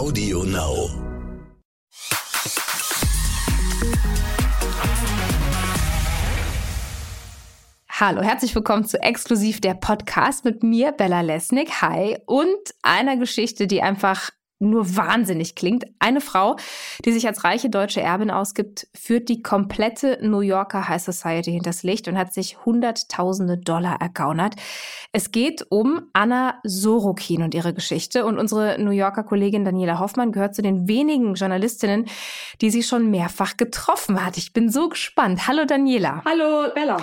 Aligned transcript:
Audio 0.00 0.44
Now. 0.44 0.88
Hallo, 7.90 8.22
herzlich 8.22 8.54
willkommen 8.54 8.86
zu 8.86 8.98
Exklusiv 9.02 9.60
der 9.60 9.74
Podcast 9.74 10.46
mit 10.46 10.62
mir, 10.62 10.92
Bella 10.92 11.20
Lesnick. 11.20 11.82
Hi. 11.82 12.16
Und 12.24 12.48
einer 12.80 13.18
Geschichte, 13.18 13.66
die 13.66 13.82
einfach 13.82 14.30
nur 14.60 14.94
wahnsinnig 14.96 15.54
klingt. 15.54 15.86
Eine 15.98 16.20
Frau, 16.20 16.56
die 17.04 17.12
sich 17.12 17.26
als 17.26 17.44
reiche 17.44 17.70
deutsche 17.70 18.02
Erbin 18.02 18.30
ausgibt, 18.30 18.86
führt 18.94 19.30
die 19.30 19.42
komplette 19.42 20.18
New 20.20 20.40
Yorker 20.40 20.86
High 20.86 21.02
Society 21.02 21.52
hinters 21.52 21.82
Licht 21.82 22.08
und 22.08 22.18
hat 22.18 22.34
sich 22.34 22.64
Hunderttausende 22.66 23.56
Dollar 23.56 24.00
ergaunert. 24.00 24.56
Es 25.12 25.32
geht 25.32 25.66
um 25.70 26.02
Anna 26.12 26.60
Sorokin 26.62 27.42
und 27.42 27.54
ihre 27.54 27.72
Geschichte. 27.72 28.26
Und 28.26 28.38
unsere 28.38 28.78
New 28.78 28.90
Yorker 28.90 29.24
Kollegin 29.24 29.64
Daniela 29.64 29.98
Hoffmann 29.98 30.30
gehört 30.30 30.54
zu 30.54 30.60
den 30.60 30.86
wenigen 30.86 31.34
Journalistinnen, 31.34 32.04
die 32.60 32.70
sie 32.70 32.82
schon 32.82 33.10
mehrfach 33.10 33.56
getroffen 33.56 34.24
hat. 34.24 34.36
Ich 34.36 34.52
bin 34.52 34.68
so 34.68 34.90
gespannt. 34.90 35.48
Hallo 35.48 35.64
Daniela. 35.64 36.22
Hallo 36.26 36.70
Bella. 36.74 36.98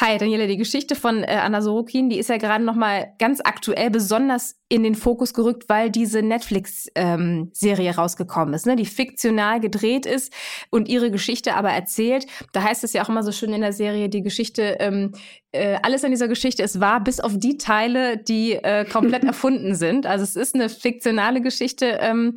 Hi 0.00 0.16
Daniela, 0.16 0.46
die 0.46 0.56
Geschichte 0.56 0.94
von 0.94 1.24
äh, 1.24 1.40
Anna 1.42 1.60
Sorokin, 1.60 2.08
die 2.08 2.18
ist 2.18 2.30
ja 2.30 2.36
gerade 2.36 2.62
noch 2.62 2.76
mal 2.76 3.12
ganz 3.18 3.40
aktuell, 3.42 3.90
besonders 3.90 4.60
in 4.68 4.84
den 4.84 4.94
Fokus 4.94 5.34
gerückt, 5.34 5.64
weil 5.68 5.90
diese 5.90 6.22
Netflix-Serie 6.22 6.99
ähm, 7.00 7.50
rausgekommen 7.96 8.54
ist, 8.54 8.66
ne? 8.66 8.76
die 8.76 8.86
fiktional 8.86 9.58
gedreht 9.58 10.06
ist 10.06 10.32
und 10.68 10.88
ihre 10.88 11.10
Geschichte 11.10 11.54
aber 11.54 11.70
erzählt. 11.70 12.26
Da 12.52 12.62
heißt 12.62 12.84
es 12.84 12.92
ja 12.92 13.02
auch 13.02 13.08
immer 13.08 13.22
so 13.22 13.32
schön 13.32 13.52
in 13.52 13.62
der 13.62 13.72
Serie, 13.72 14.08
die 14.08 14.22
Geschichte, 14.22 14.76
ähm, 14.80 15.12
äh, 15.52 15.78
alles 15.82 16.04
an 16.04 16.10
dieser 16.10 16.28
Geschichte 16.28 16.62
ist 16.62 16.78
wahr, 16.78 17.02
bis 17.02 17.18
auf 17.18 17.32
die 17.36 17.56
Teile, 17.56 18.18
die 18.18 18.52
äh, 18.52 18.84
komplett 18.84 19.24
erfunden 19.32 19.74
sind. 19.74 20.06
Also 20.06 20.22
es 20.24 20.36
ist 20.36 20.54
eine 20.54 20.68
fiktionale 20.68 21.40
Geschichte 21.40 21.98
ähm, 22.00 22.34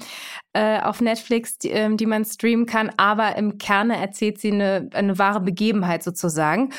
äh, 0.53 0.79
auf 0.79 1.01
Netflix, 1.01 1.57
die, 1.57 1.69
ähm, 1.69 1.97
die 1.97 2.05
man 2.05 2.25
streamen 2.25 2.65
kann, 2.65 2.91
aber 2.97 3.35
im 3.35 3.57
Kerne 3.57 3.97
erzählt 3.97 4.39
sie 4.39 4.51
eine, 4.51 4.89
eine 4.93 5.19
wahre 5.19 5.41
Begebenheit 5.41 6.03
sozusagen. 6.03 6.71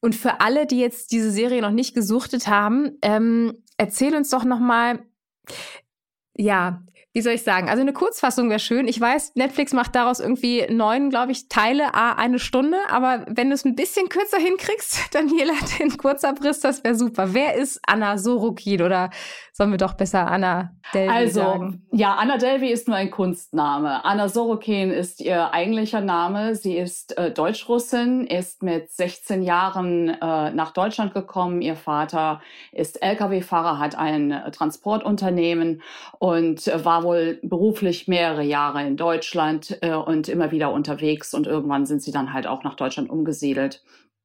Und 0.00 0.14
für 0.14 0.40
alle, 0.40 0.66
die 0.66 0.80
jetzt 0.80 1.12
diese 1.12 1.30
Serie 1.30 1.62
noch 1.62 1.70
nicht 1.70 1.94
gesuchtet 1.94 2.46
haben, 2.46 2.98
ähm, 3.02 3.54
erzähl 3.76 4.14
uns 4.14 4.30
doch 4.30 4.44
noch 4.44 4.60
mal, 4.60 5.00
ja, 6.36 6.82
wie 7.14 7.20
soll 7.20 7.34
ich 7.34 7.44
sagen? 7.44 7.68
Also 7.68 7.80
eine 7.80 7.92
Kurzfassung 7.92 8.50
wäre 8.50 8.58
schön. 8.58 8.88
Ich 8.88 9.00
weiß, 9.00 9.36
Netflix 9.36 9.72
macht 9.72 9.94
daraus 9.94 10.18
irgendwie 10.18 10.66
neun, 10.68 11.10
glaube 11.10 11.30
ich, 11.30 11.48
Teile, 11.48 11.94
a 11.94 12.14
eine 12.14 12.40
Stunde. 12.40 12.76
Aber 12.90 13.24
wenn 13.28 13.50
du 13.50 13.54
es 13.54 13.64
ein 13.64 13.76
bisschen 13.76 14.08
kürzer 14.08 14.38
hinkriegst, 14.38 14.98
Daniela, 15.14 15.52
den 15.78 15.96
Kurzabriss, 15.96 16.58
das 16.58 16.82
wäre 16.82 16.96
super. 16.96 17.32
Wer 17.32 17.54
ist 17.54 17.80
Anna 17.86 18.18
Sorokin 18.18 18.82
oder 18.82 19.10
sollen 19.52 19.70
wir 19.70 19.78
doch 19.78 19.94
besser 19.94 20.26
Anna 20.26 20.72
Delvey 20.92 21.14
also, 21.14 21.40
sagen? 21.40 21.86
ja, 21.92 22.14
Anna 22.16 22.36
Delvey 22.36 22.72
ist 22.72 22.88
nur 22.88 22.96
ein 22.96 23.12
Kunstname. 23.12 24.04
Anna 24.04 24.28
Sorokin 24.28 24.90
ist 24.90 25.20
ihr 25.20 25.54
eigentlicher 25.54 26.00
Name. 26.00 26.56
Sie 26.56 26.76
ist 26.76 27.16
äh, 27.16 27.30
Deutschrussin, 27.30 28.26
ist 28.26 28.64
mit 28.64 28.90
16 28.90 29.44
Jahren 29.44 30.08
äh, 30.08 30.50
nach 30.50 30.72
Deutschland 30.72 31.14
gekommen. 31.14 31.62
Ihr 31.62 31.76
Vater 31.76 32.42
ist 32.72 33.00
Lkw-Fahrer, 33.00 33.78
hat 33.78 33.96
ein 33.96 34.32
äh, 34.32 34.50
Transportunternehmen 34.50 35.80
und 36.18 36.66
äh, 36.66 36.84
war 36.84 37.03
wohl 37.04 37.38
beruflich 37.42 38.08
mehrere 38.08 38.42
Jahre 38.42 38.86
in 38.86 38.96
Deutschland 38.96 39.78
äh, 39.82 39.92
und 39.92 40.28
immer 40.28 40.50
wieder 40.50 40.72
unterwegs. 40.72 41.34
Und 41.34 41.46
irgendwann 41.46 41.86
sind 41.86 42.02
sie 42.02 42.12
dann 42.12 42.32
halt 42.32 42.46
auch 42.46 42.64
nach 42.64 42.74
Deutschland 42.74 43.10
umgesiedelt. 43.10 43.82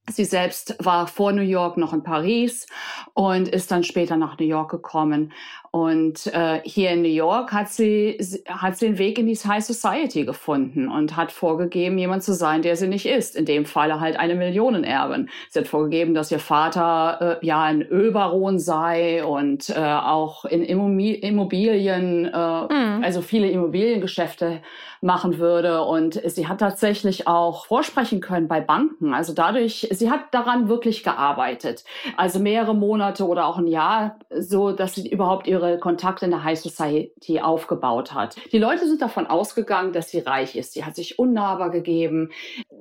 Sie 0.10 0.26
selbst 0.26 0.76
war 0.80 1.08
vor 1.08 1.32
New 1.32 1.42
York 1.42 1.78
noch 1.78 1.94
in 1.94 2.04
Paris 2.04 2.68
und 3.14 3.48
ist 3.48 3.72
dann 3.72 3.84
später 3.84 4.18
nach 4.18 4.38
New 4.40 4.46
York 4.46 4.72
gekommen. 4.72 5.32
Und 5.72 6.26
äh, 6.34 6.62
hier 6.64 6.92
in 6.92 7.04
New 7.04 7.10
York 7.10 7.52
hat 7.52 7.70
sie, 7.70 8.18
hat 8.48 8.78
sie 8.78 8.88
den 8.88 8.98
Weg 8.98 9.20
in 9.20 9.28
die 9.28 9.36
High 9.36 9.64
Society 9.64 10.26
gefunden 10.26 10.90
und 10.90 11.16
hat 11.16 11.32
vorgegeben, 11.32 12.00
jemand 12.00 12.24
zu 12.24 12.34
sein, 12.34 12.64
der 12.64 12.76
sie 12.76 12.88
nicht 12.88 13.06
ist. 13.06 13.36
In 13.36 13.46
dem 13.46 13.66
Falle 13.66 14.00
halt 14.00 14.20
eine 14.20 14.34
Millionenerbin. 14.34 15.30
Sie 15.50 15.60
hat 15.60 15.67
vorgegeben, 15.67 16.16
dass 16.16 16.32
ihr 16.32 16.39
Vater 16.39 17.39
äh, 17.42 17.45
ja 17.45 17.62
ein 17.62 17.83
Ölbaron 17.83 18.58
sei 18.58 19.23
und 19.23 19.70
äh, 19.70 19.80
auch 19.80 20.45
in 20.45 20.64
Immobilien, 20.64 22.26
äh, 22.26 22.30
mhm. 22.33 23.04
also 23.04 23.22
viele 23.22 23.50
Immobiliengeschäfte 23.50 24.62
machen 25.02 25.38
würde. 25.38 25.83
Und 25.83 26.20
sie 26.26 26.48
hat 26.48 26.60
tatsächlich 26.60 27.28
auch 27.28 27.67
vorsprechen 27.67 28.22
können 28.22 28.48
bei 28.48 28.60
Banken. 28.60 29.14
Also 29.14 29.33
dadurch, 29.33 29.88
sie 29.99 30.10
hat 30.10 30.33
daran 30.33 30.70
wirklich 30.70 31.04
gearbeitet. 31.04 31.83
Also 32.17 32.39
mehrere 32.39 32.76
Monate 32.76 33.27
oder 33.27 33.45
auch 33.45 33.58
ein 33.58 33.67
Jahr, 33.67 34.17
so 34.30 34.71
dass 34.71 34.95
sie 34.95 35.10
überhaupt 35.10 35.48
ihre 35.48 35.80
Kontakte 35.80 36.26
in 36.26 36.32
der 36.32 36.43
High 36.43 36.60
Society 36.60 37.39
aufgebaut 37.39 38.14
hat. 38.14 38.36
Die 38.52 38.58
Leute 38.58 38.88
sind 38.88 39.02
davon 39.02 39.27
ausgegangen, 39.27 39.93
dass 39.93 40.09
sie 40.09 40.20
reich 40.20 40.55
ist. 40.55 40.73
Sie 40.73 40.86
hat 40.86 40.95
sich 40.95 41.20
unnahbar 41.20 41.70
gegeben. 41.70 42.32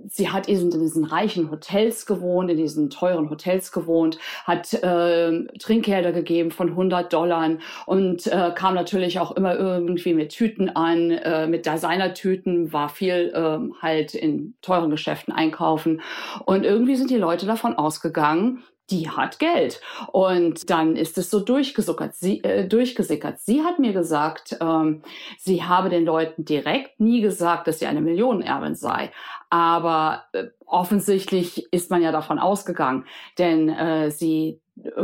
Sie 0.08 0.30
hat 0.30 0.48
in 0.48 0.70
diesen 0.70 1.04
reichen 1.04 1.50
Hotels 1.50 2.06
gewohnt, 2.06 2.50
in 2.50 2.56
diesen 2.56 2.90
teuren 2.90 3.30
Hotels 3.30 3.72
gewohnt, 3.72 4.18
hat 4.44 4.72
äh, 4.74 5.44
Trinkgelder 5.58 6.12
gegeben 6.12 6.50
von 6.50 6.70
100 6.70 7.12
Dollar 7.12 7.38
und 7.86 8.26
äh, 8.26 8.52
kam 8.54 8.74
natürlich 8.74 9.20
auch 9.20 9.32
immer 9.32 9.54
irgendwie 9.54 10.14
mit 10.14 10.30
Tüten 10.30 10.70
an, 10.70 11.10
äh, 11.10 11.46
mit 11.46 11.66
Designertüten, 11.66 12.72
war 12.72 12.88
viel 12.88 13.32
äh, 13.34 13.82
halt 13.82 14.14
in 14.14 14.54
teuren 14.62 14.90
Geschäften 14.90 15.32
einkaufen. 15.32 16.00
Und 16.44 16.64
irgendwie 16.64 16.96
sind 16.98 17.10
die 17.10 17.16
Leute 17.16 17.47
davon 17.47 17.75
ausgegangen, 17.75 18.62
die 18.91 19.10
hat 19.10 19.38
Geld. 19.38 19.81
Und 20.12 20.70
dann 20.70 20.97
ist 20.97 21.19
es 21.19 21.31
so 21.31 21.41
durchgesuckert, 21.41 22.14
sie, 22.14 22.42
äh, 22.42 22.66
durchgesickert. 22.66 23.38
Sie 23.41 23.62
hat 23.62 23.78
mir 23.78 23.92
gesagt, 23.92 24.56
ähm, 24.60 25.03
sie 25.38 25.64
habe 25.64 25.91
den 25.91 26.04
Leuten 26.04 26.44
direkt 26.44 26.98
nie 26.98 27.20
gesagt, 27.20 27.66
dass 27.66 27.81
sie 27.81 27.87
eine 27.87 28.00
Millionenerbin 28.00 28.75
sei. 28.75 29.10
Aber 29.50 30.25
äh, 30.32 30.47
offensichtlich 30.64 31.70
ist 31.72 31.91
man 31.91 32.03
ja 32.03 32.12
davon 32.12 32.38
ausgegangen, 32.38 33.04
denn 33.37 33.69
äh, 33.69 34.10
sie 34.10 34.60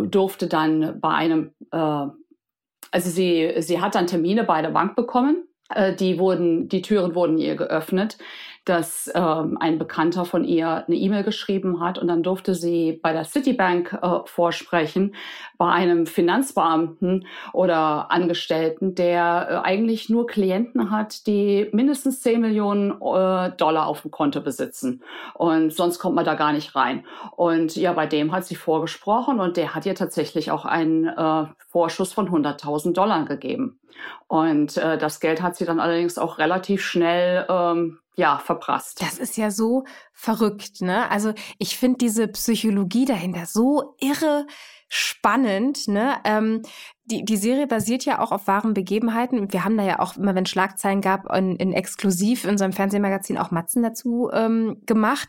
durfte 0.06 0.46
dann 0.46 1.00
bei 1.00 1.10
einem, 1.10 1.52
äh, 1.70 1.76
also 1.76 3.10
sie, 3.10 3.54
sie 3.58 3.80
hat 3.80 3.94
dann 3.94 4.06
Termine 4.06 4.44
bei 4.44 4.62
der 4.62 4.70
Bank 4.70 4.96
bekommen. 4.96 5.46
Äh, 5.74 5.94
die 5.94 6.18
wurden, 6.18 6.68
die 6.68 6.82
Türen 6.82 7.14
wurden 7.14 7.38
ihr 7.38 7.56
geöffnet 7.56 8.18
dass 8.64 9.10
ähm, 9.14 9.58
ein 9.60 9.78
Bekannter 9.78 10.24
von 10.24 10.44
ihr 10.44 10.84
eine 10.86 10.96
E-Mail 10.96 11.22
geschrieben 11.22 11.80
hat 11.80 11.98
und 11.98 12.08
dann 12.08 12.22
durfte 12.22 12.54
sie 12.54 12.98
bei 13.02 13.12
der 13.12 13.24
Citibank 13.24 13.92
äh, 14.00 14.20
vorsprechen, 14.24 15.14
bei 15.58 15.70
einem 15.70 16.06
Finanzbeamten 16.06 17.26
oder 17.52 18.10
Angestellten, 18.10 18.94
der 18.94 19.48
äh, 19.50 19.68
eigentlich 19.68 20.08
nur 20.08 20.26
Klienten 20.26 20.90
hat, 20.90 21.26
die 21.26 21.68
mindestens 21.72 22.22
10 22.22 22.40
Millionen 22.40 22.92
äh, 22.92 23.50
Dollar 23.56 23.86
auf 23.86 24.02
dem 24.02 24.10
Konto 24.10 24.40
besitzen. 24.40 25.02
Und 25.34 25.72
sonst 25.72 25.98
kommt 25.98 26.16
man 26.16 26.24
da 26.24 26.34
gar 26.34 26.52
nicht 26.52 26.74
rein. 26.74 27.04
Und 27.36 27.76
ja, 27.76 27.92
bei 27.92 28.06
dem 28.06 28.32
hat 28.32 28.46
sie 28.46 28.56
vorgesprochen 28.56 29.40
und 29.40 29.58
der 29.58 29.74
hat 29.74 29.84
ihr 29.84 29.94
tatsächlich 29.94 30.50
auch 30.50 30.64
einen 30.64 31.06
äh, 31.06 31.46
Vorschuss 31.68 32.12
von 32.12 32.30
100.000 32.30 32.94
Dollar 32.94 33.26
gegeben. 33.26 33.78
Und 34.26 34.76
äh, 34.76 34.96
das 34.96 35.20
Geld 35.20 35.42
hat 35.42 35.56
sie 35.56 35.66
dann 35.66 35.80
allerdings 35.80 36.18
auch 36.18 36.38
relativ 36.38 36.82
schnell 36.82 37.46
ähm, 37.48 37.98
ja, 38.16 38.38
verprasst. 38.38 39.02
Das 39.02 39.18
ist 39.18 39.36
ja 39.36 39.50
so 39.50 39.84
verrückt, 40.12 40.80
ne? 40.80 41.10
Also 41.10 41.34
ich 41.58 41.76
finde 41.76 41.98
diese 41.98 42.28
Psychologie 42.28 43.04
dahinter 43.04 43.46
so 43.46 43.96
irre 44.00 44.46
spannend, 44.88 45.88
ne? 45.88 46.16
Ähm, 46.24 46.62
die, 47.06 47.24
die 47.24 47.36
Serie 47.36 47.66
basiert 47.66 48.04
ja 48.04 48.20
auch 48.20 48.30
auf 48.30 48.46
wahren 48.46 48.72
Begebenheiten. 48.72 49.52
Wir 49.52 49.64
haben 49.64 49.76
da 49.76 49.84
ja 49.84 49.98
auch 49.98 50.16
immer, 50.16 50.34
wenn 50.34 50.46
Schlagzeilen 50.46 51.00
gab, 51.00 51.30
in, 51.34 51.56
in 51.56 51.72
exklusiv 51.72 52.44
in 52.44 52.50
unserem 52.50 52.72
Fernsehmagazin 52.72 53.36
auch 53.36 53.50
Matzen 53.50 53.82
dazu 53.82 54.30
ähm, 54.32 54.80
gemacht. 54.86 55.28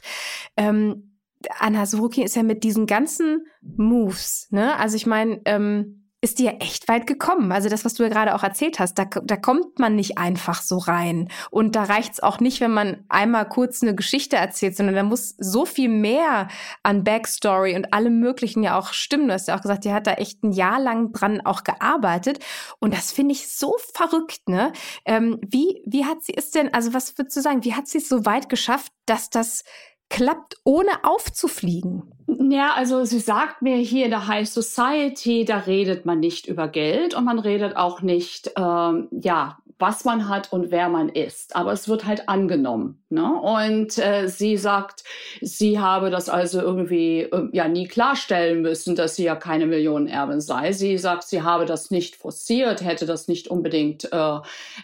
Ähm, 0.55 1.17
Anna 1.59 1.85
Sorokin 1.85 2.23
ist 2.23 2.35
ja 2.35 2.43
mit 2.43 2.63
diesen 2.63 2.85
ganzen 2.85 3.47
Moves, 3.61 4.47
ne? 4.51 4.77
Also 4.77 4.95
ich 4.95 5.05
meine, 5.05 5.41
ähm, 5.45 6.04
ist 6.21 6.39
dir 6.39 6.57
echt 6.59 6.87
weit 6.87 7.05
gekommen. 7.05 7.51
Also 7.51 7.69
das, 7.69 7.85
was 7.85 7.93
du 7.93 8.03
ja 8.03 8.09
gerade 8.09 8.33
auch 8.33 8.43
erzählt 8.43 8.79
hast, 8.79 8.95
da, 8.95 9.05
da 9.05 9.37
kommt 9.37 9.77
man 9.79 9.95
nicht 9.95 10.17
einfach 10.17 10.61
so 10.61 10.77
rein. 10.77 11.29
Und 11.51 11.75
da 11.75 11.83
reicht 11.83 12.13
es 12.13 12.23
auch 12.23 12.39
nicht, 12.39 12.61
wenn 12.61 12.71
man 12.71 13.03
einmal 13.09 13.47
kurz 13.47 13.83
eine 13.83 13.93
Geschichte 13.93 14.35
erzählt, 14.35 14.75
sondern 14.75 14.95
da 14.95 15.03
muss 15.03 15.35
so 15.37 15.65
viel 15.65 15.89
mehr 15.89 16.47
an 16.83 17.03
Backstory 17.03 17.75
und 17.75 17.93
allem 17.93 18.19
Möglichen 18.19 18.63
ja 18.63 18.77
auch 18.77 18.93
stimmen. 18.93 19.27
Du 19.27 19.33
hast 19.33 19.47
ja 19.47 19.55
auch 19.55 19.61
gesagt, 19.61 19.85
die 19.85 19.93
hat 19.93 20.07
da 20.07 20.13
echt 20.13 20.43
ein 20.43 20.51
Jahr 20.51 20.79
lang 20.79 21.11
dran 21.11 21.41
auch 21.41 21.63
gearbeitet. 21.63 22.39
Und 22.79 22.93
das 22.93 23.11
finde 23.11 23.33
ich 23.33 23.47
so 23.51 23.75
verrückt, 23.93 24.49
ne? 24.49 24.73
Ähm, 25.05 25.39
wie, 25.45 25.83
wie 25.85 26.05
hat 26.05 26.23
sie 26.23 26.35
es 26.35 26.49
denn, 26.49 26.73
also 26.73 26.93
was 26.93 27.17
würdest 27.17 27.37
du 27.37 27.41
sagen, 27.41 27.63
wie 27.63 27.75
hat 27.75 27.87
sie 27.87 27.99
es 27.99 28.09
so 28.09 28.25
weit 28.25 28.49
geschafft, 28.49 28.91
dass 29.05 29.29
das 29.29 29.63
klappt, 30.09 30.57
ohne 30.63 30.91
aufzufliegen? 31.03 32.03
Ja, 32.27 32.73
also 32.73 33.05
sie 33.05 33.19
sagt 33.19 33.61
mir 33.61 33.77
hier 33.77 34.05
in 34.05 34.11
der 34.11 34.27
High 34.27 34.47
Society, 34.47 35.45
da 35.45 35.59
redet 35.59 36.05
man 36.05 36.19
nicht 36.19 36.47
über 36.47 36.67
Geld 36.67 37.13
und 37.13 37.25
man 37.25 37.39
redet 37.39 37.75
auch 37.75 38.01
nicht, 38.01 38.51
ähm, 38.57 39.07
ja, 39.11 39.57
was 39.77 40.05
man 40.05 40.29
hat 40.29 40.53
und 40.53 40.71
wer 40.71 40.87
man 40.89 41.09
ist. 41.09 41.55
Aber 41.55 41.73
es 41.73 41.89
wird 41.89 42.05
halt 42.05 42.29
angenommen. 42.29 43.03
Ne? 43.09 43.25
Und 43.25 43.97
äh, 43.97 44.27
sie 44.27 44.57
sagt, 44.57 45.03
sie 45.41 45.79
habe 45.79 46.09
das 46.09 46.29
also 46.29 46.61
irgendwie 46.61 47.21
äh, 47.21 47.49
ja 47.51 47.67
nie 47.67 47.87
klarstellen 47.87 48.61
müssen, 48.61 48.95
dass 48.95 49.15
sie 49.15 49.25
ja 49.25 49.35
keine 49.35 49.67
Millionenerbin 49.67 50.39
sei. 50.39 50.71
Sie 50.71 50.97
sagt, 50.97 51.23
sie 51.23 51.41
habe 51.41 51.65
das 51.65 51.91
nicht 51.91 52.15
forciert, 52.15 52.83
hätte 52.83 53.05
das 53.05 53.27
nicht 53.27 53.49
unbedingt 53.49 54.11
äh, 54.11 54.39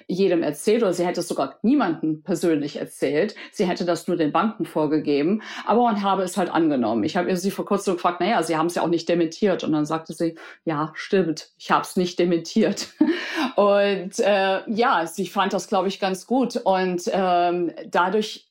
jedem 0.07 0.43
erzählt 0.43 0.83
oder 0.83 0.93
sie 0.93 1.05
hätte 1.05 1.21
es 1.21 1.27
sogar 1.27 1.57
niemandem 1.61 2.21
persönlich 2.21 2.77
erzählt. 2.77 3.35
Sie 3.51 3.65
hätte 3.65 3.85
das 3.85 4.07
nur 4.07 4.17
den 4.17 4.33
Banken 4.33 4.65
vorgegeben. 4.65 5.41
Aber 5.65 5.83
man 5.83 6.03
habe 6.03 6.23
es 6.23 6.35
halt 6.35 6.51
angenommen. 6.51 7.03
Ich 7.03 7.15
habe 7.15 7.35
sie 7.37 7.51
vor 7.51 7.65
kurzem 7.65 7.95
gefragt, 7.95 8.19
naja, 8.19 8.43
sie 8.43 8.57
haben 8.57 8.67
es 8.67 8.75
ja 8.75 8.81
auch 8.81 8.87
nicht 8.87 9.07
dementiert. 9.07 9.63
Und 9.63 9.71
dann 9.71 9.85
sagte 9.85 10.13
sie, 10.13 10.35
ja, 10.65 10.91
stimmt, 10.95 11.49
ich 11.57 11.71
habe 11.71 11.83
es 11.83 11.95
nicht 11.95 12.19
dementiert. 12.19 12.89
Und 13.55 14.19
äh, 14.19 14.59
ja, 14.81 15.05
sie 15.05 15.27
fand 15.27 15.53
das, 15.53 15.67
glaube 15.67 15.87
ich, 15.87 15.99
ganz 15.99 16.25
gut. 16.25 16.55
Und 16.55 17.03
ähm, 17.13 17.71
dadurch, 17.85 18.49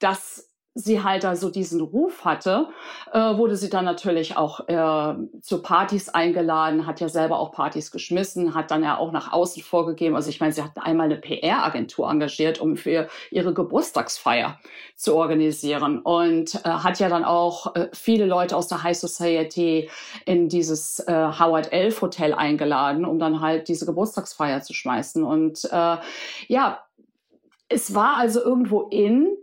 dass 0.00 0.47
sie 0.78 1.02
halt 1.02 1.24
da 1.24 1.34
so 1.34 1.50
diesen 1.50 1.80
Ruf 1.80 2.24
hatte, 2.24 2.68
äh, 3.12 3.18
wurde 3.18 3.56
sie 3.56 3.68
dann 3.68 3.84
natürlich 3.84 4.36
auch 4.36 4.68
äh, 4.68 5.14
zu 5.42 5.60
Partys 5.60 6.08
eingeladen, 6.08 6.86
hat 6.86 7.00
ja 7.00 7.08
selber 7.08 7.40
auch 7.40 7.50
Partys 7.50 7.90
geschmissen, 7.90 8.54
hat 8.54 8.70
dann 8.70 8.84
ja 8.84 8.96
auch 8.96 9.10
nach 9.10 9.32
außen 9.32 9.62
vorgegeben. 9.62 10.14
Also 10.14 10.30
ich 10.30 10.38
meine, 10.38 10.52
sie 10.52 10.62
hat 10.62 10.72
einmal 10.76 11.06
eine 11.06 11.16
PR-Agentur 11.16 12.08
engagiert, 12.08 12.60
um 12.60 12.76
für 12.76 13.08
ihre 13.30 13.52
Geburtstagsfeier 13.52 14.60
zu 14.94 15.16
organisieren 15.16 15.98
und 15.98 16.54
äh, 16.54 16.68
hat 16.68 17.00
ja 17.00 17.08
dann 17.08 17.24
auch 17.24 17.74
äh, 17.74 17.88
viele 17.92 18.26
Leute 18.26 18.56
aus 18.56 18.68
der 18.68 18.84
High 18.84 18.96
Society 18.96 19.90
in 20.26 20.48
dieses 20.48 21.00
äh, 21.00 21.12
Howard 21.12 21.72
Elf 21.72 22.00
Hotel 22.02 22.34
eingeladen, 22.34 23.04
um 23.04 23.18
dann 23.18 23.40
halt 23.40 23.66
diese 23.68 23.84
Geburtstagsfeier 23.84 24.62
zu 24.62 24.74
schmeißen. 24.74 25.24
Und 25.24 25.64
äh, 25.72 25.96
ja, 26.46 26.84
es 27.68 27.94
war 27.94 28.16
also 28.16 28.40
irgendwo 28.40 28.82
in, 28.82 29.36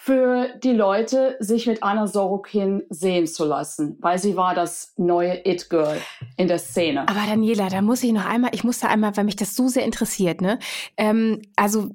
für 0.00 0.48
die 0.62 0.72
Leute, 0.72 1.36
sich 1.40 1.66
mit 1.66 1.82
Anna 1.82 2.06
Sorokin 2.06 2.84
sehen 2.88 3.26
zu 3.26 3.44
lassen, 3.44 3.98
weil 4.00 4.16
sie 4.18 4.36
war 4.36 4.54
das 4.54 4.94
neue 4.96 5.44
It-Girl 5.44 6.00
in 6.36 6.46
der 6.46 6.58
Szene. 6.58 7.00
Aber 7.08 7.26
Daniela, 7.28 7.68
da 7.68 7.82
muss 7.82 8.04
ich 8.04 8.12
noch 8.12 8.24
einmal, 8.24 8.52
ich 8.54 8.62
muss 8.62 8.78
da 8.78 8.86
einmal, 8.86 9.16
weil 9.16 9.24
mich 9.24 9.34
das 9.34 9.56
so 9.56 9.66
sehr 9.66 9.84
interessiert, 9.84 10.40
ne? 10.40 10.60
Ähm, 10.96 11.42
also 11.56 11.90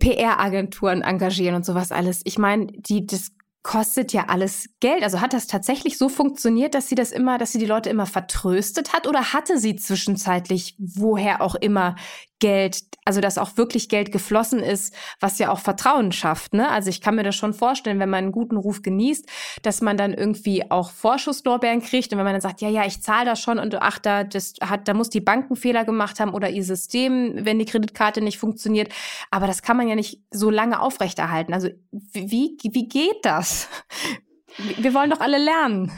PR-Agenturen 0.00 1.02
engagieren 1.02 1.54
und 1.54 1.64
sowas 1.64 1.92
alles. 1.92 2.20
Ich 2.24 2.36
meine, 2.36 2.66
die, 2.66 3.06
das 3.06 3.30
kostet 3.66 4.12
ja 4.12 4.26
alles 4.28 4.68
Geld. 4.78 5.02
Also 5.02 5.20
hat 5.20 5.32
das 5.32 5.48
tatsächlich 5.48 5.98
so 5.98 6.08
funktioniert, 6.08 6.74
dass 6.76 6.88
sie 6.88 6.94
das 6.94 7.10
immer, 7.10 7.36
dass 7.36 7.50
sie 7.50 7.58
die 7.58 7.66
Leute 7.66 7.90
immer 7.90 8.06
vertröstet 8.06 8.92
hat 8.92 9.08
oder 9.08 9.32
hatte 9.32 9.58
sie 9.58 9.74
zwischenzeitlich 9.74 10.76
woher 10.78 11.42
auch 11.42 11.56
immer 11.56 11.96
Geld, 12.38 12.82
also 13.06 13.22
dass 13.22 13.38
auch 13.38 13.56
wirklich 13.56 13.88
Geld 13.88 14.12
geflossen 14.12 14.60
ist, 14.60 14.94
was 15.20 15.38
ja 15.38 15.50
auch 15.50 15.58
Vertrauen 15.58 16.12
schafft. 16.12 16.52
Ne? 16.52 16.68
Also 16.68 16.90
ich 16.90 17.00
kann 17.00 17.14
mir 17.14 17.22
das 17.22 17.34
schon 17.34 17.54
vorstellen, 17.54 17.98
wenn 17.98 18.10
man 18.10 18.24
einen 18.24 18.32
guten 18.32 18.56
Ruf 18.56 18.82
genießt, 18.82 19.26
dass 19.62 19.80
man 19.80 19.96
dann 19.96 20.12
irgendwie 20.12 20.70
auch 20.70 20.90
Vorschusslorbeeren 20.90 21.80
kriegt 21.80 22.12
und 22.12 22.18
wenn 22.18 22.24
man 22.24 22.34
dann 22.34 22.42
sagt, 22.42 22.60
ja, 22.60 22.68
ja, 22.68 22.84
ich 22.84 23.02
zahle 23.02 23.24
das 23.24 23.40
schon 23.40 23.58
und 23.58 23.74
ach, 23.76 23.98
da, 23.98 24.22
das 24.22 24.54
hat, 24.60 24.86
da 24.86 24.92
muss 24.92 25.08
die 25.08 25.22
Banken 25.22 25.56
Fehler 25.56 25.86
gemacht 25.86 26.20
haben 26.20 26.34
oder 26.34 26.50
ihr 26.50 26.64
System, 26.64 27.34
wenn 27.46 27.58
die 27.58 27.64
Kreditkarte 27.64 28.20
nicht 28.20 28.38
funktioniert. 28.38 28.92
Aber 29.30 29.46
das 29.46 29.62
kann 29.62 29.78
man 29.78 29.88
ja 29.88 29.94
nicht 29.94 30.20
so 30.30 30.50
lange 30.50 30.80
aufrechterhalten. 30.80 31.54
Also 31.54 31.70
wie, 31.90 32.58
wie 32.62 32.88
geht 32.88 33.24
das? 33.24 33.55
Wir 34.78 34.94
wollen 34.94 35.10
doch 35.10 35.20
alle 35.20 35.36
lernen. 35.36 35.92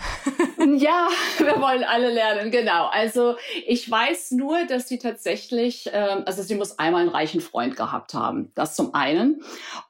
ja, 0.78 1.06
wir 1.38 1.60
wollen 1.60 1.84
alle 1.84 2.12
lernen, 2.12 2.50
genau. 2.50 2.88
Also 2.88 3.36
ich 3.66 3.88
weiß 3.88 4.32
nur, 4.32 4.66
dass 4.66 4.88
sie 4.88 4.98
tatsächlich, 4.98 5.88
ähm, 5.92 6.24
also 6.26 6.42
sie 6.42 6.56
muss 6.56 6.76
einmal 6.76 7.02
einen 7.02 7.10
reichen 7.10 7.40
Freund 7.40 7.76
gehabt 7.76 8.14
haben. 8.14 8.50
Das 8.56 8.74
zum 8.74 8.94
einen. 8.94 9.42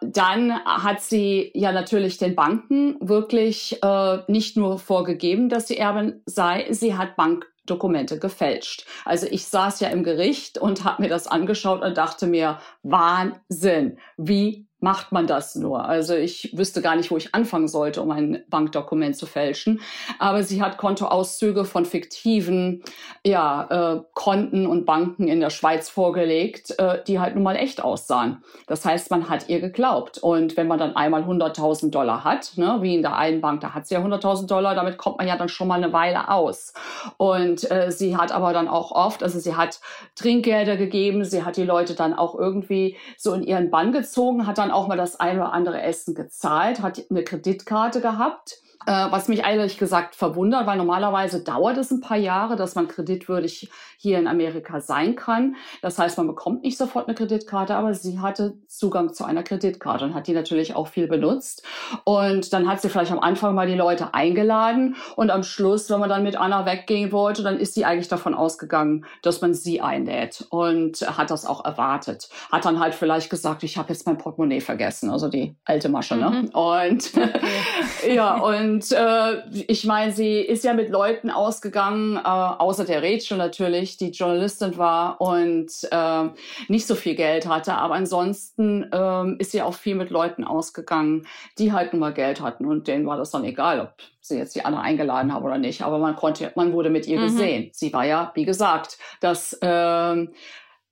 Dann 0.02 0.52
hat 0.64 1.00
sie 1.00 1.50
ja 1.54 1.72
natürlich 1.72 2.18
den 2.18 2.34
Banken 2.34 2.96
wirklich 3.00 3.82
äh, 3.82 4.18
nicht 4.28 4.58
nur 4.58 4.78
vorgegeben, 4.78 5.48
dass 5.48 5.68
sie 5.68 5.78
Erbin 5.78 6.20
sei, 6.26 6.66
sie 6.70 6.94
hat 6.94 7.16
Bank 7.16 7.46
Dokumente 7.64 8.18
gefälscht. 8.18 8.86
Also 9.04 9.26
ich 9.30 9.46
saß 9.46 9.80
ja 9.80 9.88
im 9.88 10.02
Gericht 10.02 10.58
und 10.58 10.84
habe 10.84 11.02
mir 11.02 11.08
das 11.08 11.26
angeschaut 11.26 11.82
und 11.82 11.96
dachte 11.96 12.26
mir, 12.26 12.58
Wahnsinn, 12.82 13.98
wie 14.16 14.67
macht 14.80 15.12
man 15.12 15.26
das 15.26 15.54
nur? 15.56 15.84
Also 15.84 16.14
ich 16.14 16.56
wüsste 16.56 16.82
gar 16.82 16.96
nicht, 16.96 17.10
wo 17.10 17.16
ich 17.16 17.34
anfangen 17.34 17.68
sollte, 17.68 18.00
um 18.00 18.10
ein 18.10 18.44
Bankdokument 18.48 19.16
zu 19.16 19.26
fälschen. 19.26 19.80
Aber 20.18 20.42
sie 20.42 20.62
hat 20.62 20.78
Kontoauszüge 20.78 21.64
von 21.64 21.84
fiktiven 21.84 22.82
ja, 23.24 23.96
äh, 23.96 24.02
Konten 24.14 24.66
und 24.66 24.86
Banken 24.86 25.28
in 25.28 25.40
der 25.40 25.50
Schweiz 25.50 25.88
vorgelegt, 25.88 26.78
äh, 26.78 27.02
die 27.04 27.18
halt 27.18 27.34
nun 27.34 27.44
mal 27.44 27.56
echt 27.56 27.82
aussahen. 27.82 28.42
Das 28.66 28.84
heißt, 28.84 29.10
man 29.10 29.28
hat 29.28 29.48
ihr 29.48 29.60
geglaubt. 29.60 30.18
Und 30.18 30.56
wenn 30.56 30.68
man 30.68 30.78
dann 30.78 30.94
einmal 30.94 31.24
100.000 31.24 31.90
Dollar 31.90 32.24
hat, 32.24 32.52
ne, 32.56 32.78
wie 32.80 32.94
in 32.94 33.02
der 33.02 33.16
einen 33.16 33.40
Bank, 33.40 33.60
da 33.60 33.74
hat 33.74 33.86
sie 33.86 33.94
ja 33.94 34.00
100.000 34.00 34.46
Dollar, 34.46 34.74
damit 34.74 34.98
kommt 34.98 35.18
man 35.18 35.26
ja 35.26 35.36
dann 35.36 35.48
schon 35.48 35.68
mal 35.68 35.82
eine 35.82 35.92
Weile 35.92 36.30
aus. 36.30 36.72
Und 37.16 37.70
äh, 37.70 37.90
sie 37.90 38.16
hat 38.16 38.32
aber 38.32 38.52
dann 38.52 38.68
auch 38.68 38.92
oft, 38.92 39.22
also 39.22 39.38
sie 39.38 39.56
hat 39.56 39.80
Trinkgelder 40.14 40.76
gegeben, 40.76 41.24
sie 41.24 41.44
hat 41.44 41.56
die 41.56 41.64
Leute 41.64 41.94
dann 41.94 42.14
auch 42.14 42.34
irgendwie 42.34 42.96
so 43.16 43.34
in 43.34 43.42
ihren 43.42 43.70
Bann 43.70 43.92
gezogen, 43.92 44.46
hat 44.46 44.58
dann 44.58 44.67
dann 44.68 44.76
auch 44.76 44.86
mal 44.86 44.96
das 44.96 45.18
ein 45.18 45.36
oder 45.36 45.52
andere 45.52 45.80
Essen 45.82 46.14
gezahlt, 46.14 46.80
hat 46.80 47.02
eine 47.10 47.24
Kreditkarte 47.24 48.00
gehabt 48.00 48.60
was 48.86 49.28
mich 49.28 49.40
ehrlich 49.40 49.78
gesagt 49.78 50.14
verwundert, 50.14 50.66
weil 50.66 50.78
normalerweise 50.78 51.42
dauert 51.42 51.76
es 51.76 51.90
ein 51.90 52.00
paar 52.00 52.16
Jahre, 52.16 52.56
dass 52.56 52.74
man 52.74 52.88
kreditwürdig 52.88 53.70
hier 53.98 54.18
in 54.18 54.28
Amerika 54.28 54.80
sein 54.80 55.16
kann. 55.16 55.56
Das 55.82 55.98
heißt, 55.98 56.16
man 56.18 56.28
bekommt 56.28 56.62
nicht 56.62 56.78
sofort 56.78 57.08
eine 57.08 57.16
Kreditkarte, 57.16 57.74
aber 57.74 57.92
sie 57.94 58.20
hatte 58.20 58.54
Zugang 58.68 59.12
zu 59.12 59.24
einer 59.24 59.42
Kreditkarte 59.42 60.04
und 60.04 60.14
hat 60.14 60.28
die 60.28 60.32
natürlich 60.32 60.76
auch 60.76 60.86
viel 60.86 61.08
benutzt. 61.08 61.66
Und 62.04 62.52
dann 62.52 62.68
hat 62.68 62.80
sie 62.80 62.88
vielleicht 62.88 63.10
am 63.10 63.18
Anfang 63.18 63.54
mal 63.54 63.66
die 63.66 63.74
Leute 63.74 64.14
eingeladen 64.14 64.96
und 65.16 65.30
am 65.30 65.42
Schluss, 65.42 65.90
wenn 65.90 65.98
man 65.98 66.08
dann 66.08 66.22
mit 66.22 66.36
Anna 66.36 66.64
weggehen 66.64 67.10
wollte, 67.10 67.42
dann 67.42 67.58
ist 67.58 67.74
sie 67.74 67.84
eigentlich 67.84 68.08
davon 68.08 68.34
ausgegangen, 68.34 69.04
dass 69.22 69.40
man 69.40 69.52
sie 69.52 69.80
einlädt 69.80 70.46
und 70.50 71.00
hat 71.18 71.30
das 71.30 71.44
auch 71.44 71.64
erwartet. 71.64 72.28
Hat 72.52 72.64
dann 72.64 72.78
halt 72.78 72.94
vielleicht 72.94 73.30
gesagt, 73.30 73.64
ich 73.64 73.76
habe 73.76 73.92
jetzt 73.92 74.06
mein 74.06 74.18
Portemonnaie 74.18 74.60
vergessen, 74.60 75.10
also 75.10 75.28
die 75.28 75.56
alte 75.64 75.88
Masche, 75.88 76.16
ne? 76.16 76.30
Mhm. 76.30 76.48
Und 76.50 77.10
okay. 77.16 78.14
ja, 78.14 78.36
und 78.36 78.77
und 78.78 78.92
äh, 78.92 79.42
ich 79.66 79.84
meine, 79.86 80.12
sie 80.12 80.38
ist 80.38 80.62
ja 80.62 80.72
mit 80.72 80.88
Leuten 80.88 81.30
ausgegangen, 81.30 82.16
äh, 82.16 82.20
außer 82.20 82.84
der 82.84 83.02
Rachel 83.02 83.36
natürlich, 83.36 83.96
die 83.96 84.10
Journalistin 84.10 84.78
war 84.78 85.20
und 85.20 85.68
äh, 85.90 86.28
nicht 86.68 86.86
so 86.86 86.94
viel 86.94 87.16
Geld 87.16 87.48
hatte. 87.48 87.74
Aber 87.74 87.94
ansonsten 87.94 88.84
äh, 88.92 89.32
ist 89.40 89.50
sie 89.50 89.62
auch 89.62 89.74
viel 89.74 89.96
mit 89.96 90.10
Leuten 90.10 90.44
ausgegangen, 90.44 91.26
die 91.58 91.72
halt 91.72 91.92
nur 91.92 91.98
mal 91.98 92.12
Geld 92.12 92.40
hatten. 92.40 92.66
Und 92.66 92.86
denen 92.86 93.04
war 93.04 93.16
das 93.16 93.32
dann 93.32 93.42
egal, 93.42 93.80
ob 93.80 93.94
sie 94.20 94.38
jetzt 94.38 94.54
die 94.54 94.64
anderen 94.64 94.84
eingeladen 94.84 95.34
haben 95.34 95.44
oder 95.44 95.58
nicht. 95.58 95.82
Aber 95.82 95.98
man 95.98 96.14
konnte, 96.14 96.52
man 96.54 96.72
wurde 96.72 96.90
mit 96.90 97.08
ihr 97.08 97.18
mhm. 97.18 97.24
gesehen. 97.24 97.70
Sie 97.72 97.92
war 97.92 98.06
ja, 98.06 98.30
wie 98.36 98.44
gesagt, 98.44 98.96
das 99.18 99.54
äh, 99.54 100.26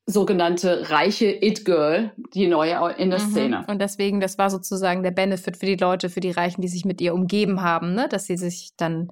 sogenannte 0.09 0.89
reiche 0.91 1.27
It-Girl, 1.27 2.13
die 2.33 2.47
neue 2.47 2.93
in 2.93 3.11
der 3.11 3.21
mhm. 3.21 3.31
Szene. 3.31 3.65
Und 3.67 3.81
deswegen, 3.81 4.21
das 4.21 4.39
war 4.39 4.51
sozusagen 4.51 5.03
der 5.03 5.11
Benefit 5.11 5.57
für 5.57 5.67
die 5.67 5.75
Leute, 5.75 6.09
für 6.09 6.21
die 6.21 6.31
Reichen, 6.31 6.61
die 6.61 6.69
sich 6.69 6.85
mit 6.85 7.01
ihr 7.01 7.13
umgeben 7.13 7.61
haben, 7.61 7.93
ne? 7.95 8.09
dass 8.09 8.27
sie 8.27 8.37
sich 8.37 8.71
dann, 8.77 9.09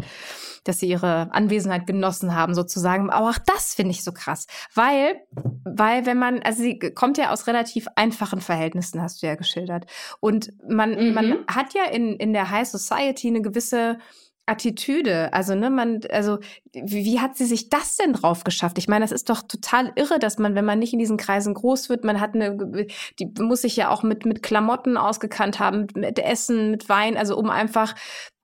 dass 0.62 0.78
sie 0.78 0.88
ihre 0.88 1.34
Anwesenheit 1.34 1.88
genossen 1.88 2.36
haben, 2.36 2.54
sozusagen. 2.54 3.10
Aber 3.10 3.30
auch 3.30 3.38
das 3.44 3.74
finde 3.74 3.90
ich 3.90 4.04
so 4.04 4.12
krass, 4.12 4.46
weil, 4.72 5.16
weil 5.64 6.06
wenn 6.06 6.18
man, 6.18 6.40
also 6.42 6.62
sie 6.62 6.78
kommt 6.78 7.18
ja 7.18 7.32
aus 7.32 7.48
relativ 7.48 7.88
einfachen 7.96 8.40
Verhältnissen, 8.40 9.02
hast 9.02 9.20
du 9.20 9.26
ja 9.26 9.34
geschildert. 9.34 9.86
Und 10.20 10.52
man, 10.68 10.90
mhm. 11.08 11.12
man 11.12 11.38
hat 11.48 11.74
ja 11.74 11.90
in, 11.90 12.14
in 12.14 12.32
der 12.32 12.50
High 12.50 12.68
Society 12.68 13.26
eine 13.26 13.42
gewisse 13.42 13.98
Attitüde. 14.46 15.32
Also, 15.32 15.54
ne, 15.54 15.70
man, 15.70 16.00
also, 16.10 16.38
wie, 16.72 17.04
wie, 17.04 17.20
hat 17.20 17.36
sie 17.36 17.46
sich 17.46 17.70
das 17.70 17.96
denn 17.96 18.12
drauf 18.12 18.44
geschafft? 18.44 18.78
Ich 18.78 18.88
meine, 18.88 19.04
das 19.04 19.12
ist 19.12 19.30
doch 19.30 19.42
total 19.42 19.92
irre, 19.96 20.18
dass 20.18 20.38
man, 20.38 20.54
wenn 20.54 20.64
man 20.64 20.78
nicht 20.78 20.92
in 20.92 20.98
diesen 20.98 21.16
Kreisen 21.16 21.54
groß 21.54 21.88
wird, 21.88 22.04
man 22.04 22.20
hat 22.20 22.34
eine, 22.34 22.86
die 23.18 23.32
muss 23.40 23.62
sich 23.62 23.76
ja 23.76 23.90
auch 23.90 24.02
mit, 24.02 24.26
mit 24.26 24.42
Klamotten 24.42 24.96
ausgekannt 24.96 25.58
haben, 25.58 25.86
mit, 25.94 26.18
Essen, 26.18 26.70
mit 26.70 26.88
Wein, 26.88 27.16
also 27.16 27.36
um 27.36 27.50
einfach 27.50 27.94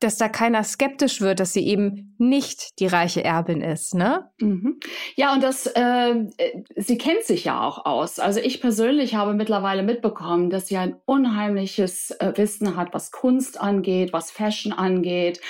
dass 0.01 0.17
da 0.17 0.29
keiner 0.29 0.65
skeptisch 0.65 1.21
wird, 1.21 1.41
dass 1.41 1.53
sie 1.53 1.67
eben 1.67 2.15
nicht 2.19 2.81
die 2.81 2.87
reiche 2.87 3.23
Erbin 3.23 3.61
ist, 3.61 3.95
ne? 3.95 4.31
Mhm. 4.41 4.81
Ja, 5.15 5.35
und 5.35 5.43
das, 5.43 5.67
äh, 5.67 6.27
sie 6.77 6.97
kennt 6.97 7.25
sich 7.25 7.45
ja 7.45 7.63
auch 7.63 7.85
aus. 7.85 8.19
Also 8.19 8.41
ich 8.41 8.63
persönlich 8.63 9.15
habe 9.15 9.35
mittlerweile 9.35 9.83
mitbekommen, 9.83 10.49
dass 10.49 10.69
sie 10.69 10.79
ein 10.79 10.97
unheimliches 11.05 12.13
äh, 12.13 12.33
Wissen 12.37 12.77
hat, 12.77 12.95
was 12.95 13.11
Kunst 13.11 13.61
angeht, 13.61 14.15
was 14.15 14.31
Fashion 14.31 14.73
angeht. 14.73 15.41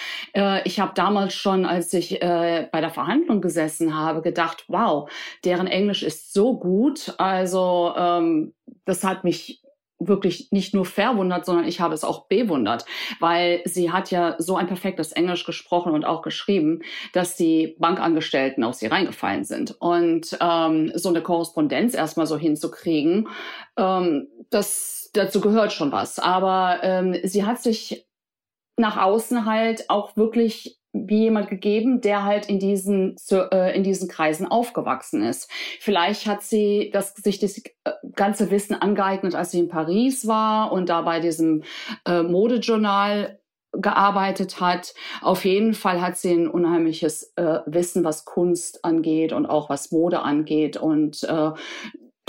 Ich 0.64 0.80
habe 0.80 0.92
damals 0.94 1.35
schon, 1.35 1.64
als 1.64 1.92
ich 1.92 2.23
äh, 2.23 2.68
bei 2.70 2.80
der 2.80 2.90
Verhandlung 2.90 3.40
gesessen 3.40 3.97
habe, 3.97 4.23
gedacht, 4.23 4.64
wow, 4.68 5.11
deren 5.44 5.66
Englisch 5.66 6.02
ist 6.02 6.32
so 6.32 6.59
gut. 6.59 7.14
Also 7.18 7.92
ähm, 7.97 8.54
das 8.85 9.04
hat 9.04 9.25
mich 9.25 9.62
wirklich 10.00 10.50
nicht 10.50 10.75
nur 10.75 10.87
verwundert, 10.87 11.44
sondern 11.44 11.68
ich 11.68 11.80
habe 11.80 11.94
es 11.94 12.04
auch 12.04 12.26
bewundert, 12.26 12.87
weil 13.20 13.61
sie 13.66 13.92
hat 13.92 14.11
ja 14.11 14.35
so 14.38 14.56
ein 14.56 14.66
perfektes 14.66 15.12
Englisch 15.12 15.44
gesprochen 15.44 15.92
und 15.92 16.04
auch 16.04 16.23
geschrieben, 16.23 16.80
dass 17.12 17.37
die 17.37 17.76
Bankangestellten 17.78 18.64
auf 18.64 18.75
sie 18.75 18.87
reingefallen 18.87 19.44
sind. 19.44 19.76
Und 19.78 20.37
ähm, 20.40 20.90
so 20.94 21.11
eine 21.11 21.23
Korrespondenz 21.23 21.94
erstmal 21.94 22.26
so 22.26 22.38
hinzukriegen, 22.38 23.28
ähm, 23.76 24.28
das 24.49 25.11
dazu 25.12 25.40
gehört 25.40 25.73
schon 25.73 25.92
was. 25.92 26.18
Aber 26.18 26.80
ähm, 26.82 27.16
sie 27.23 27.44
hat 27.44 27.62
sich 27.62 28.06
nach 28.81 28.97
außen 28.97 29.47
halt 29.47 29.89
auch 29.89 30.17
wirklich 30.17 30.81
wie 30.93 31.21
jemand 31.21 31.49
gegeben, 31.49 32.01
der 32.01 32.25
halt 32.25 32.49
in 32.49 32.59
diesen, 32.59 33.15
äh, 33.31 33.77
in 33.77 33.85
diesen 33.85 34.09
Kreisen 34.09 34.47
aufgewachsen 34.47 35.23
ist. 35.23 35.49
Vielleicht 35.79 36.27
hat 36.27 36.43
sie 36.43 36.91
das, 36.93 37.15
sich 37.15 37.39
das 37.39 37.59
äh, 37.59 37.93
ganze 38.17 38.51
Wissen 38.51 38.75
angeeignet, 38.75 39.37
als 39.37 39.53
sie 39.53 39.61
in 39.61 39.69
Paris 39.69 40.27
war 40.27 40.73
und 40.73 40.89
da 40.89 41.03
bei 41.03 41.21
diesem 41.21 41.63
äh, 42.07 42.23
Modejournal 42.23 43.39
gearbeitet 43.73 44.61
hat. 44.61 44.95
Auf 45.23 45.45
jeden 45.45 45.75
Fall 45.75 46.01
hat 46.01 46.17
sie 46.17 46.33
ein 46.33 46.49
unheimliches 46.49 47.33
äh, 47.37 47.61
Wissen, 47.67 48.03
was 48.03 48.25
Kunst 48.25 48.85
angeht 48.85 49.33
und 49.33 49.47
auch 49.47 49.71
was 49.71 49.93
Mode 49.93 50.23
angeht. 50.23 50.77
Und 50.77 51.23
äh, 51.23 51.53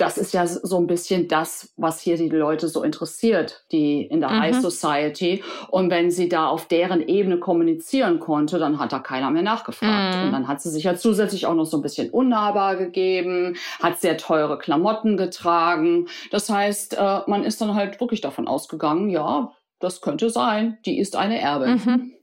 das 0.01 0.17
ist 0.17 0.33
ja 0.33 0.47
so 0.47 0.77
ein 0.77 0.87
bisschen 0.87 1.27
das, 1.27 1.73
was 1.77 2.01
hier 2.01 2.17
die 2.17 2.27
Leute 2.27 2.67
so 2.67 2.81
interessiert, 2.81 3.65
die 3.71 4.01
in 4.01 4.19
der 4.19 4.31
mhm. 4.31 4.39
High 4.39 4.59
Society. 4.59 5.43
Und 5.69 5.91
wenn 5.91 6.09
sie 6.09 6.27
da 6.27 6.47
auf 6.47 6.67
deren 6.67 7.07
Ebene 7.07 7.37
kommunizieren 7.37 8.19
konnte, 8.19 8.57
dann 8.57 8.79
hat 8.79 8.93
da 8.93 8.99
keiner 8.99 9.29
mehr 9.29 9.43
nachgefragt. 9.43 10.17
Mhm. 10.17 10.23
Und 10.23 10.31
dann 10.31 10.47
hat 10.47 10.59
sie 10.59 10.71
sich 10.71 10.85
ja 10.85 10.95
zusätzlich 10.95 11.45
auch 11.45 11.53
noch 11.53 11.65
so 11.65 11.77
ein 11.77 11.83
bisschen 11.83 12.09
unnahbar 12.09 12.77
gegeben, 12.77 13.57
hat 13.79 13.99
sehr 13.99 14.17
teure 14.17 14.57
Klamotten 14.57 15.17
getragen. 15.17 16.07
Das 16.31 16.49
heißt, 16.49 16.97
äh, 16.97 17.19
man 17.27 17.43
ist 17.43 17.61
dann 17.61 17.75
halt 17.75 17.99
wirklich 18.01 18.21
davon 18.21 18.47
ausgegangen, 18.47 19.09
ja, 19.11 19.51
das 19.79 20.01
könnte 20.01 20.31
sein, 20.31 20.79
die 20.85 20.97
ist 20.97 21.15
eine 21.15 21.39
Erbin. 21.39 21.81
Mhm. 21.85 22.13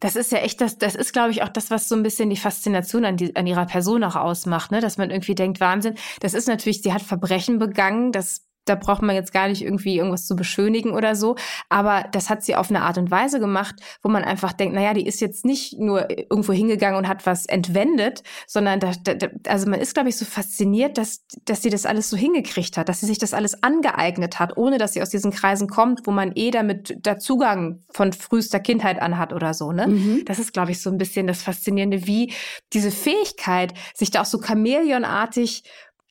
Das 0.00 0.16
ist 0.16 0.32
ja 0.32 0.38
echt, 0.38 0.60
das, 0.60 0.78
das 0.78 0.94
ist, 0.94 1.12
glaube 1.12 1.30
ich, 1.30 1.42
auch 1.42 1.48
das, 1.48 1.70
was 1.70 1.88
so 1.88 1.94
ein 1.94 2.02
bisschen 2.02 2.30
die 2.30 2.36
Faszination 2.36 3.04
an, 3.04 3.16
die, 3.16 3.34
an 3.36 3.46
ihrer 3.46 3.66
Person 3.66 4.04
auch 4.04 4.16
ausmacht, 4.16 4.70
ne? 4.70 4.80
Dass 4.80 4.98
man 4.98 5.10
irgendwie 5.10 5.34
denkt, 5.34 5.60
Wahnsinn. 5.60 5.94
Das 6.20 6.34
ist 6.34 6.48
natürlich, 6.48 6.82
sie 6.82 6.92
hat 6.92 7.02
Verbrechen 7.02 7.58
begangen, 7.58 8.12
das 8.12 8.46
da 8.64 8.74
braucht 8.74 9.02
man 9.02 9.14
jetzt 9.14 9.32
gar 9.32 9.48
nicht 9.48 9.62
irgendwie 9.62 9.96
irgendwas 9.96 10.26
zu 10.26 10.36
beschönigen 10.36 10.92
oder 10.92 11.14
so. 11.16 11.36
Aber 11.68 12.04
das 12.12 12.30
hat 12.30 12.42
sie 12.42 12.56
auf 12.56 12.70
eine 12.70 12.82
Art 12.82 12.98
und 12.98 13.10
Weise 13.10 13.40
gemacht, 13.40 13.76
wo 14.02 14.08
man 14.08 14.24
einfach 14.24 14.52
denkt, 14.52 14.74
naja, 14.74 14.94
die 14.94 15.06
ist 15.06 15.20
jetzt 15.20 15.44
nicht 15.44 15.78
nur 15.78 16.10
irgendwo 16.10 16.52
hingegangen 16.52 16.98
und 16.98 17.08
hat 17.08 17.26
was 17.26 17.46
entwendet, 17.46 18.22
sondern 18.46 18.80
da, 18.80 18.92
da, 19.02 19.28
also 19.48 19.68
man 19.68 19.80
ist, 19.80 19.94
glaube 19.94 20.08
ich, 20.08 20.16
so 20.16 20.24
fasziniert, 20.24 20.98
dass, 20.98 21.24
dass 21.44 21.62
sie 21.62 21.70
das 21.70 21.86
alles 21.86 22.10
so 22.10 22.16
hingekriegt 22.16 22.76
hat, 22.76 22.88
dass 22.88 23.00
sie 23.00 23.06
sich 23.06 23.18
das 23.18 23.34
alles 23.34 23.62
angeeignet 23.62 24.38
hat, 24.38 24.56
ohne 24.56 24.78
dass 24.78 24.94
sie 24.94 25.02
aus 25.02 25.10
diesen 25.10 25.30
Kreisen 25.30 25.68
kommt, 25.68 26.06
wo 26.06 26.10
man 26.10 26.32
eh 26.34 26.50
damit 26.50 27.04
der 27.04 27.18
Zugang 27.18 27.82
von 27.90 28.12
frühester 28.12 28.60
Kindheit 28.60 29.00
an 29.00 29.18
hat 29.18 29.32
oder 29.32 29.54
so. 29.54 29.72
Ne? 29.72 29.88
Mhm. 29.88 30.24
Das 30.24 30.38
ist, 30.38 30.52
glaube 30.52 30.72
ich, 30.72 30.80
so 30.80 30.90
ein 30.90 30.98
bisschen 30.98 31.26
das 31.26 31.42
Faszinierende, 31.42 32.06
wie 32.06 32.32
diese 32.72 32.90
Fähigkeit, 32.90 33.74
sich 33.94 34.10
da 34.10 34.22
auch 34.22 34.26
so 34.26 34.40
chameleonartig 34.40 35.64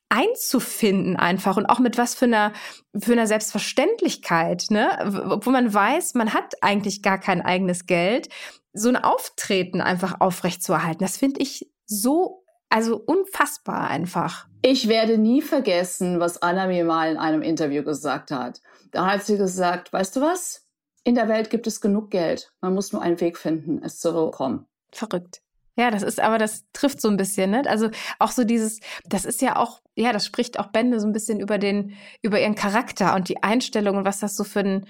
einzufinden 0.10 1.16
einfach 1.16 1.58
und 1.58 1.66
auch 1.66 1.80
mit 1.80 1.98
was 1.98 2.14
für 2.16 2.26
einer, 2.26 2.54
für 2.98 3.14
einer 3.14 3.28
Selbstverständlichkeit, 3.28 4.68
ne? 4.70 5.40
Wo 5.44 5.50
man 5.50 5.74
weiß, 5.74 6.14
man 6.14 6.34
hat 6.34 6.54
eigentlich 6.62 7.02
gar 7.02 7.20
kein 7.20 7.42
eigenes 7.42 7.88
Geld, 7.88 8.30
so 8.74 8.90
ein 8.90 8.98
Auftreten 8.98 9.82
einfach 9.82 10.20
aufrechtzuerhalten. 10.20 11.04
Das 11.04 11.18
finde 11.18 11.42
ich 11.42 11.72
so, 11.86 12.44
also 12.70 12.98
unfassbar 12.98 13.88
einfach. 13.88 14.48
Ich 14.62 14.88
werde 14.88 15.18
nie 15.18 15.42
vergessen, 15.42 16.20
was 16.20 16.42
Anna 16.42 16.68
mir 16.68 16.86
mal 16.86 17.12
in 17.12 17.18
einem 17.18 17.42
Interview 17.42 17.84
gesagt 17.84 18.32
hat. 18.32 18.62
Da 18.92 19.06
hat 19.06 19.24
sie 19.24 19.38
gesagt, 19.38 19.92
weißt 19.94 20.16
du 20.16 20.22
was? 20.22 20.66
In 21.04 21.16
der 21.16 21.28
Welt 21.28 21.50
gibt 21.50 21.68
es 21.68 21.82
genug 21.82 22.12
Geld. 22.12 22.54
Man 22.62 22.74
muss 22.74 22.94
nur 22.94 23.02
einen 23.02 23.20
Weg 23.20 23.38
finden, 23.38 23.84
es 23.84 24.00
zu 24.00 24.14
bekommen. 24.14 24.66
Verrückt. 24.92 25.43
Ja, 25.76 25.90
das 25.90 26.04
ist 26.04 26.20
aber, 26.20 26.38
das 26.38 26.66
trifft 26.74 27.02
so 27.02 27.10
ein 27.10 27.18
bisschen, 27.18 27.52
ne? 27.52 27.64
Also 27.68 27.90
auch 28.20 28.32
so 28.32 28.44
dieses, 28.44 28.80
das 29.06 29.26
ist 29.26 29.42
ja 29.42 29.56
auch, 29.56 29.82
ja, 29.96 30.14
das 30.14 30.26
spricht 30.26 30.60
auch 30.60 30.68
Bände 30.68 31.00
so 31.00 31.08
ein 31.08 31.14
bisschen 31.14 31.40
über 31.40 31.58
den, 31.58 31.96
über 32.22 32.40
ihren 32.40 32.56
Charakter 32.56 33.16
und 33.16 33.28
die 33.28 33.42
Einstellung 33.42 33.98
und 33.98 34.06
was 34.06 34.20
das 34.20 34.36
so 34.36 34.44
für 34.44 34.60
ein, 34.60 34.86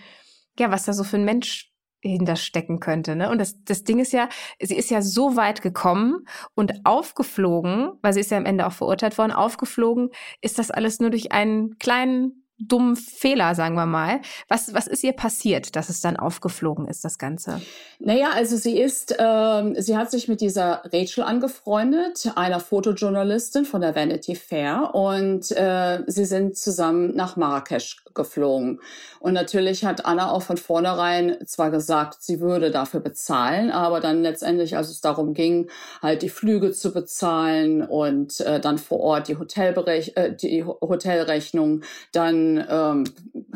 ja, 0.60 0.72
was 0.72 0.84
da 0.84 0.94
so 0.94 1.04
für 1.06 1.18
ein 1.18 1.25
Mensch 1.25 1.72
hinterstecken 2.02 2.82
könnte. 2.82 3.16
Ne? 3.16 3.30
Und 3.30 3.40
das, 3.40 3.63
das 3.63 3.86
Ding 3.86 4.00
ist 4.00 4.12
ja, 4.12 4.28
sie 4.62 4.75
ist 4.75 4.92
ja 4.92 5.02
so 5.02 5.38
weit 5.38 5.62
gekommen 5.62 6.25
und 6.54 6.86
aufgeflogen, 6.86 7.92
weil 8.02 8.13
sie 8.13 8.20
ist 8.20 8.32
ja 8.32 8.38
am 8.38 8.46
Ende 8.46 8.68
auch 8.68 8.74
verurteilt 8.74 9.18
worden, 9.18 9.32
aufgeflogen 9.32 10.10
ist 10.42 10.60
das 10.60 10.70
alles 10.70 11.00
nur 11.00 11.12
durch 11.12 11.32
einen 11.32 11.78
kleinen 11.78 12.42
dummen 12.60 12.95
Fehler, 12.95 13.55
sagen 13.55 13.75
wir 13.75 13.86
mal. 13.86 14.22
Was, 14.48 14.74
was 14.74 14.88
ist 14.88 15.03
ihr 15.03 15.13
passiert, 15.13 15.75
dass 15.75 15.89
es 15.89 16.01
dann 16.01 16.17
aufgeflogen 16.17 16.88
ist, 16.88 17.03
das 17.03 17.17
Ganze? 17.17 17.62
Naja, 18.00 18.29
also 18.33 18.57
sie 18.57 18.79
ist, 18.79 19.15
ähm, 19.17 19.75
sie 19.77 19.98
hat 19.98 20.12
sich 20.12 20.27
mit 20.27 20.41
dieser 20.41 20.83
Rachel 20.91 21.24
angefreundet, 21.24 22.31
einer 22.36 22.60
Fotojournalistin 22.60 23.65
von 23.65 23.81
der 23.81 23.95
Vanity 23.95 24.36
Fair 24.36 24.91
und 24.93 25.51
äh, 25.51 26.03
sie 26.07 26.25
sind 26.25 26.57
zusammen 26.57 27.15
nach 27.15 27.36
Marrakesch 27.36 28.03
geflogen. 28.13 28.79
Und 29.19 29.33
natürlich 29.33 29.86
hat 29.86 30.05
Anna 30.05 30.31
auch 30.31 30.43
von 30.43 30.57
vornherein 30.57 31.38
zwar 31.45 31.72
gesagt, 31.72 32.22
sie 32.22 32.39
würde 32.39 32.72
dafür 32.72 33.00
bezahlen, 33.00 33.72
aber 33.72 34.00
dann 34.00 34.22
letztendlich, 34.22 34.77
als 34.77 34.89
es 34.89 35.01
darum 35.01 35.33
ging, 35.33 35.69
halt 36.01 36.22
die 36.22 36.29
Flüge 36.29 36.72
zu 36.72 36.93
bezahlen 36.93 37.81
und 37.81 38.39
äh, 38.41 38.60
dann 38.60 38.77
vor 38.77 39.00
Ort 39.00 39.27
die, 39.29 39.38
Hotelberech 39.38 40.13
äh, 40.15 40.36
die 40.36 40.63
Hotelrechnung, 40.63 41.81
dann 42.12 42.42
ähm, 42.69 43.03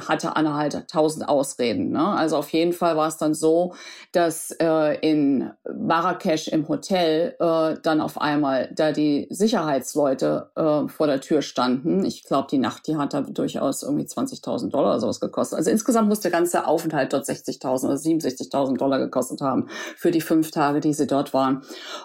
hatte 0.08 0.36
Anna 0.36 0.56
halt 0.56 0.88
tausend 0.88 1.28
Ausreden. 1.28 1.92
Ne? 1.92 2.06
Also 2.06 2.38
auf 2.38 2.50
jeden 2.52 2.74
Fall 2.74 2.96
war 2.96 3.08
es 3.08 3.18
dann 3.18 3.34
so, 3.34 3.74
dass 4.12 4.52
äh, 4.60 5.00
in 5.00 5.52
Marrakesch 5.76 6.48
im 6.48 6.68
Hotel 6.68 7.36
äh, 7.40 7.76
dann 7.82 8.02
auf 8.02 8.20
einmal 8.22 8.70
da 8.76 8.92
die 8.92 9.28
Sicherheitsleute 9.30 10.52
äh, 10.56 10.88
vor 10.88 11.08
der 11.08 11.22
Tür 11.22 11.42
standen. 11.42 12.06
Ich 12.06 12.24
glaube, 12.24 12.48
die 12.50 12.58
Nacht, 12.58 12.88
die 12.88 12.98
hat 12.98 13.14
da 13.14 13.22
durchaus 13.22 13.84
irgendwie 13.84 14.06
20.000 14.06 14.70
Dollar 14.70 14.92
oder 14.92 15.00
sowas 15.00 15.20
gekostet. 15.20 15.58
Also 15.58 15.72
insgesamt 15.72 16.10
muss 16.10 16.20
der 16.20 16.32
ganze 16.32 16.68
Aufenthalt 16.68 17.14
dort 17.14 17.26
60.000 17.26 17.86
oder 17.86 17.96
67.000 17.96 18.78
Dollar 18.78 19.00
gekostet 19.00 19.42
haben 19.42 19.68
für 19.96 20.12
die 20.12 20.22
fünf 20.22 20.52
Tage, 20.52 20.80
die 20.80 20.94
sie 20.94 21.08
dort 21.08 21.34
waren. 21.34 21.64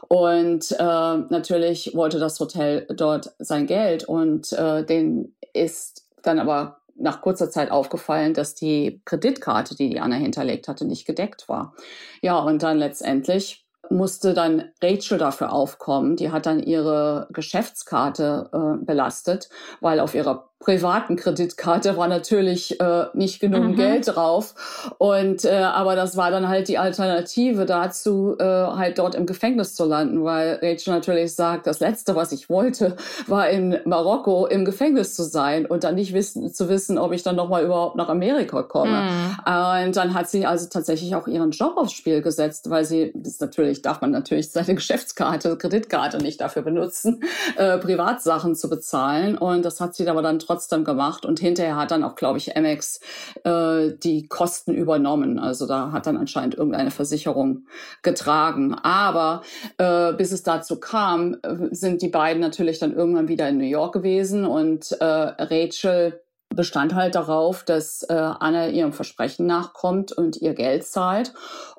Und 0.08 0.72
äh, 0.72 0.76
natürlich 0.78 1.92
wollte 1.94 2.18
das 2.18 2.40
Hotel 2.40 2.86
dort 2.94 3.32
sein 3.38 3.66
Geld 3.66 4.04
und 4.04 4.52
äh, 4.52 4.84
den 4.84 5.34
ist 5.52 6.01
dann 6.22 6.38
aber 6.38 6.78
nach 6.94 7.22
kurzer 7.22 7.50
Zeit 7.50 7.70
aufgefallen, 7.70 8.34
dass 8.34 8.54
die 8.54 9.00
Kreditkarte, 9.04 9.74
die 9.76 10.00
Anna 10.00 10.16
hinterlegt 10.16 10.68
hatte, 10.68 10.84
nicht 10.84 11.06
gedeckt 11.06 11.48
war. 11.48 11.74
Ja, 12.20 12.38
und 12.38 12.62
dann 12.62 12.78
letztendlich 12.78 13.66
musste 13.90 14.34
dann 14.34 14.70
Rachel 14.82 15.18
dafür 15.18 15.52
aufkommen. 15.52 16.16
Die 16.16 16.30
hat 16.30 16.46
dann 16.46 16.62
ihre 16.62 17.28
Geschäftskarte 17.32 18.50
äh, 18.52 18.84
belastet, 18.84 19.48
weil 19.80 20.00
auf 20.00 20.14
ihrer 20.14 20.50
privaten 20.62 21.16
Kreditkarte 21.16 21.96
war 21.96 22.08
natürlich 22.08 22.80
äh, 22.80 23.06
nicht 23.14 23.40
genug 23.40 23.64
mhm. 23.64 23.76
Geld 23.76 24.14
drauf. 24.14 24.54
Und 24.98 25.44
äh, 25.44 25.50
aber 25.50 25.96
das 25.96 26.16
war 26.16 26.30
dann 26.30 26.48
halt 26.48 26.68
die 26.68 26.78
Alternative 26.78 27.66
dazu, 27.66 28.36
äh, 28.38 28.44
halt 28.44 28.98
dort 28.98 29.14
im 29.14 29.26
Gefängnis 29.26 29.74
zu 29.74 29.84
landen, 29.84 30.24
weil 30.24 30.60
Rachel 30.62 30.94
natürlich 30.94 31.34
sagt, 31.34 31.66
das 31.66 31.80
Letzte, 31.80 32.14
was 32.14 32.32
ich 32.32 32.48
wollte, 32.48 32.96
war 33.26 33.50
in 33.50 33.78
Marokko 33.84 34.46
im 34.46 34.64
Gefängnis 34.64 35.14
zu 35.14 35.24
sein 35.24 35.66
und 35.66 35.84
dann 35.84 35.96
nicht 35.96 36.14
wissen, 36.14 36.52
zu 36.54 36.68
wissen, 36.68 36.96
ob 36.96 37.12
ich 37.12 37.22
dann 37.22 37.36
nochmal 37.36 37.64
überhaupt 37.64 37.96
nach 37.96 38.08
Amerika 38.08 38.62
komme. 38.62 39.02
Mhm. 39.02 39.86
Und 39.86 39.96
dann 39.96 40.14
hat 40.14 40.30
sie 40.30 40.46
also 40.46 40.68
tatsächlich 40.68 41.14
auch 41.14 41.26
ihren 41.26 41.50
Job 41.50 41.76
aufs 41.76 41.92
Spiel 41.92 42.22
gesetzt, 42.22 42.70
weil 42.70 42.84
sie, 42.84 43.12
das 43.14 43.40
natürlich, 43.40 43.82
darf 43.82 44.00
man 44.00 44.12
natürlich 44.12 44.50
seine 44.50 44.74
Geschäftskarte, 44.74 45.56
Kreditkarte 45.56 46.18
nicht 46.18 46.40
dafür 46.40 46.62
benutzen, 46.62 47.22
äh, 47.56 47.78
Privatsachen 47.78 48.54
zu 48.54 48.68
bezahlen. 48.68 49.36
Und 49.36 49.64
das 49.64 49.80
hat 49.80 49.94
sie 49.94 50.08
aber 50.08 50.22
dann 50.22 50.38
trotzdem 50.38 50.51
trotzdem 50.52 50.84
gemacht 50.84 51.24
und 51.24 51.40
hinterher 51.40 51.76
hat 51.76 51.90
dann 51.90 52.04
auch, 52.04 52.14
glaube 52.14 52.36
ich, 52.36 52.56
Amex 52.56 53.00
äh, 53.44 53.92
die 54.02 54.28
Kosten 54.28 54.74
übernommen. 54.74 55.38
Also 55.38 55.66
da 55.66 55.92
hat 55.92 56.06
dann 56.06 56.18
anscheinend 56.18 56.54
irgendeine 56.54 56.90
Versicherung 56.90 57.66
getragen. 58.02 58.74
Aber 58.74 59.42
äh, 59.78 60.12
bis 60.12 60.30
es 60.30 60.42
dazu 60.42 60.78
kam, 60.78 61.38
äh, 61.42 61.68
sind 61.70 62.02
die 62.02 62.08
beiden 62.08 62.42
natürlich 62.42 62.78
dann 62.78 62.94
irgendwann 62.94 63.28
wieder 63.28 63.48
in 63.48 63.56
New 63.56 63.64
York 63.64 63.94
gewesen 63.94 64.44
und 64.44 64.92
äh, 64.92 65.04
Rachel 65.04 66.20
bestand 66.50 66.94
halt 66.94 67.14
darauf, 67.14 67.64
dass 67.64 68.02
äh, 68.02 68.12
Anna 68.12 68.68
ihrem 68.68 68.92
Versprechen 68.92 69.46
nachkommt 69.46 70.12
und 70.12 70.36
ihr 70.36 70.52
Geld 70.52 70.84
zahlt. 70.84 71.32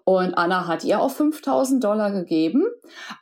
Und 0.04 0.34
Anna 0.34 0.66
hat 0.66 0.84
ihr 0.84 1.00
auch 1.00 1.12
5000 1.12 1.84
Dollar 1.84 2.10
gegeben. 2.10 2.66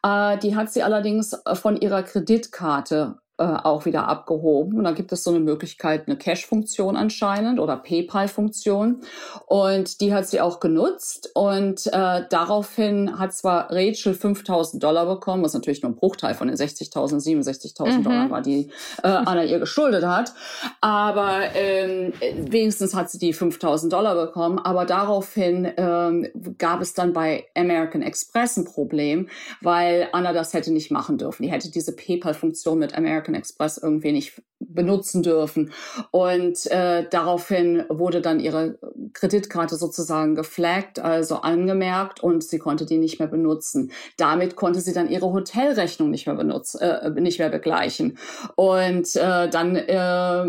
Äh, 0.02 0.38
die 0.38 0.56
hat 0.56 0.72
sie 0.72 0.82
allerdings 0.82 1.36
von 1.56 1.76
ihrer 1.76 2.04
Kreditkarte 2.04 3.21
äh, 3.42 3.58
auch 3.64 3.86
wieder 3.86 4.08
abgehoben. 4.08 4.78
Und 4.78 4.84
dann 4.84 4.94
gibt 4.94 5.12
es 5.12 5.24
so 5.24 5.32
eine 5.32 5.40
Möglichkeit, 5.40 6.08
eine 6.08 6.16
Cash-Funktion 6.16 6.96
anscheinend 6.96 7.60
oder 7.60 7.76
PayPal-Funktion. 7.76 9.02
Und 9.48 10.00
die 10.00 10.14
hat 10.14 10.28
sie 10.28 10.42
auch 10.42 10.60
genutzt. 10.60 11.32
Und 11.34 11.88
äh, 11.88 12.22
daraufhin 12.30 13.18
hat 13.18 13.34
zwar 13.34 13.72
Rachel 13.72 14.14
5000 14.14 14.84
Dollar 14.84 15.08
bekommen, 15.08 15.44
was 15.44 15.56
natürlich 15.56 15.82
nur 15.82 15.92
ein 15.92 15.96
Bruchteil 15.96 16.36
von 16.36 16.50
den 16.50 16.56
60.000, 16.56 16.94
67.000 17.20 17.98
mhm. 17.98 18.04
Dollar 18.04 18.30
war, 18.30 18.42
die 18.44 18.70
äh, 19.02 19.08
Anna 19.08 19.44
ihr 19.44 19.58
geschuldet 19.58 20.06
hat. 20.06 20.34
Aber 20.80 21.42
ähm, 21.56 22.14
wenigstens 22.36 22.94
hat 22.94 23.10
sie 23.10 23.18
die 23.18 23.34
5000 23.34 23.92
Dollar 23.92 24.14
bekommen. 24.14 24.60
Aber 24.60 24.86
daraufhin 24.86 25.68
ähm, 25.78 26.28
gab 26.60 26.82
es 26.82 26.94
dann 26.94 27.12
bei 27.14 27.46
American 27.58 28.04
Express 28.04 28.58
ein 28.58 28.66
Problem, 28.66 29.30
weil 29.62 30.10
Anna 30.12 30.32
das 30.32 30.54
hätte 30.54 30.72
nicht 30.72 30.92
machen 30.92 31.18
dürfen. 31.18 31.42
Die 31.42 31.52
hätte 31.52 31.72
diese 31.72 31.96
PayPal-Funktion 31.96 32.78
mit 32.78 32.96
American 32.96 33.31
Express 33.36 33.78
irgendwie 33.78 34.12
nicht 34.12 34.42
benutzen 34.74 35.24
dürfen. 35.24 35.72
Und 36.12 36.66
äh, 36.72 37.08
daraufhin 37.10 37.84
wurde 37.90 38.22
dann 38.22 38.40
ihre 38.40 38.78
Kreditkarte 39.14 39.76
sozusagen 39.76 40.36
geflaggt, 40.36 41.00
also 41.00 41.38
angemerkt 41.38 42.22
und 42.22 42.44
sie 42.44 42.60
konnte 42.60 42.86
die 42.86 42.98
nicht 42.98 43.20
mehr 43.20 43.28
benutzen. 43.28 43.92
Damit 44.18 44.56
konnte 44.56 44.82
sie 44.82 44.94
dann 44.94 45.10
ihre 45.10 45.32
Hotelrechnung 45.32 46.10
nicht 46.10 46.28
mehr 46.28 46.36
benutzen, 46.36 46.80
äh, 46.82 47.10
nicht 47.10 47.40
mehr 47.40 47.50
begleichen. 47.50 48.18
Und 48.56 49.16
äh, 49.16 49.50
dann 49.50 49.76
äh, 49.76 50.46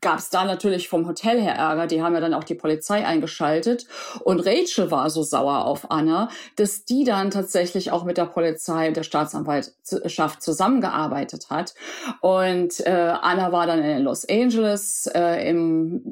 gab 0.00 0.18
es 0.18 0.30
da 0.30 0.44
natürlich 0.44 0.88
vom 0.88 1.06
Hotel 1.06 1.40
her 1.40 1.54
Ärger. 1.54 1.86
Die 1.86 2.02
haben 2.02 2.14
ja 2.14 2.20
dann 2.20 2.34
auch 2.34 2.44
die 2.44 2.54
Polizei 2.54 3.06
eingeschaltet. 3.06 3.86
Und 4.20 4.40
Rachel 4.40 4.90
war 4.90 5.10
so 5.10 5.22
sauer 5.22 5.64
auf 5.64 5.90
Anna, 5.90 6.28
dass 6.56 6.84
die 6.84 7.04
dann 7.04 7.30
tatsächlich 7.30 7.90
auch 7.92 8.04
mit 8.04 8.18
der 8.18 8.26
Polizei 8.26 8.88
und 8.88 8.96
der 8.96 9.02
Staatsanwaltschaft 9.02 10.42
zusammengearbeitet 10.42 11.50
hat. 11.50 11.74
Und 12.20 12.80
äh, 12.86 13.14
Anna 13.20 13.52
war 13.52 13.61
dann 13.66 13.82
in 13.82 14.02
Los 14.02 14.28
Angeles 14.28 15.10
äh, 15.14 15.48
im 15.48 16.02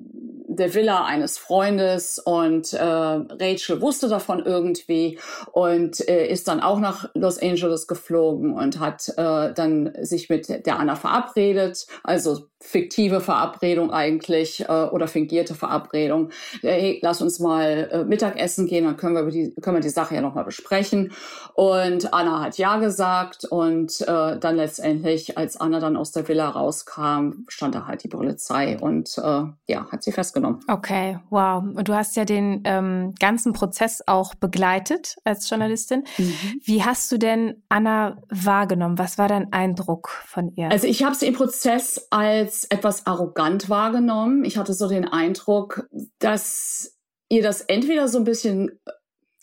der 0.61 0.75
Villa 0.75 1.05
eines 1.05 1.39
Freundes 1.39 2.19
und 2.19 2.73
äh, 2.73 2.85
Rachel 2.85 3.81
wusste 3.81 4.09
davon 4.09 4.45
irgendwie 4.45 5.19
und 5.53 6.07
äh, 6.09 6.27
ist 6.29 6.49
dann 6.49 6.61
auch 6.61 6.79
nach 6.79 7.09
Los 7.15 7.41
Angeles 7.41 7.87
geflogen 7.87 8.53
und 8.55 8.79
hat 8.79 9.09
äh, 9.17 9.53
dann 9.55 9.93
sich 10.03 10.29
mit 10.29 10.49
der 10.49 10.79
Anna 10.79 10.95
verabredet, 10.97 11.87
also 12.05 12.51
fiktive 12.61 13.21
Verabredung 13.21 13.91
eigentlich 13.91 14.61
äh, 14.61 14.67
oder 14.67 15.09
fingierte 15.09 15.55
Verabredung. 15.55 16.31
Hey, 16.61 17.01
lass 17.03 17.23
uns 17.23 17.41
mal 17.41 17.89
äh, 17.91 18.05
Mittagessen 18.05 18.67
gehen, 18.67 18.85
dann 18.85 18.97
können 18.97 19.15
wir 19.15 19.27
die 19.31 19.55
können 19.61 19.79
wir 19.79 19.83
die 19.83 19.89
Sache 19.89 20.15
ja 20.15 20.21
noch 20.21 20.35
mal 20.35 20.45
besprechen. 20.45 21.13
Und 21.55 22.13
Anna 22.13 22.41
hat 22.41 22.59
ja 22.59 22.77
gesagt 22.77 23.47
und 23.47 24.03
äh, 24.03 24.39
dann 24.39 24.57
letztendlich, 24.57 25.39
als 25.39 25.59
Anna 25.59 25.81
dann 25.81 25.97
aus 25.97 26.13
der 26.13 26.29
Villa 26.29 26.51
rauskam, 26.51 27.45
stand 27.49 27.75
da 27.75 27.87
halt 27.87 28.05
die 28.05 28.09
Polizei 28.09 28.79
und 28.79 29.17
äh, 29.17 29.45
ja 29.67 29.87
hat 29.91 30.03
sie 30.03 30.13
festgenommen. 30.13 30.50
Okay, 30.69 31.19
wow. 31.31 31.63
Und 31.63 31.89
du 31.89 31.95
hast 31.95 32.17
ja 32.17 32.25
den 32.25 32.63
ähm, 32.65 33.15
ganzen 33.19 33.53
Prozess 33.53 34.03
auch 34.07 34.35
begleitet 34.35 35.17
als 35.25 35.49
Journalistin. 35.49 36.05
Mhm. 36.19 36.35
Wie 36.63 36.85
hast 36.85 37.11
du 37.13 37.19
denn 37.19 37.63
Anna 37.69 38.19
wahrgenommen? 38.29 38.99
Was 38.99 39.19
war 39.19 39.29
dein 39.29 39.53
Eindruck 39.53 40.09
von 40.09 40.53
ihr? 40.57 40.71
Also 40.71 40.87
ich 40.87 41.05
habe 41.05 41.15
sie 41.15 41.27
im 41.27 41.35
Prozess 41.35 42.07
als 42.11 42.31
als 42.41 42.65
etwas 42.65 43.07
arrogant 43.07 43.69
wahrgenommen. 43.69 44.45
Ich 44.45 44.57
hatte 44.57 44.73
so 44.73 44.89
den 44.89 45.07
Eindruck, 45.07 45.89
dass 46.19 46.97
ihr 47.29 47.43
das 47.43 47.61
entweder 47.61 48.09
so 48.09 48.19
ein 48.19 48.25
bisschen 48.25 48.81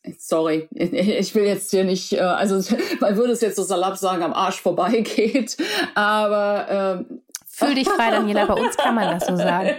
äh, 0.03 0.13
sorry, 0.17 0.67
ich 0.73 1.35
will 1.35 1.43
jetzt 1.43 1.71
hier 1.71 1.83
nicht, 1.83 2.13
äh, 2.13 2.19
also 2.19 2.75
man 2.99 3.17
würde 3.17 3.33
es 3.33 3.41
jetzt 3.41 3.55
so 3.55 3.63
salopp 3.63 3.97
sagen, 3.97 4.23
am 4.23 4.33
Arsch 4.33 4.61
vorbeigeht, 4.61 5.57
aber 5.95 6.67
ähm, 6.69 7.21
Fühl 7.57 7.73
dich 7.73 7.89
frei, 7.89 8.11
Daniela, 8.11 8.45
bei 8.45 8.53
uns 8.53 8.77
kann 8.77 8.93
man 8.93 9.17
das 9.17 9.27
so 9.27 9.35
sagen. 9.35 9.71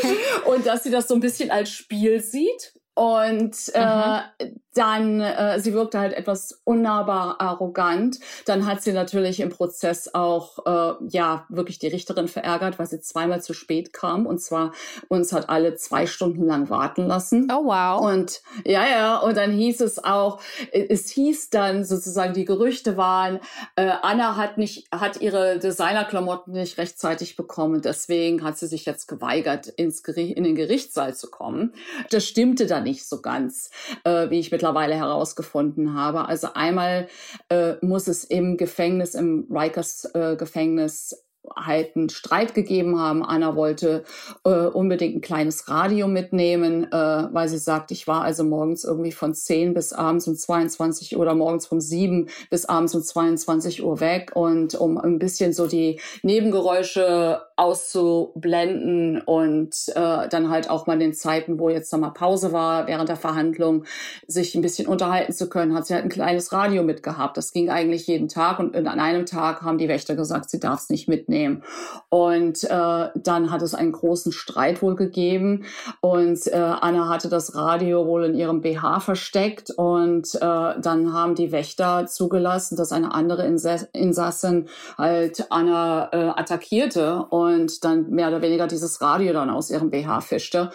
und 0.44 0.66
dass 0.66 0.82
sie 0.82 0.90
das 0.90 1.08
so 1.08 1.14
ein 1.14 1.20
bisschen 1.20 1.50
als 1.50 1.70
Spiel 1.70 2.20
sieht. 2.20 2.74
Und 2.94 3.56
äh, 3.74 4.16
mhm 4.16 4.52
dann, 4.74 5.20
äh, 5.20 5.60
sie 5.60 5.74
wirkte 5.74 5.98
halt 5.98 6.14
etwas 6.14 6.60
unnahbar 6.64 7.40
arrogant. 7.40 8.18
Dann 8.46 8.66
hat 8.66 8.82
sie 8.82 8.92
natürlich 8.92 9.40
im 9.40 9.50
Prozess 9.50 10.14
auch, 10.14 10.64
äh, 10.66 10.94
ja, 11.08 11.46
wirklich 11.48 11.78
die 11.78 11.88
Richterin 11.88 12.28
verärgert, 12.28 12.78
weil 12.78 12.86
sie 12.86 13.00
zweimal 13.00 13.42
zu 13.42 13.52
spät 13.52 13.92
kam. 13.92 14.26
Und 14.26 14.40
zwar 14.40 14.72
uns 15.08 15.32
hat 15.32 15.50
alle 15.50 15.74
zwei 15.74 16.06
Stunden 16.06 16.46
lang 16.46 16.70
warten 16.70 17.06
lassen. 17.06 17.48
Oh, 17.52 17.66
wow. 17.66 18.00
Und 18.10 18.42
ja, 18.64 18.86
ja, 18.86 19.18
und 19.18 19.36
dann 19.36 19.52
hieß 19.52 19.80
es 19.82 20.02
auch, 20.02 20.40
es 20.72 21.10
hieß 21.10 21.50
dann 21.50 21.84
sozusagen, 21.84 22.32
die 22.32 22.44
Gerüchte 22.44 22.96
waren, 22.96 23.40
äh, 23.76 23.92
Anna 24.02 24.36
hat 24.36 24.56
nicht, 24.56 24.88
hat 24.90 25.20
ihre 25.20 25.58
Designerklamotten 25.58 26.54
nicht 26.54 26.78
rechtzeitig 26.78 27.36
bekommen. 27.36 27.82
Deswegen 27.82 28.42
hat 28.42 28.56
sie 28.56 28.66
sich 28.66 28.86
jetzt 28.86 29.06
geweigert, 29.06 29.66
ins 29.66 30.02
Gericht, 30.02 30.36
in 30.36 30.44
den 30.44 30.54
Gerichtssaal 30.54 31.14
zu 31.14 31.30
kommen. 31.30 31.74
Das 32.10 32.24
stimmte 32.24 32.66
da 32.66 32.80
nicht 32.80 33.06
so 33.06 33.20
ganz, 33.20 33.70
äh, 34.04 34.30
wie 34.30 34.38
ich 34.38 34.50
mit 34.50 34.61
mittlerweile 34.62 34.94
herausgefunden 34.94 35.94
habe. 35.94 36.28
Also 36.28 36.48
einmal 36.54 37.08
äh, 37.48 37.74
muss 37.80 38.06
es 38.06 38.22
im 38.22 38.56
Gefängnis, 38.56 39.14
im 39.16 39.48
Rikers 39.50 40.04
äh, 40.14 40.36
Gefängnis 40.36 41.16
halt 41.56 41.96
einen 41.96 42.08
Streit 42.08 42.54
gegeben 42.54 43.00
haben. 43.00 43.24
Anna 43.24 43.56
wollte 43.56 44.04
äh, 44.44 44.50
unbedingt 44.50 45.16
ein 45.16 45.20
kleines 45.20 45.68
Radio 45.68 46.06
mitnehmen, 46.06 46.84
äh, 46.92 46.96
weil 46.96 47.48
sie 47.48 47.58
sagt, 47.58 47.90
ich 47.90 48.06
war 48.06 48.22
also 48.22 48.44
morgens 48.44 48.84
irgendwie 48.84 49.10
von 49.10 49.34
10 49.34 49.74
bis 49.74 49.92
abends 49.92 50.28
um 50.28 50.36
22 50.36 51.16
Uhr 51.16 51.22
oder 51.22 51.34
morgens 51.34 51.66
von 51.66 51.80
7 51.80 52.28
bis 52.48 52.66
abends 52.66 52.94
um 52.94 53.02
22 53.02 53.82
Uhr 53.82 53.98
weg 53.98 54.30
und 54.36 54.76
um 54.76 54.96
ein 54.98 55.18
bisschen 55.18 55.52
so 55.52 55.66
die 55.66 56.00
Nebengeräusche 56.22 57.42
auszublenden 57.62 59.20
und 59.20 59.72
äh, 59.94 60.28
dann 60.28 60.50
halt 60.50 60.68
auch 60.68 60.88
mal 60.88 60.94
in 60.94 61.00
den 61.00 61.14
Zeiten, 61.14 61.60
wo 61.60 61.68
jetzt 61.68 61.92
da 61.92 61.96
mal 61.96 62.10
Pause 62.10 62.52
war 62.52 62.88
während 62.88 63.08
der 63.08 63.16
Verhandlung, 63.16 63.84
sich 64.26 64.56
ein 64.56 64.62
bisschen 64.62 64.88
unterhalten 64.88 65.32
zu 65.32 65.48
können, 65.48 65.72
hat 65.72 65.86
sie 65.86 65.94
halt 65.94 66.02
ein 66.02 66.10
kleines 66.10 66.52
Radio 66.52 66.82
mitgehabt. 66.82 67.36
Das 67.36 67.52
ging 67.52 67.70
eigentlich 67.70 68.08
jeden 68.08 68.26
Tag 68.26 68.58
und 68.58 68.74
an 68.74 68.98
einem 68.98 69.26
Tag 69.26 69.62
haben 69.62 69.78
die 69.78 69.86
Wächter 69.86 70.16
gesagt, 70.16 70.50
sie 70.50 70.58
darf 70.58 70.80
es 70.80 70.90
nicht 70.90 71.08
mitnehmen. 71.08 71.62
Und 72.08 72.64
äh, 72.64 73.08
dann 73.14 73.50
hat 73.52 73.62
es 73.62 73.74
einen 73.74 73.92
großen 73.92 74.32
Streit 74.32 74.82
wohl 74.82 74.96
gegeben 74.96 75.64
und 76.00 76.44
äh, 76.48 76.56
Anna 76.56 77.08
hatte 77.08 77.28
das 77.28 77.54
Radio 77.54 78.06
wohl 78.06 78.24
in 78.24 78.34
ihrem 78.34 78.60
BH 78.60 78.98
versteckt 79.00 79.70
und 79.70 80.34
äh, 80.34 80.38
dann 80.40 81.12
haben 81.12 81.36
die 81.36 81.52
Wächter 81.52 82.06
zugelassen, 82.06 82.76
dass 82.76 82.90
eine 82.90 83.14
andere 83.14 83.46
Insassin 83.46 84.66
halt 84.98 85.46
Anna 85.50 86.08
äh, 86.12 86.40
attackierte 86.40 87.26
und 87.30 87.51
und 87.54 87.84
dann 87.84 88.10
mehr 88.10 88.28
oder 88.28 88.42
weniger 88.42 88.66
dieses 88.66 89.00
Radio 89.00 89.32
dann 89.32 89.50
aus 89.50 89.70
ihrem 89.70 89.90
BH 89.90 90.20
fischte. 90.20 90.70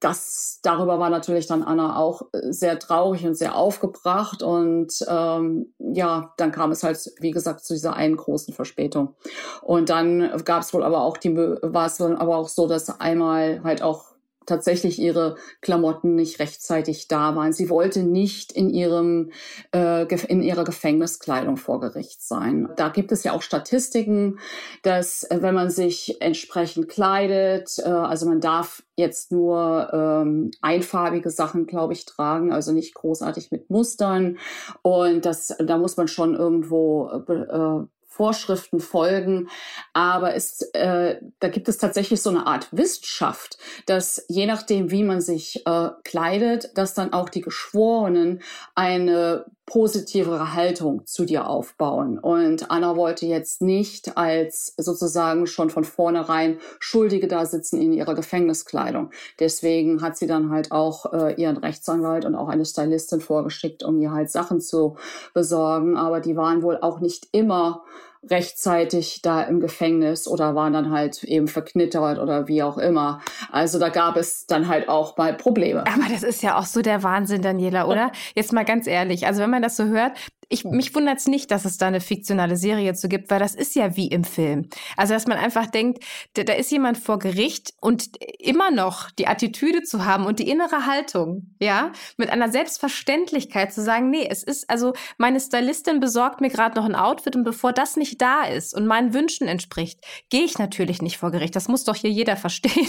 Das 0.00 0.60
darüber 0.62 0.98
war 0.98 1.10
natürlich 1.10 1.46
dann 1.46 1.62
Anna 1.62 1.96
auch 1.96 2.22
äh, 2.32 2.52
sehr 2.52 2.78
traurig 2.78 3.26
und 3.26 3.34
sehr 3.34 3.56
aufgebracht 3.56 4.42
und 4.42 4.92
ähm, 5.08 5.72
ja, 5.78 6.32
dann 6.36 6.52
kam 6.52 6.70
es 6.70 6.82
halt 6.82 6.98
wie 7.20 7.30
gesagt 7.30 7.64
zu 7.64 7.74
dieser 7.74 7.94
einen 7.94 8.16
großen 8.16 8.54
Verspätung. 8.54 9.14
Und 9.62 9.90
dann 9.90 10.30
gab 10.44 10.62
es 10.62 10.72
wohl 10.74 10.82
aber 10.82 11.02
auch 11.02 11.16
die 11.16 11.36
war 11.36 11.86
es 11.86 11.96
dann 11.96 12.16
aber 12.16 12.36
auch 12.36 12.48
so, 12.48 12.66
dass 12.66 13.00
einmal 13.00 13.62
halt 13.64 13.82
auch 13.82 14.11
tatsächlich 14.46 14.98
ihre 14.98 15.36
Klamotten 15.60 16.14
nicht 16.14 16.38
rechtzeitig 16.38 17.08
da 17.08 17.36
waren. 17.36 17.52
Sie 17.52 17.68
wollte 17.68 18.02
nicht 18.02 18.52
in 18.52 18.70
ihrem 18.70 19.30
äh, 19.74 20.04
in 20.26 20.42
ihrer 20.42 20.64
Gefängniskleidung 20.64 21.56
vor 21.56 21.80
Gericht 21.80 22.22
sein. 22.22 22.68
Da 22.76 22.88
gibt 22.88 23.12
es 23.12 23.24
ja 23.24 23.32
auch 23.32 23.42
Statistiken, 23.42 24.38
dass 24.82 25.24
äh, 25.24 25.38
wenn 25.40 25.54
man 25.54 25.70
sich 25.70 26.20
entsprechend 26.20 26.88
kleidet, 26.88 27.78
äh, 27.78 27.88
also 27.88 28.26
man 28.26 28.40
darf 28.40 28.82
jetzt 28.96 29.32
nur 29.32 29.90
ähm, 29.92 30.50
einfarbige 30.60 31.30
Sachen, 31.30 31.66
glaube 31.66 31.92
ich, 31.92 32.04
tragen, 32.04 32.52
also 32.52 32.72
nicht 32.72 32.94
großartig 32.94 33.50
mit 33.50 33.70
Mustern. 33.70 34.38
Und 34.82 35.24
das, 35.24 35.56
da 35.58 35.78
muss 35.78 35.96
man 35.96 36.08
schon 36.08 36.34
irgendwo 36.34 37.08
äh, 37.28 37.86
Vorschriften 38.12 38.80
folgen. 38.80 39.48
Aber 39.94 40.34
es, 40.34 40.60
äh, 40.74 41.16
da 41.40 41.48
gibt 41.48 41.68
es 41.68 41.78
tatsächlich 41.78 42.20
so 42.20 42.30
eine 42.30 42.46
Art 42.46 42.68
Wissenschaft, 42.70 43.58
dass 43.86 44.24
je 44.28 44.46
nachdem, 44.46 44.90
wie 44.90 45.02
man 45.02 45.20
sich 45.20 45.66
äh, 45.66 45.88
kleidet, 46.04 46.76
dass 46.76 46.94
dann 46.94 47.12
auch 47.12 47.28
die 47.28 47.40
Geschworenen 47.40 48.42
eine 48.74 49.46
positivere 49.72 50.52
Haltung 50.52 51.06
zu 51.06 51.24
dir 51.24 51.46
aufbauen. 51.46 52.18
Und 52.18 52.70
Anna 52.70 52.94
wollte 52.94 53.24
jetzt 53.24 53.62
nicht 53.62 54.18
als 54.18 54.74
sozusagen 54.76 55.46
schon 55.46 55.70
von 55.70 55.84
vornherein 55.84 56.58
Schuldige 56.78 57.26
da 57.26 57.46
sitzen 57.46 57.80
in 57.80 57.94
ihrer 57.94 58.14
Gefängniskleidung. 58.14 59.08
Deswegen 59.40 60.02
hat 60.02 60.18
sie 60.18 60.26
dann 60.26 60.50
halt 60.50 60.72
auch 60.72 61.14
äh, 61.14 61.40
ihren 61.40 61.56
Rechtsanwalt 61.56 62.26
und 62.26 62.34
auch 62.34 62.48
eine 62.48 62.66
Stylistin 62.66 63.22
vorgeschickt, 63.22 63.82
um 63.82 63.98
ihr 63.98 64.12
halt 64.12 64.30
Sachen 64.30 64.60
zu 64.60 64.96
besorgen. 65.32 65.96
Aber 65.96 66.20
die 66.20 66.36
waren 66.36 66.62
wohl 66.62 66.76
auch 66.76 67.00
nicht 67.00 67.28
immer 67.32 67.82
rechtzeitig 68.28 69.20
da 69.22 69.42
im 69.42 69.60
Gefängnis 69.60 70.28
oder 70.28 70.54
waren 70.54 70.72
dann 70.72 70.90
halt 70.90 71.24
eben 71.24 71.48
verknittert 71.48 72.18
oder 72.18 72.46
wie 72.48 72.62
auch 72.62 72.78
immer. 72.78 73.20
Also 73.50 73.78
da 73.78 73.88
gab 73.88 74.16
es 74.16 74.46
dann 74.46 74.68
halt 74.68 74.88
auch 74.88 75.16
mal 75.16 75.34
Probleme. 75.34 75.80
Aber 75.86 76.08
das 76.08 76.22
ist 76.22 76.42
ja 76.42 76.58
auch 76.58 76.66
so 76.66 76.82
der 76.82 77.02
Wahnsinn, 77.02 77.42
Daniela, 77.42 77.86
oder? 77.86 78.12
Jetzt 78.34 78.52
mal 78.52 78.64
ganz 78.64 78.86
ehrlich. 78.86 79.26
Also 79.26 79.42
wenn 79.42 79.50
man 79.50 79.62
das 79.62 79.76
so 79.76 79.84
hört, 79.84 80.12
ich, 80.52 80.64
mich 80.64 80.94
wundert 80.94 81.18
es 81.18 81.26
nicht, 81.26 81.50
dass 81.50 81.64
es 81.64 81.78
da 81.78 81.86
eine 81.86 82.00
fiktionale 82.00 82.56
Serie 82.56 82.92
zu 82.92 83.08
gibt, 83.08 83.30
weil 83.30 83.40
das 83.40 83.54
ist 83.54 83.74
ja 83.74 83.96
wie 83.96 84.08
im 84.08 84.22
Film. 84.22 84.68
Also, 84.96 85.14
dass 85.14 85.26
man 85.26 85.38
einfach 85.38 85.66
denkt, 85.66 86.04
da, 86.34 86.42
da 86.42 86.52
ist 86.52 86.70
jemand 86.70 86.98
vor 86.98 87.18
Gericht 87.18 87.72
und 87.80 88.10
immer 88.38 88.70
noch 88.70 89.10
die 89.10 89.26
Attitüde 89.26 89.82
zu 89.82 90.04
haben 90.04 90.26
und 90.26 90.38
die 90.38 90.48
innere 90.48 90.86
Haltung, 90.86 91.54
ja, 91.58 91.92
mit 92.18 92.28
einer 92.28 92.50
Selbstverständlichkeit 92.50 93.72
zu 93.72 93.82
sagen, 93.82 94.10
nee, 94.10 94.26
es 94.28 94.42
ist, 94.42 94.68
also 94.68 94.92
meine 95.16 95.40
Stylistin 95.40 96.00
besorgt 96.00 96.42
mir 96.42 96.50
gerade 96.50 96.76
noch 96.76 96.84
ein 96.84 96.94
Outfit 96.94 97.34
und 97.34 97.44
bevor 97.44 97.72
das 97.72 97.96
nicht 97.96 98.20
da 98.20 98.44
ist 98.44 98.74
und 98.74 98.86
meinen 98.86 99.14
Wünschen 99.14 99.48
entspricht, 99.48 100.00
gehe 100.28 100.44
ich 100.44 100.58
natürlich 100.58 101.00
nicht 101.00 101.16
vor 101.16 101.30
Gericht. 101.30 101.56
Das 101.56 101.68
muss 101.68 101.84
doch 101.84 101.96
hier 101.96 102.10
jeder 102.10 102.36
verstehen. 102.36 102.88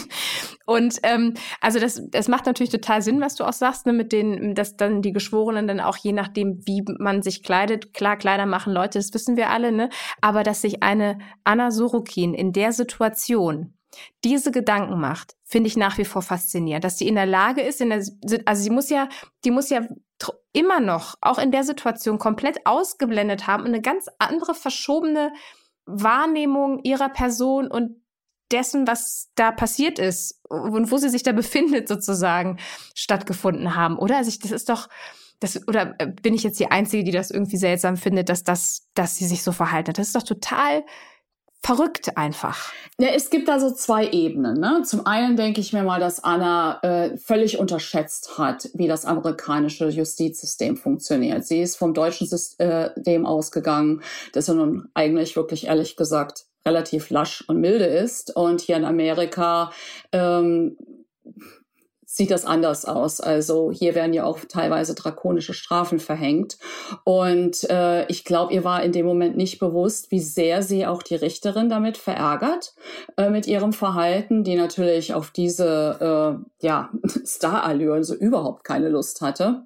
Und 0.66 1.00
ähm, 1.04 1.34
also 1.62 1.80
das, 1.80 2.02
das 2.10 2.28
macht 2.28 2.46
natürlich 2.46 2.72
total 2.72 3.02
Sinn, 3.02 3.22
was 3.22 3.36
du 3.36 3.44
auch 3.44 3.54
sagst, 3.54 3.86
ne, 3.86 3.94
mit 3.94 4.12
den, 4.12 4.56
dass 4.56 4.76
dann 4.76 5.02
die 5.02 5.14
Geschworenen 5.14 5.68
dann 5.68 5.80
auch 5.80 5.98
je 5.98 6.14
nachdem, 6.14 6.62
wie 6.66 6.84
man 7.00 7.22
sich 7.22 7.44
kleidet, 7.54 7.94
klar, 7.94 8.18
Kleider 8.18 8.48
machen 8.48 8.74
Leute, 8.74 8.98
das 8.98 9.14
wissen 9.14 9.38
wir 9.38 9.52
alle, 9.52 9.72
ne? 9.72 9.90
Aber 10.22 10.42
dass 10.42 10.62
sich 10.62 10.82
eine 10.82 11.20
Anna 11.44 11.70
Sorokin 11.70 12.34
in 12.34 12.52
der 12.52 12.74
Situation 12.74 13.78
diese 14.24 14.52
Gedanken 14.52 15.00
macht, 15.00 15.36
finde 15.44 15.68
ich 15.68 15.78
nach 15.78 16.00
wie 16.00 16.06
vor 16.06 16.24
faszinierend, 16.24 16.84
dass 16.84 16.98
sie 16.98 17.08
in 17.08 17.14
der 17.14 17.28
Lage 17.28 17.62
ist, 17.62 17.80
in 17.80 17.92
der, 17.92 18.04
also 18.46 18.64
sie 18.64 18.72
muss 18.72 18.90
ja, 18.90 19.08
die 19.46 19.52
muss 19.52 19.70
ja 19.70 19.82
immer 20.52 20.80
noch, 20.80 21.14
auch 21.22 21.38
in 21.38 21.52
der 21.52 21.64
Situation 21.64 22.18
komplett 22.18 22.66
ausgeblendet 22.66 23.46
haben 23.46 23.62
und 23.62 23.70
eine 23.70 23.82
ganz 23.82 24.08
andere 24.18 24.56
verschobene 24.56 25.32
Wahrnehmung 25.86 26.80
ihrer 26.84 27.10
Person 27.10 27.68
und 27.68 28.02
dessen, 28.52 28.88
was 28.88 29.30
da 29.36 29.52
passiert 29.52 30.00
ist 30.00 30.40
und 30.50 30.90
wo 30.92 30.98
sie 30.98 31.10
sich 31.10 31.22
da 31.22 31.34
befindet 31.34 31.88
sozusagen, 31.88 32.58
stattgefunden 32.96 33.76
haben, 33.76 34.00
oder? 34.00 34.18
Also 34.18 34.30
ich, 34.30 34.40
das 34.40 34.52
ist 34.52 34.70
doch, 34.70 34.90
das, 35.44 35.68
oder 35.68 35.96
äh, 36.00 36.08
bin 36.08 36.34
ich 36.34 36.44
jetzt 36.44 36.60
die 36.60 36.72
Einzige, 36.72 37.04
die 37.04 37.12
das 37.12 37.32
irgendwie 37.32 37.58
seltsam 37.58 37.98
findet, 37.98 38.30
dass 38.30 38.44
das, 38.44 38.88
dass 38.96 39.18
sie 39.18 39.26
sich 39.26 39.44
so 39.44 39.52
verhalten 39.52 39.90
hat? 39.90 39.98
Das 39.98 40.08
ist 40.08 40.16
doch 40.16 40.24
total 40.24 40.84
verrückt 41.64 42.18
einfach. 42.18 42.74
Ja, 43.00 43.10
es 43.16 43.30
gibt 43.30 43.48
da 43.48 43.58
so 43.58 43.72
zwei 43.72 44.10
Ebenen. 44.10 44.60
Ne? 44.60 44.82
Zum 44.86 45.06
einen 45.08 45.38
denke 45.38 45.62
ich 45.62 45.72
mir 45.72 45.84
mal, 45.84 46.00
dass 46.00 46.22
Anna 46.22 46.80
äh, 46.84 47.18
völlig 47.18 47.58
unterschätzt 47.58 48.38
hat, 48.38 48.70
wie 48.74 48.88
das 48.88 49.06
amerikanische 49.06 49.88
Justizsystem 49.88 50.76
funktioniert. 50.76 51.46
Sie 51.46 51.62
ist 51.62 51.78
vom 51.78 51.94
deutschen 51.94 52.28
System 52.28 53.26
ausgegangen, 53.26 54.02
das 54.34 54.48
ja 54.48 54.54
nun 54.56 54.90
eigentlich 54.94 55.38
wirklich 55.38 55.68
ehrlich 55.68 55.96
gesagt 55.96 56.46
relativ 56.66 57.10
lasch 57.10 57.44
und 57.48 57.62
milde 57.62 57.86
ist. 57.86 58.36
Und 58.36 58.60
hier 58.60 58.76
in 58.76 58.86
Amerika 58.86 59.72
ähm, 60.12 60.78
sieht 62.14 62.30
das 62.30 62.46
anders 62.46 62.86
aus. 62.86 63.20
Also 63.20 63.72
hier 63.72 63.96
werden 63.96 64.14
ja 64.14 64.24
auch 64.24 64.38
teilweise 64.48 64.94
drakonische 64.94 65.56
Strafen 65.56 65.98
verhängt. 65.98 66.60
Und 67.04 67.68
äh, 67.72 68.06
ich 68.06 68.24
glaube, 68.24 68.54
ihr 68.54 68.64
war 68.64 68.84
in 68.84 68.92
dem 68.92 69.08
Moment 69.08 69.36
nicht 69.36 69.58
bewusst, 69.58 70.12
wie 70.12 70.20
sehr 70.20 70.62
sie 70.62 70.86
auch 70.86 71.02
die 71.02 71.16
Richterin 71.16 71.70
damit 71.70 71.98
verärgert 71.98 72.76
äh, 73.18 73.32
mit 73.32 73.48
ihrem 73.48 73.74
Verhalten, 73.74 74.44
die 74.44 74.56
natürlich 74.56 75.16
auf 75.16 75.32
diese 75.32 76.38
äh, 76.62 76.66
ja, 76.66 76.92
Star-Allüren 77.26 78.04
so 78.04 78.14
überhaupt 78.14 78.64
keine 78.64 78.90
Lust 78.90 79.22
hatte. 79.22 79.66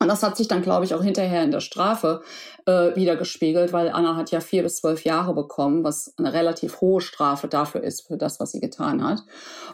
Und 0.00 0.08
das 0.08 0.22
hat 0.22 0.36
sich 0.36 0.46
dann, 0.46 0.62
glaube 0.62 0.84
ich, 0.84 0.94
auch 0.94 1.02
hinterher 1.02 1.42
in 1.42 1.50
der 1.50 1.60
Strafe 1.60 2.22
äh, 2.66 2.94
wieder 2.94 3.16
gespiegelt, 3.16 3.72
weil 3.72 3.88
Anna 3.88 4.14
hat 4.14 4.30
ja 4.30 4.40
vier 4.40 4.62
bis 4.62 4.76
zwölf 4.76 5.04
Jahre 5.04 5.34
bekommen, 5.34 5.82
was 5.82 6.14
eine 6.18 6.32
relativ 6.32 6.80
hohe 6.80 7.00
Strafe 7.00 7.48
dafür 7.48 7.82
ist, 7.82 8.06
für 8.06 8.16
das, 8.16 8.38
was 8.38 8.52
sie 8.52 8.60
getan 8.60 9.02
hat. 9.02 9.24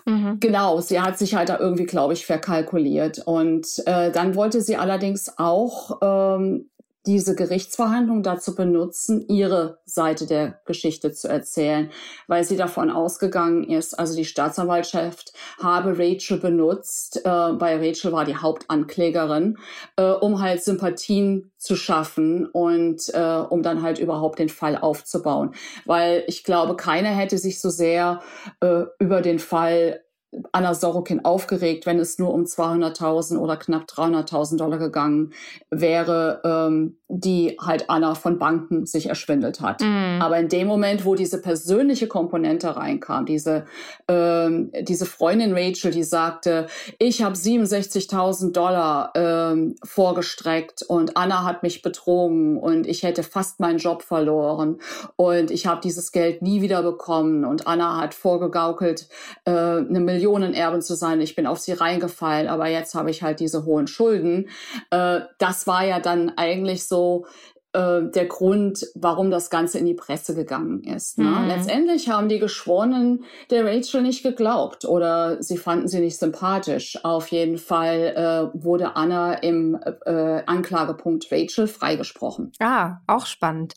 Mhm. 0.07 0.39
Genau, 0.41 0.81
sie 0.81 1.01
hat 1.01 1.19
sich 1.19 1.35
halt 1.35 1.51
da 1.51 1.59
irgendwie, 1.59 1.85
glaube 1.85 2.15
ich, 2.15 2.25
verkalkuliert. 2.25 3.21
Und 3.27 3.83
äh, 3.87 4.11
dann 4.11 4.35
wollte 4.35 4.63
sie 4.63 4.77
allerdings 4.77 5.37
auch 5.37 5.99
ähm, 6.01 6.71
diese 7.07 7.35
Gerichtsverhandlung 7.35 8.23
dazu 8.23 8.55
benutzen, 8.55 9.27
ihre 9.29 9.79
Seite 9.85 10.27
der 10.27 10.61
Geschichte 10.65 11.13
zu 11.13 11.29
erzählen, 11.29 11.91
weil 12.27 12.45
sie 12.45 12.57
davon 12.57 12.91
ausgegangen 12.91 13.65
ist, 13.65 13.99
also 13.99 14.17
die 14.17 14.25
Staatsanwaltschaft 14.25 15.33
habe 15.63 15.99
Rachel 15.99 16.39
benutzt, 16.39 17.25
äh, 17.25 17.29
weil 17.29 17.85
Rachel 17.85 18.13
war 18.13 18.25
die 18.25 18.37
Hauptanklägerin, 18.37 19.59
äh, 19.97 20.05
um 20.05 20.41
halt 20.41 20.63
Sympathien 20.63 21.51
zu 21.59 21.77
schaffen 21.77 22.47
und 22.47 23.09
äh, 23.15 23.43
um 23.49 23.63
dann 23.63 23.83
halt 23.83 23.99
überhaupt 23.99 24.39
den 24.39 24.49
Fall 24.49 24.77
aufzubauen. 24.77 25.55
Weil 25.87 26.25
ich 26.27 26.45
glaube, 26.45 26.77
keiner 26.77 27.11
hätte 27.11 27.39
sich 27.39 27.61
so 27.61 27.71
sehr 27.71 28.21
äh, 28.61 28.85
über 28.99 29.23
den 29.23 29.39
Fall 29.39 30.04
Anna 30.53 30.75
Sorokin 30.75 31.25
aufgeregt, 31.25 31.87
wenn 31.87 31.99
es 31.99 32.19
nur 32.19 32.33
um 32.33 32.45
200.000 32.45 33.39
oder 33.39 33.57
knapp 33.57 33.85
300.000 33.85 34.57
Dollar 34.57 34.79
gegangen 34.79 35.33
wäre, 35.71 36.41
ähm, 36.45 36.97
die 37.09 37.57
halt 37.61 37.89
Anna 37.89 38.15
von 38.15 38.39
Banken 38.39 38.87
sich 38.87 39.09
erschwindelt 39.09 39.61
hat. 39.61 39.81
Mm. 39.81 40.21
Aber 40.21 40.39
in 40.39 40.49
dem 40.49 40.67
Moment, 40.67 41.05
wo 41.05 41.15
diese 41.15 41.41
persönliche 41.41 42.09
Komponente 42.09 42.77
reinkam, 42.77 43.27
diese, 43.27 43.67
ähm, 44.09 44.73
diese 44.83 45.07
Freundin 45.07 45.53
Rachel, 45.55 45.93
die 45.93 46.03
sagte, 46.03 46.67
ich 46.99 47.23
habe 47.23 47.37
67.000 47.37 48.53
Dollar 48.53 49.13
ähm, 49.15 49.77
vorgestreckt 49.85 50.83
und 50.83 51.17
Anna 51.17 51.45
hat 51.45 51.63
mich 51.63 51.83
betrogen 51.83 52.59
und 52.59 52.87
ich 52.87 53.03
hätte 53.03 53.23
fast 53.23 53.61
meinen 53.61 53.79
Job 53.79 54.03
verloren 54.03 54.79
und 55.17 55.51
ich 55.51 55.67
habe 55.67 55.81
dieses 55.81 56.11
Geld 56.11 56.43
nie 56.43 56.63
wieder 56.63 56.83
bekommen 56.83 57.45
und 57.45 57.67
Anna 57.67 57.99
hat 57.99 58.15
vorgegaukelt, 58.15 59.09
äh, 59.45 59.51
eine 59.51 60.01
Millionenerben 60.25 60.81
zu 60.81 60.95
sein. 60.95 61.21
Ich 61.21 61.35
bin 61.35 61.47
auf 61.47 61.61
sie 61.61 61.73
reingefallen, 61.73 62.49
aber 62.49 62.69
jetzt 62.69 62.95
habe 62.95 63.11
ich 63.11 63.23
halt 63.23 63.41
diese 63.41 63.65
hohen 63.65 63.87
Schulden. 63.87 64.49
Äh, 64.91 65.21
das 65.39 65.67
war 65.67 65.85
ja 65.85 66.01
dann 66.01 66.31
eigentlich 66.37 66.87
so 66.87 67.27
äh, 67.73 68.03
der 68.03 68.27
Grund, 68.27 68.87
warum 68.95 69.31
das 69.31 69.51
Ganze 69.51 69.79
in 69.79 69.85
die 69.85 69.95
Presse 69.95 70.35
gegangen 70.35 70.83
ist. 70.85 71.19
Ne? 71.19 71.25
Mhm. 71.25 71.49
Letztendlich 71.49 72.09
haben 72.09 72.29
die 72.29 72.39
Geschworenen 72.39 73.25
der 73.51 73.67
Rachel 73.67 74.03
nicht 74.03 74.23
geglaubt 74.23 74.87
oder 74.87 75.43
sie 75.43 75.59
fanden 75.59 75.89
sie 75.89 76.01
nicht 76.01 76.19
sympathisch. 76.19 76.99
Auf 77.05 77.29
jeden 77.29 77.59
Fall 77.59 78.53
äh, 78.55 78.65
wurde 78.65 78.97
Anna 78.97 79.35
im 79.35 79.79
äh, 80.07 80.43
Anklagepunkt 80.47 81.31
Rachel 81.31 81.67
freigesprochen. 81.67 82.53
Ah, 82.61 82.99
auch 83.07 83.27
spannend. 83.27 83.75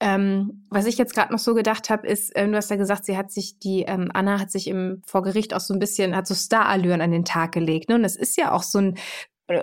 Ähm, 0.00 0.66
was 0.70 0.86
ich 0.86 0.96
jetzt 0.96 1.14
gerade 1.14 1.32
noch 1.32 1.38
so 1.38 1.54
gedacht 1.54 1.90
habe, 1.90 2.06
ist, 2.06 2.34
äh, 2.34 2.48
du 2.48 2.56
hast 2.56 2.70
ja 2.70 2.76
gesagt, 2.76 3.04
sie 3.04 3.16
hat 3.16 3.30
sich, 3.30 3.58
die 3.58 3.82
ähm, 3.82 4.10
Anna 4.14 4.40
hat 4.40 4.50
sich 4.50 4.66
im 4.66 5.02
vor 5.06 5.22
Gericht 5.22 5.54
auch 5.54 5.60
so 5.60 5.74
ein 5.74 5.78
bisschen, 5.78 6.16
hat 6.16 6.26
so 6.26 6.34
Starallüren 6.34 7.02
an 7.02 7.10
den 7.10 7.24
Tag 7.24 7.52
gelegt. 7.52 7.90
Ne? 7.90 7.96
Und 7.96 8.02
das 8.02 8.16
ist 8.16 8.36
ja 8.36 8.52
auch 8.52 8.62
so 8.62 8.78
ein 8.78 8.98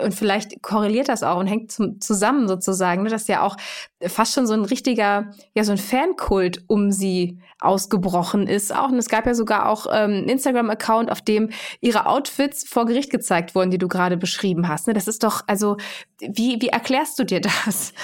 und 0.02 0.14
vielleicht 0.14 0.62
korreliert 0.62 1.08
das 1.08 1.22
auch 1.22 1.38
und 1.38 1.46
hängt 1.46 1.72
zum, 1.72 2.00
zusammen 2.00 2.46
sozusagen, 2.46 3.04
ne, 3.04 3.08
dass 3.08 3.26
ja 3.26 3.42
auch 3.42 3.56
fast 4.02 4.34
schon 4.34 4.46
so 4.46 4.52
ein 4.52 4.64
richtiger, 4.64 5.30
ja, 5.54 5.64
so 5.64 5.72
ein 5.72 5.78
Fankult 5.78 6.62
um 6.66 6.92
sie 6.92 7.38
ausgebrochen 7.60 8.46
ist 8.46 8.74
auch. 8.74 8.90
Und 8.90 8.98
es 8.98 9.08
gab 9.08 9.26
ja 9.26 9.34
sogar 9.34 9.68
auch 9.68 9.86
ähm, 9.86 10.10
einen 10.10 10.28
Instagram-Account, 10.28 11.10
auf 11.10 11.22
dem 11.22 11.50
ihre 11.80 12.06
Outfits 12.06 12.68
vor 12.68 12.86
Gericht 12.86 13.10
gezeigt 13.10 13.54
wurden, 13.54 13.70
die 13.70 13.78
du 13.78 13.88
gerade 13.88 14.16
beschrieben 14.16 14.68
hast. 14.68 14.86
Ne? 14.86 14.92
Das 14.92 15.08
ist 15.08 15.24
doch, 15.24 15.42
also, 15.46 15.76
wie, 16.20 16.60
wie 16.60 16.68
erklärst 16.68 17.18
du 17.18 17.24
dir 17.24 17.40
das? 17.64 17.94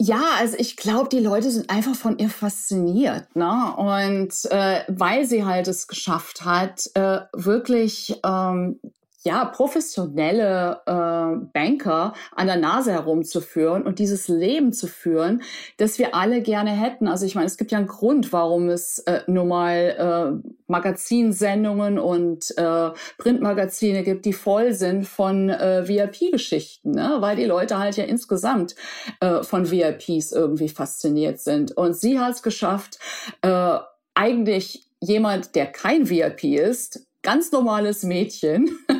Ja, 0.00 0.22
also 0.38 0.56
ich 0.58 0.76
glaube, 0.76 1.08
die 1.08 1.20
Leute 1.20 1.50
sind 1.50 1.70
einfach 1.70 1.94
von 1.94 2.18
ihr 2.18 2.28
fasziniert, 2.28 3.36
ne? 3.36 3.74
Und 3.76 4.32
äh, 4.50 4.80
weil 4.88 5.24
sie 5.24 5.44
halt 5.44 5.68
es 5.68 5.86
geschafft 5.86 6.44
hat, 6.44 6.90
äh, 6.94 7.20
wirklich 7.32 8.20
ähm, 8.24 8.80
ja, 9.24 9.46
professionelle 9.46 10.80
äh, 10.84 11.46
Banker 11.52 12.12
an 12.36 12.46
der 12.46 12.56
Nase 12.56 12.92
herumzuführen 12.92 13.82
und 13.82 13.98
dieses 13.98 14.28
Leben 14.28 14.72
zu 14.74 14.86
führen, 14.86 15.42
das 15.78 15.98
wir 15.98 16.14
alle 16.14 16.42
gerne 16.42 16.70
hätten. 16.70 17.08
Also 17.08 17.24
ich 17.24 17.34
meine, 17.34 17.46
es 17.46 17.56
gibt 17.56 17.72
ja 17.72 17.78
einen 17.78 17.86
Grund, 17.86 18.34
warum 18.34 18.68
es 18.68 18.98
äh, 19.00 19.22
nur 19.26 19.46
mal 19.46 20.42
äh, 20.44 20.50
Magazinsendungen 20.66 21.98
und 21.98 22.56
äh, 22.58 22.90
Printmagazine 23.16 24.02
gibt, 24.02 24.26
die 24.26 24.34
voll 24.34 24.74
sind 24.74 25.06
von 25.06 25.48
äh, 25.48 25.88
VIP-Geschichten, 25.88 26.90
ne? 26.90 27.16
weil 27.20 27.36
die 27.36 27.46
Leute 27.46 27.78
halt 27.78 27.96
ja 27.96 28.04
insgesamt 28.04 28.74
äh, 29.20 29.42
von 29.42 29.70
VIPs 29.70 30.32
irgendwie 30.32 30.68
fasziniert 30.68 31.40
sind. 31.40 31.72
Und 31.72 31.96
sie 31.96 32.18
hat 32.18 32.34
es 32.34 32.42
geschafft, 32.42 32.98
äh, 33.40 33.78
eigentlich 34.12 34.86
jemand, 35.00 35.54
der 35.54 35.66
kein 35.66 36.10
VIP 36.10 36.44
ist, 36.44 37.06
ganz 37.24 37.50
normales 37.50 38.04
Mädchen, 38.04 38.78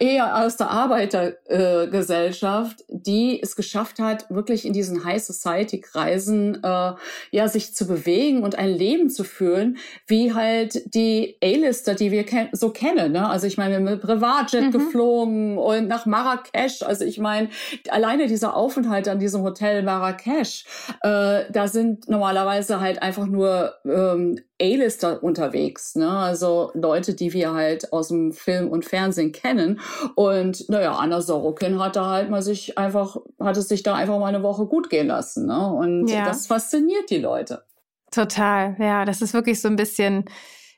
eher 0.00 0.44
aus 0.44 0.56
der 0.56 0.70
Arbeitergesellschaft, 0.70 2.80
äh, 2.80 2.84
die 2.88 3.40
es 3.42 3.56
geschafft 3.56 3.98
hat, 3.98 4.30
wirklich 4.30 4.64
in 4.66 4.72
diesen 4.72 5.04
High 5.04 5.22
Society 5.22 5.80
Kreisen 5.80 6.62
äh, 6.62 6.92
ja 7.30 7.48
sich 7.48 7.74
zu 7.74 7.86
bewegen 7.86 8.42
und 8.42 8.56
ein 8.56 8.70
Leben 8.70 9.10
zu 9.10 9.24
führen, 9.24 9.76
wie 10.06 10.32
halt 10.34 10.94
die 10.94 11.36
A-Lister, 11.42 11.94
die 11.94 12.10
wir 12.10 12.24
ken 12.24 12.48
so 12.52 12.70
kennen. 12.70 13.12
Ne? 13.12 13.28
Also 13.28 13.46
ich 13.46 13.58
meine, 13.58 13.80
mit 13.80 14.00
Privatjet 14.00 14.66
mhm. 14.66 14.70
geflogen 14.70 15.58
und 15.58 15.88
nach 15.88 16.06
Marrakesch. 16.06 16.82
Also 16.82 17.04
ich 17.04 17.18
meine, 17.18 17.50
alleine 17.88 18.26
dieser 18.26 18.56
Aufenthalt 18.56 19.08
an 19.08 19.18
diesem 19.18 19.42
Hotel 19.42 19.82
Marrakesch, 19.82 20.64
äh, 21.02 21.44
da 21.50 21.68
sind 21.68 22.08
normalerweise 22.08 22.80
halt 22.80 23.02
einfach 23.02 23.26
nur 23.26 23.74
ähm, 23.84 24.40
A-Lister 24.60 25.22
unterwegs, 25.22 25.94
ne? 25.94 26.08
Also 26.08 26.70
Leute, 26.74 27.14
die 27.14 27.32
wir 27.32 27.52
halt 27.52 27.92
aus 27.92 28.08
dem 28.08 28.32
Film 28.32 28.68
und 28.68 28.84
Fernsehen 28.84 29.32
kennen. 29.32 29.80
Und 30.14 30.68
naja, 30.68 30.92
Anna 30.92 31.20
Sorokin 31.20 31.80
hat 31.80 31.96
da 31.96 32.10
halt 32.10 32.30
mal 32.30 32.42
sich 32.42 32.76
einfach, 32.76 33.16
hat 33.40 33.56
es 33.56 33.68
sich 33.68 33.82
da 33.82 33.94
einfach 33.94 34.18
mal 34.18 34.26
eine 34.26 34.42
Woche 34.42 34.66
gut 34.66 34.90
gehen 34.90 35.06
lassen. 35.06 35.46
Ne? 35.46 35.72
Und 35.72 36.08
ja. 36.08 36.24
das 36.24 36.46
fasziniert 36.46 37.10
die 37.10 37.18
Leute. 37.18 37.64
Total, 38.10 38.76
ja, 38.78 39.04
das 39.04 39.22
ist 39.22 39.34
wirklich 39.34 39.60
so 39.60 39.68
ein 39.68 39.76
bisschen, 39.76 40.24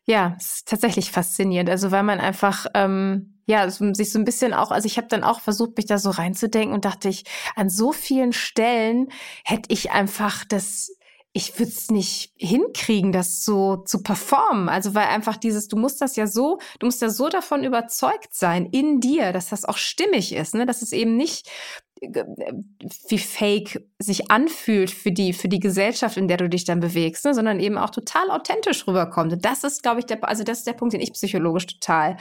ja, 0.05 0.37
ist 0.39 0.69
tatsächlich 0.69 1.11
faszinierend. 1.11 1.71
Also 1.71 1.91
weil 1.91 2.03
man 2.03 2.21
einfach 2.21 2.67
ähm, 2.75 3.41
ja, 3.51 3.69
sich 3.69 4.13
so 4.13 4.19
ein 4.19 4.25
bisschen 4.25 4.55
auch, 4.55 4.71
also 4.71 4.87
ich 4.87 4.97
habe 4.97 5.09
dann 5.09 5.25
auch 5.25 5.41
versucht, 5.41 5.77
mich 5.77 5.87
da 5.87 5.99
so 5.99 6.11
reinzudenken 6.11 6.73
und 6.73 6.85
dachte 6.85 7.09
ich, 7.09 7.25
an 7.57 7.69
so 7.69 7.93
vielen 7.93 8.33
Stellen 8.33 9.09
hätte 9.45 9.73
ich 9.73 9.91
einfach 9.91 10.45
das 10.45 10.97
ich 11.33 11.59
würde 11.59 11.71
es 11.71 11.91
nicht 11.91 12.33
hinkriegen, 12.37 13.13
das 13.13 13.45
so 13.45 13.77
zu 13.77 14.03
performen. 14.03 14.69
Also 14.69 14.95
weil 14.95 15.07
einfach 15.07 15.37
dieses, 15.37 15.69
du 15.69 15.77
musst 15.77 16.01
das 16.01 16.17
ja 16.17 16.27
so, 16.27 16.59
du 16.81 16.87
musst 16.87 17.01
ja 17.03 17.09
so 17.09 17.29
davon 17.29 17.63
überzeugt 17.63 18.35
sein 18.35 18.67
in 18.67 19.01
dir, 19.01 19.33
dass 19.33 19.49
das 19.49 19.65
auch 19.65 19.77
stimmig 19.77 20.35
ist, 20.35 20.55
ne? 20.55 20.67
Dass 20.67 20.83
es 20.83 20.93
eben 20.93 21.17
nicht 21.17 21.49
äh, 22.01 22.25
wie 23.09 23.19
fake 23.19 23.87
sich 24.01 24.31
anfühlt 24.31 24.91
für 24.91 25.13
die, 25.13 25.33
für 25.33 25.49
die 25.49 25.61
Gesellschaft, 25.61 26.17
in 26.17 26.27
der 26.27 26.39
du 26.39 26.49
dich 26.49 26.65
dann 26.65 26.81
bewegst, 26.81 27.25
ne? 27.25 27.33
sondern 27.33 27.61
eben 27.61 27.79
auch 27.79 27.91
total 27.91 28.31
authentisch 28.31 28.87
rüberkommt. 28.89 29.33
Und 29.33 29.45
das 29.45 29.63
ist, 29.63 29.83
glaube 29.85 30.01
ich, 30.01 30.07
der, 30.07 30.27
also 30.29 30.43
das 30.43 30.59
ist 30.59 30.67
der 30.67 30.73
Punkt, 30.73 30.95
den 30.95 31.01
ich 31.01 31.13
psychologisch 31.13 31.67
total 31.67 32.17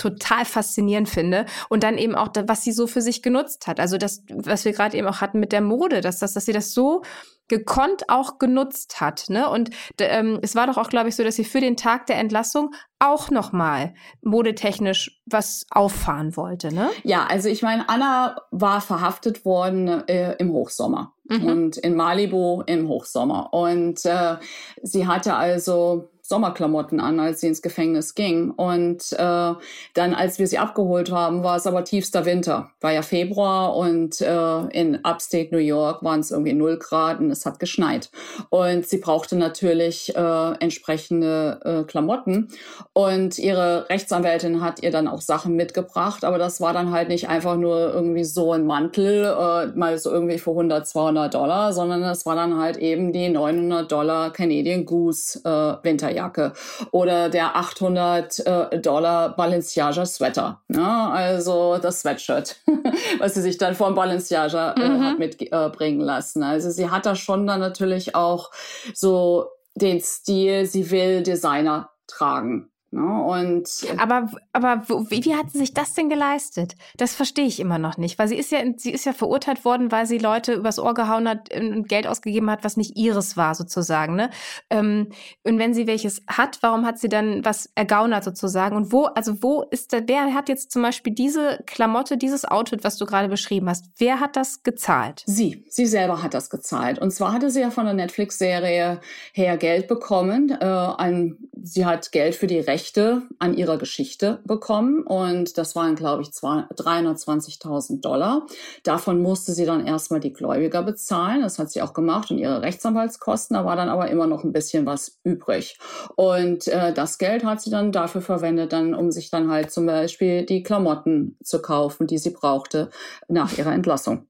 total 0.00 0.44
faszinierend 0.44 1.08
finde. 1.08 1.44
Und 1.68 1.82
dann 1.82 1.98
eben 1.98 2.14
auch, 2.14 2.30
was 2.46 2.62
sie 2.62 2.72
so 2.72 2.86
für 2.86 3.02
sich 3.02 3.22
genutzt 3.22 3.66
hat. 3.66 3.78
Also 3.78 3.98
das, 3.98 4.22
was 4.30 4.64
wir 4.64 4.72
gerade 4.72 4.96
eben 4.96 5.06
auch 5.06 5.20
hatten 5.20 5.40
mit 5.40 5.52
der 5.52 5.60
Mode, 5.60 6.00
dass, 6.00 6.18
das, 6.18 6.32
dass 6.32 6.46
sie 6.46 6.52
das 6.52 6.72
so 6.72 7.02
gekonnt 7.48 8.08
auch 8.08 8.38
genutzt 8.38 9.00
hat. 9.00 9.28
Ne? 9.28 9.50
Und 9.50 9.70
ähm, 9.98 10.38
es 10.40 10.54
war 10.54 10.68
doch 10.68 10.78
auch, 10.78 10.88
glaube 10.88 11.08
ich, 11.08 11.16
so, 11.16 11.24
dass 11.24 11.34
sie 11.34 11.44
für 11.44 11.60
den 11.60 11.76
Tag 11.76 12.06
der 12.06 12.16
Entlassung 12.16 12.72
auch 13.00 13.30
nochmal 13.30 13.92
modetechnisch 14.22 15.20
was 15.26 15.66
auffahren 15.70 16.36
wollte. 16.36 16.72
Ne? 16.72 16.88
Ja, 17.02 17.26
also 17.26 17.48
ich 17.48 17.62
meine, 17.62 17.88
Anna 17.88 18.36
war 18.52 18.80
verhaftet 18.80 19.44
worden 19.44 19.88
äh, 20.08 20.36
im 20.38 20.52
Hochsommer 20.52 21.12
mhm. 21.24 21.44
und 21.44 21.76
in 21.76 21.96
Malibu 21.96 22.62
im 22.62 22.88
Hochsommer. 22.88 23.52
Und 23.52 24.04
äh, 24.06 24.36
sie 24.82 25.08
hatte 25.08 25.34
also 25.34 26.08
Sommerklamotten 26.30 27.00
an, 27.00 27.18
als 27.18 27.40
sie 27.40 27.48
ins 27.48 27.60
Gefängnis 27.60 28.14
ging. 28.14 28.52
Und 28.52 29.12
äh, 29.12 29.16
dann, 29.16 30.14
als 30.14 30.38
wir 30.38 30.46
sie 30.46 30.58
abgeholt 30.58 31.10
haben, 31.10 31.42
war 31.42 31.56
es 31.56 31.66
aber 31.66 31.84
tiefster 31.84 32.24
Winter. 32.24 32.70
War 32.80 32.92
ja 32.92 33.02
Februar 33.02 33.76
und 33.76 34.20
äh, 34.20 34.60
in 34.68 35.04
Upstate 35.04 35.48
New 35.50 35.58
York 35.58 36.04
waren 36.04 36.20
es 36.20 36.30
irgendwie 36.30 36.52
null 36.52 36.78
Grad 36.78 37.18
und 37.18 37.32
es 37.32 37.44
hat 37.46 37.58
geschneit. 37.58 38.10
Und 38.48 38.86
sie 38.86 38.98
brauchte 38.98 39.34
natürlich 39.34 40.14
äh, 40.14 40.52
entsprechende 40.60 41.60
äh, 41.64 41.90
Klamotten. 41.90 42.48
Und 42.92 43.40
ihre 43.40 43.88
Rechtsanwältin 43.90 44.60
hat 44.60 44.84
ihr 44.84 44.92
dann 44.92 45.08
auch 45.08 45.22
Sachen 45.22 45.56
mitgebracht, 45.56 46.24
aber 46.24 46.38
das 46.38 46.60
war 46.60 46.72
dann 46.72 46.92
halt 46.92 47.08
nicht 47.08 47.28
einfach 47.28 47.56
nur 47.56 47.92
irgendwie 47.92 48.24
so 48.24 48.52
ein 48.52 48.64
Mantel, 48.64 49.24
äh, 49.24 49.76
mal 49.76 49.98
so 49.98 50.12
irgendwie 50.12 50.38
für 50.38 50.50
100, 50.50 50.86
200 50.86 51.34
Dollar, 51.34 51.72
sondern 51.72 52.04
es 52.04 52.24
war 52.24 52.36
dann 52.36 52.56
halt 52.56 52.76
eben 52.76 53.12
die 53.12 53.30
900 53.30 53.90
Dollar 53.90 54.32
Canadian 54.32 54.84
Goose 54.84 55.40
äh, 55.44 55.84
Winterjacke. 55.84 56.19
Winterjacke 56.20 56.52
oder 56.90 57.28
der 57.28 57.56
800 57.56 58.46
äh, 58.46 58.78
Dollar 58.80 59.36
Balenciaga 59.36 60.04
Sweater. 60.06 60.60
Ne? 60.68 60.86
Also 60.86 61.78
das 61.78 62.00
Sweatshirt, 62.00 62.56
was 63.18 63.34
sie 63.34 63.42
sich 63.42 63.58
dann 63.58 63.74
vom 63.74 63.94
Balenciaga 63.94 64.74
äh, 64.74 64.88
mhm. 64.88 65.04
hat 65.04 65.18
mitbringen 65.18 66.00
äh, 66.00 66.04
lassen. 66.04 66.42
Also 66.42 66.70
sie 66.70 66.90
hat 66.90 67.06
da 67.06 67.16
schon 67.16 67.46
dann 67.46 67.60
natürlich 67.60 68.14
auch 68.14 68.50
so 68.94 69.48
den 69.74 70.00
Stil, 70.00 70.66
sie 70.66 70.90
will 70.90 71.22
Designer 71.22 71.90
tragen. 72.06 72.70
Ne? 72.92 73.22
Und 73.22 73.68
aber 73.98 74.30
aber 74.52 74.82
wie, 74.88 75.24
wie 75.24 75.36
hat 75.36 75.52
sie 75.52 75.58
sich 75.58 75.74
das 75.74 75.94
denn 75.94 76.08
geleistet? 76.08 76.74
Das 76.96 77.14
verstehe 77.14 77.46
ich 77.46 77.60
immer 77.60 77.78
noch 77.78 77.98
nicht, 77.98 78.18
weil 78.18 78.26
sie 78.26 78.34
ist 78.34 78.50
ja 78.50 78.58
sie 78.76 78.90
ist 78.90 79.04
ja 79.04 79.12
verurteilt 79.12 79.64
worden, 79.64 79.92
weil 79.92 80.06
sie 80.06 80.18
Leute 80.18 80.54
übers 80.54 80.80
Ohr 80.80 80.94
gehauen 80.94 81.28
hat 81.28 81.54
und 81.54 81.88
Geld 81.88 82.08
ausgegeben 82.08 82.50
hat, 82.50 82.64
was 82.64 82.76
nicht 82.76 82.96
ihres 82.96 83.36
war 83.36 83.54
sozusagen. 83.54 84.16
Ne? 84.16 84.30
Ähm, 84.70 85.10
und 85.44 85.60
wenn 85.60 85.72
sie 85.72 85.86
welches 85.86 86.22
hat, 86.26 86.58
warum 86.62 86.84
hat 86.84 86.98
sie 86.98 87.08
dann 87.08 87.44
was 87.44 87.70
ergaunert 87.76 88.24
sozusagen? 88.24 88.74
Und 88.74 88.90
wo 88.90 89.04
also 89.04 89.40
wo 89.40 89.62
ist 89.70 89.92
der? 89.92 90.08
Wer 90.08 90.34
hat 90.34 90.48
jetzt 90.48 90.72
zum 90.72 90.82
Beispiel 90.82 91.14
diese 91.14 91.62
Klamotte, 91.66 92.16
dieses 92.16 92.44
Outfit, 92.44 92.82
was 92.82 92.96
du 92.96 93.06
gerade 93.06 93.28
beschrieben 93.28 93.68
hast? 93.68 93.84
Wer 93.98 94.18
hat 94.18 94.34
das 94.34 94.64
gezahlt? 94.64 95.22
Sie, 95.26 95.64
sie 95.68 95.86
selber 95.86 96.24
hat 96.24 96.34
das 96.34 96.50
gezahlt. 96.50 96.98
Und 96.98 97.12
zwar 97.12 97.32
hatte 97.32 97.52
sie 97.52 97.60
ja 97.60 97.70
von 97.70 97.84
der 97.84 97.94
Netflix-Serie 97.94 99.00
her 99.32 99.56
Geld 99.58 99.86
bekommen. 99.86 100.50
Äh, 100.50 100.64
ein, 100.64 101.38
sie 101.62 101.86
hat 101.86 102.10
Geld 102.10 102.34
für 102.34 102.48
die 102.48 102.58
Rechte 102.58 102.79
Rechte 102.80 103.22
an 103.38 103.54
ihrer 103.54 103.76
Geschichte 103.76 104.40
bekommen 104.44 105.02
und 105.02 105.58
das 105.58 105.76
waren, 105.76 105.96
glaube 105.96 106.22
ich, 106.22 106.28
320.000 106.28 108.00
Dollar. 108.00 108.46
Davon 108.84 109.20
musste 109.20 109.52
sie 109.52 109.66
dann 109.66 109.86
erstmal 109.86 110.20
die 110.20 110.32
Gläubiger 110.32 110.82
bezahlen. 110.82 111.42
Das 111.42 111.58
hat 111.58 111.70
sie 111.70 111.82
auch 111.82 111.92
gemacht 111.92 112.30
und 112.30 112.38
ihre 112.38 112.62
Rechtsanwaltskosten. 112.62 113.54
Da 113.54 113.66
war 113.66 113.76
dann 113.76 113.90
aber 113.90 114.08
immer 114.08 114.26
noch 114.26 114.44
ein 114.44 114.52
bisschen 114.52 114.86
was 114.86 115.18
übrig. 115.24 115.78
Und 116.16 116.68
äh, 116.68 116.94
das 116.94 117.18
Geld 117.18 117.44
hat 117.44 117.60
sie 117.60 117.70
dann 117.70 117.92
dafür 117.92 118.22
verwendet, 118.22 118.72
dann, 118.72 118.94
um 118.94 119.10
sich 119.10 119.30
dann 119.30 119.50
halt 119.50 119.70
zum 119.70 119.84
Beispiel 119.84 120.46
die 120.46 120.62
Klamotten 120.62 121.36
zu 121.44 121.60
kaufen, 121.60 122.06
die 122.06 122.18
sie 122.18 122.30
brauchte 122.30 122.88
nach 123.28 123.58
ihrer 123.58 123.74
Entlassung 123.74 124.29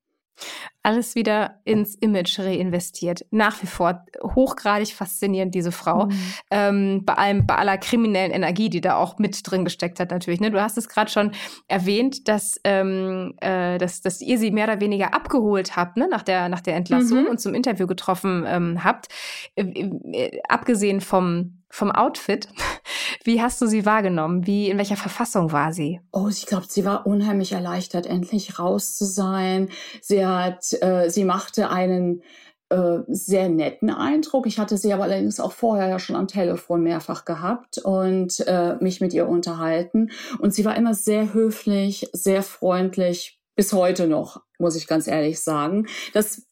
alles 0.82 1.14
wieder 1.14 1.60
ins 1.64 1.94
Image 1.94 2.38
reinvestiert. 2.38 3.26
Nach 3.30 3.62
wie 3.62 3.66
vor 3.66 4.04
hochgradig 4.22 4.94
faszinierend, 4.94 5.54
diese 5.54 5.72
Frau. 5.72 6.06
Mhm. 6.06 6.34
Ähm, 6.50 7.02
bei 7.04 7.14
allem, 7.14 7.46
bei 7.46 7.56
aller 7.56 7.76
kriminellen 7.76 8.32
Energie, 8.32 8.70
die 8.70 8.80
da 8.80 8.96
auch 8.96 9.18
mit 9.18 9.38
drin 9.44 9.64
gesteckt 9.64 10.00
hat, 10.00 10.10
natürlich. 10.10 10.40
Ne? 10.40 10.50
Du 10.50 10.60
hast 10.60 10.78
es 10.78 10.88
gerade 10.88 11.10
schon 11.10 11.32
erwähnt, 11.68 12.28
dass, 12.28 12.58
ähm, 12.64 13.34
äh, 13.40 13.76
dass, 13.78 14.00
dass 14.00 14.20
ihr 14.22 14.38
sie 14.38 14.50
mehr 14.50 14.64
oder 14.64 14.80
weniger 14.80 15.12
abgeholt 15.12 15.76
habt, 15.76 15.96
ne? 15.96 16.08
nach, 16.10 16.22
der, 16.22 16.48
nach 16.48 16.60
der 16.60 16.76
Entlassung 16.76 17.24
mhm. 17.24 17.28
und 17.28 17.40
zum 17.40 17.54
Interview 17.54 17.86
getroffen 17.86 18.44
ähm, 18.46 18.82
habt. 18.82 19.08
Äh, 19.56 19.64
äh, 19.64 20.40
abgesehen 20.48 21.00
vom 21.00 21.59
vom 21.70 21.90
Outfit. 21.90 22.48
Wie 23.24 23.40
hast 23.40 23.60
du 23.60 23.66
sie 23.66 23.86
wahrgenommen? 23.86 24.46
Wie, 24.46 24.68
in 24.70 24.78
welcher 24.78 24.96
Verfassung 24.96 25.52
war 25.52 25.72
sie? 25.72 26.00
Oh, 26.12 26.28
ich 26.28 26.46
glaube, 26.46 26.66
sie 26.68 26.84
war 26.84 27.06
unheimlich 27.06 27.52
erleichtert, 27.52 28.06
endlich 28.06 28.58
raus 28.58 28.96
zu 28.96 29.04
sein. 29.04 29.68
Sie 30.00 30.26
hat, 30.26 30.72
äh, 30.82 31.08
sie 31.08 31.24
machte 31.24 31.70
einen 31.70 32.22
äh, 32.70 33.00
sehr 33.08 33.48
netten 33.48 33.90
Eindruck. 33.90 34.46
Ich 34.46 34.58
hatte 34.58 34.76
sie 34.76 34.92
aber 34.92 35.04
allerdings 35.04 35.40
auch 35.40 35.52
vorher 35.52 35.88
ja 35.88 35.98
schon 35.98 36.16
am 36.16 36.28
Telefon 36.28 36.82
mehrfach 36.82 37.24
gehabt 37.24 37.78
und 37.78 38.40
äh, 38.46 38.76
mich 38.80 39.00
mit 39.00 39.12
ihr 39.12 39.28
unterhalten. 39.28 40.10
Und 40.38 40.54
sie 40.54 40.64
war 40.64 40.76
immer 40.76 40.94
sehr 40.94 41.34
höflich, 41.34 42.08
sehr 42.12 42.42
freundlich, 42.42 43.40
bis 43.56 43.72
heute 43.72 44.06
noch, 44.06 44.40
muss 44.58 44.76
ich 44.76 44.86
ganz 44.86 45.06
ehrlich 45.06 45.40
sagen. 45.40 45.86
Das 46.14 46.46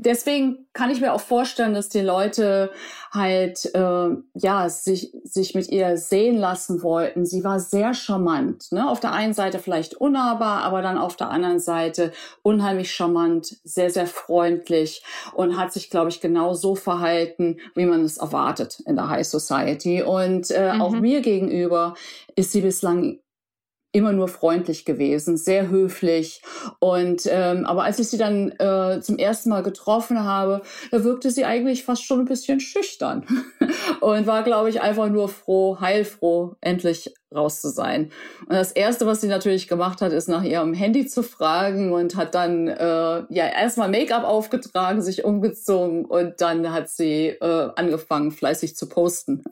deswegen 0.00 0.66
kann 0.72 0.90
ich 0.90 1.00
mir 1.00 1.12
auch 1.12 1.20
vorstellen, 1.20 1.74
dass 1.74 1.88
die 1.88 2.00
Leute 2.00 2.70
halt 3.12 3.72
äh, 3.74 4.08
ja 4.34 4.68
sich 4.68 5.12
sich 5.22 5.54
mit 5.54 5.68
ihr 5.68 5.96
sehen 5.96 6.36
lassen 6.36 6.82
wollten. 6.82 7.24
Sie 7.24 7.44
war 7.44 7.60
sehr 7.60 7.94
charmant. 7.94 8.72
Ne? 8.72 8.88
Auf 8.88 9.00
der 9.00 9.12
einen 9.12 9.34
Seite 9.34 9.58
vielleicht 9.58 9.94
unnahbar, 9.94 10.62
aber 10.62 10.82
dann 10.82 10.98
auf 10.98 11.16
der 11.16 11.30
anderen 11.30 11.60
Seite 11.60 12.12
unheimlich 12.42 12.92
charmant, 12.92 13.56
sehr 13.64 13.90
sehr 13.90 14.06
freundlich 14.06 15.04
und 15.34 15.56
hat 15.56 15.72
sich, 15.72 15.90
glaube 15.90 16.10
ich, 16.10 16.20
genau 16.20 16.54
so 16.54 16.74
verhalten, 16.74 17.58
wie 17.74 17.86
man 17.86 18.04
es 18.04 18.18
erwartet 18.18 18.80
in 18.86 18.96
der 18.96 19.08
High 19.08 19.26
Society. 19.26 20.02
Und 20.02 20.50
äh, 20.50 20.74
mhm. 20.74 20.80
auch 20.82 20.92
mir 20.92 21.20
gegenüber 21.20 21.94
ist 22.36 22.52
sie 22.52 22.62
bislang 22.62 23.18
immer 23.94 24.12
nur 24.12 24.26
freundlich 24.26 24.84
gewesen, 24.84 25.36
sehr 25.36 25.70
höflich. 25.70 26.42
Und 26.80 27.28
ähm, 27.30 27.64
aber 27.64 27.84
als 27.84 28.00
ich 28.00 28.08
sie 28.08 28.18
dann 28.18 28.50
äh, 28.58 29.00
zum 29.00 29.18
ersten 29.18 29.50
Mal 29.50 29.62
getroffen 29.62 30.24
habe, 30.24 30.62
da 30.90 31.04
wirkte 31.04 31.30
sie 31.30 31.44
eigentlich 31.44 31.84
fast 31.84 32.04
schon 32.04 32.20
ein 32.20 32.24
bisschen 32.24 32.58
schüchtern 32.58 33.24
und 34.00 34.26
war, 34.26 34.42
glaube 34.42 34.68
ich, 34.68 34.82
einfach 34.82 35.08
nur 35.08 35.28
froh, 35.28 35.78
heilfroh, 35.80 36.56
endlich 36.60 37.14
raus 37.34 37.60
zu 37.60 37.68
sein. 37.68 38.10
Und 38.40 38.54
das 38.54 38.72
erste, 38.72 39.06
was 39.06 39.20
sie 39.20 39.28
natürlich 39.28 39.68
gemacht 39.68 40.00
hat, 40.00 40.12
ist 40.12 40.28
nach 40.28 40.42
ihrem 40.42 40.74
Handy 40.74 41.06
zu 41.06 41.22
fragen 41.22 41.92
und 41.92 42.16
hat 42.16 42.34
dann 42.34 42.68
äh, 42.68 43.24
ja 43.28 43.46
erstmal 43.46 43.88
Make-up 43.88 44.24
aufgetragen, 44.24 45.02
sich 45.02 45.24
umgezogen 45.24 46.04
und 46.04 46.40
dann 46.40 46.72
hat 46.72 46.88
sie 46.88 47.28
äh, 47.28 47.70
angefangen 47.76 48.30
fleißig 48.30 48.76
zu 48.76 48.88
posten, 48.88 49.42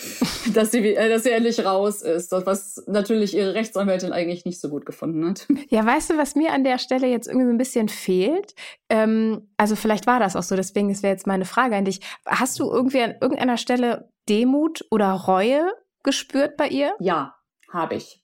dass 0.54 0.70
sie 0.70 0.94
äh, 0.94 1.08
dass 1.08 1.24
sie 1.24 1.30
endlich 1.30 1.64
raus 1.64 2.02
ist, 2.02 2.32
was 2.32 2.82
natürlich 2.86 3.36
ihre 3.36 3.54
Rechtsanwältin 3.54 4.12
eigentlich 4.12 4.44
nicht 4.44 4.60
so 4.60 4.68
gut 4.68 4.86
gefunden 4.86 5.28
hat. 5.28 5.46
Ja, 5.68 5.86
weißt 5.86 6.10
du, 6.10 6.18
was 6.18 6.34
mir 6.34 6.52
an 6.52 6.64
der 6.64 6.78
Stelle 6.78 7.06
jetzt 7.06 7.28
irgendwie 7.28 7.46
so 7.46 7.52
ein 7.52 7.58
bisschen 7.58 7.88
fehlt? 7.88 8.54
Ähm, 8.88 9.48
also 9.56 9.76
vielleicht 9.76 10.06
war 10.06 10.18
das 10.18 10.34
auch 10.34 10.42
so, 10.42 10.56
deswegen 10.56 10.88
das 10.88 11.02
wäre 11.02 11.12
jetzt 11.12 11.28
meine 11.28 11.44
Frage 11.44 11.76
an 11.76 11.84
dich. 11.84 12.00
Hast 12.26 12.58
du 12.58 12.70
irgendwie 12.70 13.02
an 13.02 13.14
irgendeiner 13.20 13.56
Stelle 13.56 14.10
Demut 14.28 14.84
oder 14.90 15.12
Reue 15.12 15.70
gespürt 16.02 16.56
bei 16.56 16.68
ihr? 16.68 16.94
Ja, 17.00 17.36
habe 17.72 17.96
ich. 17.96 18.22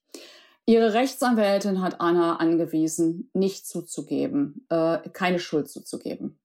Ihre 0.66 0.94
Rechtsanwältin 0.94 1.80
hat 1.80 2.00
Anna 2.00 2.36
angewiesen, 2.36 3.30
nicht 3.32 3.66
zuzugeben, 3.66 4.66
äh, 4.68 4.98
keine 5.10 5.38
Schuld 5.38 5.70
zuzugeben. 5.70 6.40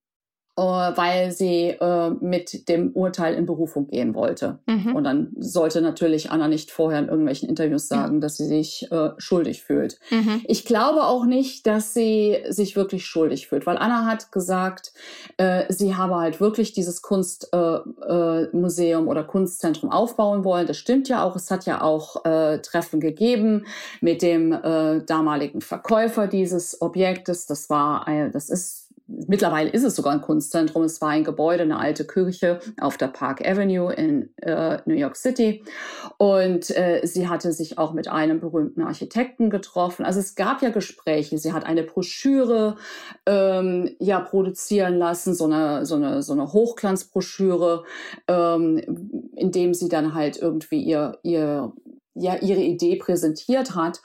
Weil 0.66 1.32
sie 1.32 1.68
äh, 1.68 2.10
mit 2.20 2.68
dem 2.68 2.92
Urteil 2.92 3.34
in 3.34 3.46
Berufung 3.46 3.88
gehen 3.88 4.14
wollte. 4.14 4.58
Mhm. 4.66 4.94
Und 4.94 5.04
dann 5.04 5.32
sollte 5.38 5.80
natürlich 5.80 6.30
Anna 6.30 6.48
nicht 6.48 6.70
vorher 6.70 7.00
in 7.00 7.08
irgendwelchen 7.08 7.48
Interviews 7.48 7.88
sagen, 7.88 8.20
dass 8.20 8.36
sie 8.36 8.46
sich 8.46 8.90
äh, 8.90 9.10
schuldig 9.18 9.62
fühlt. 9.62 9.98
Mhm. 10.10 10.42
Ich 10.44 10.64
glaube 10.64 11.04
auch 11.04 11.24
nicht, 11.24 11.66
dass 11.66 11.94
sie 11.94 12.38
sich 12.48 12.76
wirklich 12.76 13.06
schuldig 13.06 13.48
fühlt, 13.48 13.66
weil 13.66 13.78
Anna 13.78 14.06
hat 14.06 14.32
gesagt, 14.32 14.92
äh, 15.36 15.64
sie 15.68 15.94
habe 15.96 16.16
halt 16.16 16.40
wirklich 16.40 16.72
dieses 16.72 17.02
Kunstmuseum 17.02 17.94
äh, 18.00 19.06
äh, 19.06 19.10
oder 19.10 19.24
Kunstzentrum 19.24 19.90
aufbauen 19.90 20.44
wollen. 20.44 20.66
Das 20.66 20.76
stimmt 20.76 21.08
ja 21.08 21.22
auch. 21.24 21.36
Es 21.36 21.50
hat 21.50 21.66
ja 21.66 21.82
auch 21.82 22.24
äh, 22.24 22.58
Treffen 22.58 23.00
gegeben 23.00 23.66
mit 24.00 24.22
dem 24.22 24.52
äh, 24.52 25.02
damaligen 25.04 25.60
Verkäufer 25.60 26.26
dieses 26.26 26.80
Objektes. 26.80 27.46
Das 27.46 27.70
war, 27.70 28.06
das 28.32 28.48
ist 28.48 28.81
Mittlerweile 29.26 29.70
ist 29.70 29.84
es 29.84 29.96
sogar 29.96 30.12
ein 30.12 30.20
Kunstzentrum. 30.20 30.82
Es 30.84 31.00
war 31.00 31.10
ein 31.10 31.24
Gebäude, 31.24 31.62
eine 31.62 31.78
alte 31.78 32.06
Kirche 32.06 32.60
auf 32.80 32.96
der 32.96 33.08
Park 33.08 33.46
Avenue 33.46 33.92
in 33.92 34.30
äh, 34.36 34.78
New 34.86 34.94
York 34.94 35.16
City. 35.16 35.62
Und 36.18 36.70
äh, 36.76 37.00
sie 37.04 37.28
hatte 37.28 37.52
sich 37.52 37.78
auch 37.78 37.92
mit 37.92 38.08
einem 38.08 38.40
berühmten 38.40 38.82
Architekten 38.82 39.50
getroffen. 39.50 40.04
Also 40.04 40.20
es 40.20 40.34
gab 40.34 40.62
ja 40.62 40.70
Gespräche. 40.70 41.38
Sie 41.38 41.52
hat 41.52 41.64
eine 41.64 41.82
Broschüre 41.82 42.76
ähm, 43.26 43.90
ja 43.98 44.20
produzieren 44.20 44.98
lassen, 44.98 45.34
so 45.34 45.44
eine, 45.44 45.84
so 45.86 45.96
eine, 45.96 46.22
so 46.22 46.32
eine 46.32 46.52
Hochglanzbroschüre, 46.52 47.84
ähm, 48.28 49.30
in 49.36 49.52
dem 49.52 49.74
sie 49.74 49.88
dann 49.88 50.14
halt 50.14 50.40
irgendwie 50.40 50.82
ihr, 50.82 51.18
ihr 51.22 51.72
ja 52.14 52.36
ihre 52.36 52.60
Idee 52.60 52.96
präsentiert 52.96 53.74
hat. 53.74 54.00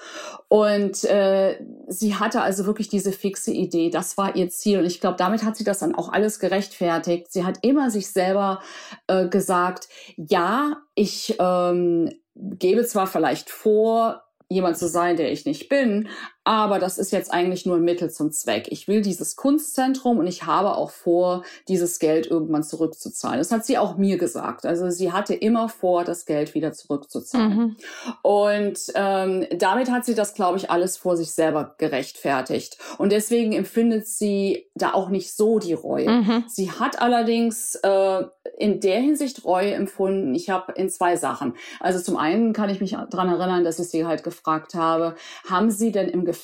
Und 0.48 1.04
äh, 1.04 1.60
sie 1.88 2.16
hatte 2.16 2.42
also 2.42 2.66
wirklich 2.66 2.88
diese 2.88 3.12
fixe 3.12 3.52
Idee, 3.52 3.90
das 3.90 4.18
war 4.18 4.36
ihr 4.36 4.50
Ziel. 4.50 4.80
Und 4.80 4.86
ich 4.86 5.02
glaube, 5.02 5.18
damit 5.18 5.44
hat 5.44 5.58
sie 5.58 5.64
das 5.64 5.80
dann 5.80 5.96
auch 5.96 6.12
alles 6.12 6.40
gerechtfertigt. 6.40 7.32
Sie 7.32 7.44
hat 7.44 7.60
immer 7.62 7.90
sich 7.90 8.12
selber 8.12 8.62
äh, 9.08 9.28
gesagt, 9.28 9.90
ja, 10.16 10.78
ich 10.96 11.36
ähm, 11.40 12.10
gebe 12.36 12.86
zwar 12.86 13.08
vielleicht 13.08 13.50
vor, 13.50 14.24
jemand 14.50 14.78
zu 14.78 14.88
sein, 14.88 15.18
der 15.18 15.32
ich 15.32 15.46
nicht 15.46 15.68
bin, 15.68 16.08
aber 16.48 16.80
das 16.80 16.98
ist 16.98 17.12
jetzt 17.12 17.34
eigentlich 17.34 17.66
nur 17.66 17.76
ein 17.76 17.84
Mittel 17.84 18.10
zum 18.10 18.32
Zweck. 18.32 18.70
Ich 18.72 18.88
will 18.88 19.02
dieses 19.02 19.36
Kunstzentrum 19.36 20.18
und 20.18 20.28
ich 20.28 20.46
habe 20.46 20.78
auch 20.78 20.92
vor, 20.92 21.44
dieses 21.68 22.00
Geld 22.00 22.26
irgendwann 22.26 22.64
zurückzuzahlen. 22.64 23.38
Das 23.38 23.52
hat 23.52 23.66
sie 23.66 23.78
auch 23.78 23.98
mir 23.98 24.18
gesagt. 24.18 24.66
Also 24.66 24.90
sie 24.90 25.12
hatte 25.12 25.34
immer 25.34 25.68
vor, 25.68 26.06
das 26.06 26.26
Geld 26.26 26.56
wieder 26.56 26.72
zurückzuzahlen. 26.72 27.58
Mhm. 27.58 27.76
Und 28.22 28.80
ähm, 28.96 29.46
damit 29.58 29.92
hat 29.92 30.06
sie 30.06 30.16
das, 30.16 30.36
glaube 30.36 30.58
ich, 30.58 30.72
alles 30.72 30.96
vor 30.96 31.18
sich 31.18 31.32
selber 31.32 31.76
gerechtfertigt. 31.80 32.78
Und 32.98 33.12
deswegen 33.12 33.52
empfindet 33.52 34.08
sie 34.08 34.70
da 34.74 34.94
auch 34.94 35.10
nicht 35.10 35.36
so 35.36 35.60
die 35.60 35.74
Reue. 35.74 36.10
Mhm. 36.10 36.46
Sie 36.48 36.72
hat 36.72 37.02
allerdings 37.02 37.76
äh, 37.76 38.24
in 38.58 38.80
der 38.80 39.02
Hinsicht 39.02 39.44
Reue 39.44 39.74
empfunden. 39.74 40.34
Ich 40.34 40.50
habe 40.50 40.72
in 40.72 40.90
zwei 40.90 41.18
Sachen. 41.18 41.56
Also 41.82 42.00
zum 42.00 42.16
einen 42.16 42.54
kann 42.54 42.70
ich 42.70 42.80
mich 42.80 42.92
daran 42.92 43.28
erinnern, 43.28 43.66
dass 43.66 43.80
ich 43.80 43.90
sie 43.90 44.06
halt 44.06 44.24
gefragt 44.24 44.76
habe, 44.76 45.16
haben 45.46 45.72
Sie 45.72 45.92
denn 45.92 46.08
im 46.08 46.24
Gefängnis 46.24 46.37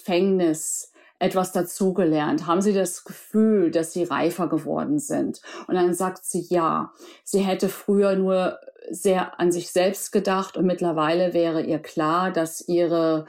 etwas 1.20 1.52
dazugelernt? 1.52 2.48
Haben 2.48 2.62
Sie 2.62 2.74
das 2.74 3.04
Gefühl, 3.06 3.72
dass 3.72 3.94
Sie 3.94 4.04
reifer 4.04 4.48
geworden 4.48 5.00
sind? 5.00 5.42
Und 5.68 5.76
dann 5.76 5.94
sagt 5.94 6.26
sie 6.26 6.46
ja. 6.50 6.92
Sie 7.24 7.40
hätte 7.40 7.70
früher 7.70 8.16
nur 8.16 8.60
sehr 8.90 9.40
an 9.40 9.52
sich 9.52 9.72
selbst 9.72 10.12
gedacht 10.12 10.58
und 10.58 10.66
mittlerweile 10.66 11.34
wäre 11.34 11.62
ihr 11.62 11.80
klar, 11.80 12.32
dass 12.32 12.68
ihre 12.68 13.26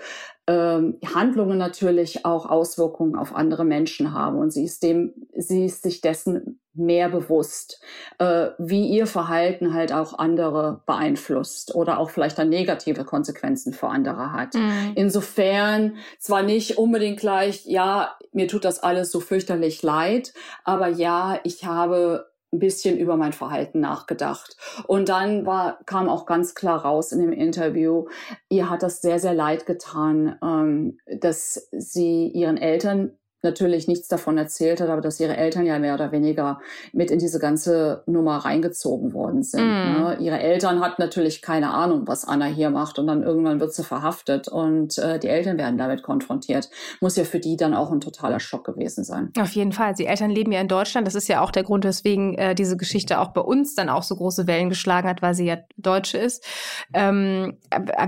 ähm, 0.47 0.99
Handlungen 1.14 1.57
natürlich 1.57 2.27
auch 2.27 2.47
Auswirkungen 2.47 3.17
auf 3.17 3.35
andere 3.35 3.64
Menschen 3.64 4.12
haben 4.12 4.38
und 4.38 4.53
sie 4.53 4.64
ist 4.64 4.83
dem, 4.83 5.14
sie 5.35 5.64
ist 5.64 5.83
sich 5.83 6.01
dessen 6.03 6.61
mehr 6.75 7.09
bewusst, 7.09 7.81
äh, 8.19 8.49
wie 8.59 8.88
ihr 8.88 9.07
Verhalten 9.07 9.73
halt 9.73 9.93
auch 9.93 10.19
andere 10.19 10.83
beeinflusst 10.87 11.75
oder 11.75 11.99
auch 11.99 12.11
vielleicht 12.11 12.38
dann 12.38 12.49
negative 12.49 13.05
Konsequenzen 13.05 13.73
für 13.73 13.88
andere 13.88 14.33
hat. 14.33 14.55
Mhm. 14.55 14.93
Insofern 14.97 15.97
zwar 16.19 16.43
nicht 16.43 16.77
unbedingt 16.77 17.21
gleich, 17.21 17.64
ja, 17.64 18.17
mir 18.33 18.49
tut 18.49 18.64
das 18.64 18.83
alles 18.83 19.12
so 19.12 19.21
fürchterlich 19.21 19.83
leid, 19.83 20.35
aber 20.64 20.88
ja, 20.88 21.38
ich 21.45 21.64
habe 21.64 22.27
ein 22.55 22.59
bisschen 22.59 22.97
über 22.97 23.17
mein 23.17 23.33
Verhalten 23.33 23.81
nachgedacht. 23.81 24.57
Und 24.87 25.09
dann 25.09 25.45
war, 25.45 25.79
kam 25.87 26.09
auch 26.09 26.27
ganz 26.27 26.55
klar 26.55 26.83
raus 26.85 27.12
in 27.12 27.21
dem 27.21 27.33
Interview, 27.33 28.07
ihr 28.49 28.71
hat 28.71 28.83
das 28.83 29.01
sehr, 29.01 29.19
sehr 29.19 29.35
leid 29.35 29.67
getan, 29.67 30.38
ähm, 30.43 30.99
dass 31.07 31.69
sie 31.73 32.29
ihren 32.29 32.57
Eltern 32.57 33.19
natürlich 33.44 33.87
nichts 33.88 34.09
davon 34.09 34.38
erzählt 34.38 34.80
hat, 34.80 34.88
aber 34.88 35.00
dass 35.00 35.20
ihre 35.20 35.37
Eltern 35.37 35.66
ja 35.66 35.78
mehr 35.78 35.94
oder 35.94 36.12
weniger 36.12 36.61
mit 36.92 37.11
in 37.11 37.18
diese 37.18 37.38
ganze 37.38 38.02
Nummer 38.07 38.38
reingezogen 38.38 39.12
worden 39.12 39.42
sind. 39.42 39.64
Mm. 39.64 39.92
Ne? 40.02 40.16
Ihre 40.20 40.40
Eltern 40.40 40.80
hat 40.80 40.98
natürlich 40.98 41.42
keine 41.42 41.70
Ahnung, 41.70 42.02
was 42.07 42.26
Anna 42.26 42.46
hier 42.46 42.70
macht 42.70 42.98
und 42.98 43.07
dann 43.07 43.22
irgendwann 43.22 43.61
wird 43.61 43.72
sie 43.72 43.85
verhaftet 43.85 44.48
und 44.48 44.98
äh, 44.98 45.18
die 45.18 45.28
Eltern 45.28 45.59
werden 45.59 45.78
damit 45.78 46.02
konfrontiert. 46.02 46.70
Muss 47.00 47.16
ja 47.16 47.24
für 47.24 47.38
die 47.38 47.57
dann 47.57 47.74
auch 47.74 47.92
ein 47.92 48.00
totaler 48.00 48.40
Schock 48.40 48.64
gewesen 48.64 49.04
sein. 49.04 49.30
Auf 49.38 49.52
jeden 49.52 49.72
Fall. 49.72 49.94
Die 49.94 50.07
Eltern 50.07 50.30
leben 50.30 50.52
ja 50.52 50.61
in 50.61 50.68
Deutschland. 50.68 51.07
Das 51.07 51.14
ist 51.14 51.28
ja 51.28 51.40
auch 51.40 51.50
der 51.50 51.62
Grund, 51.62 51.85
weswegen 51.85 52.35
äh, 52.37 52.54
diese 52.54 52.76
Geschichte 52.76 53.20
auch 53.20 53.28
bei 53.28 53.40
uns 53.40 53.74
dann 53.74 53.88
auch 53.88 54.02
so 54.02 54.16
große 54.16 54.46
Wellen 54.46 54.68
geschlagen 54.68 55.09
hat, 55.09 55.22
weil 55.22 55.35
sie 55.35 55.46
ja 55.46 55.59
Deutsche 55.76 56.18
ist. 56.18 56.44
Ähm, 56.92 57.59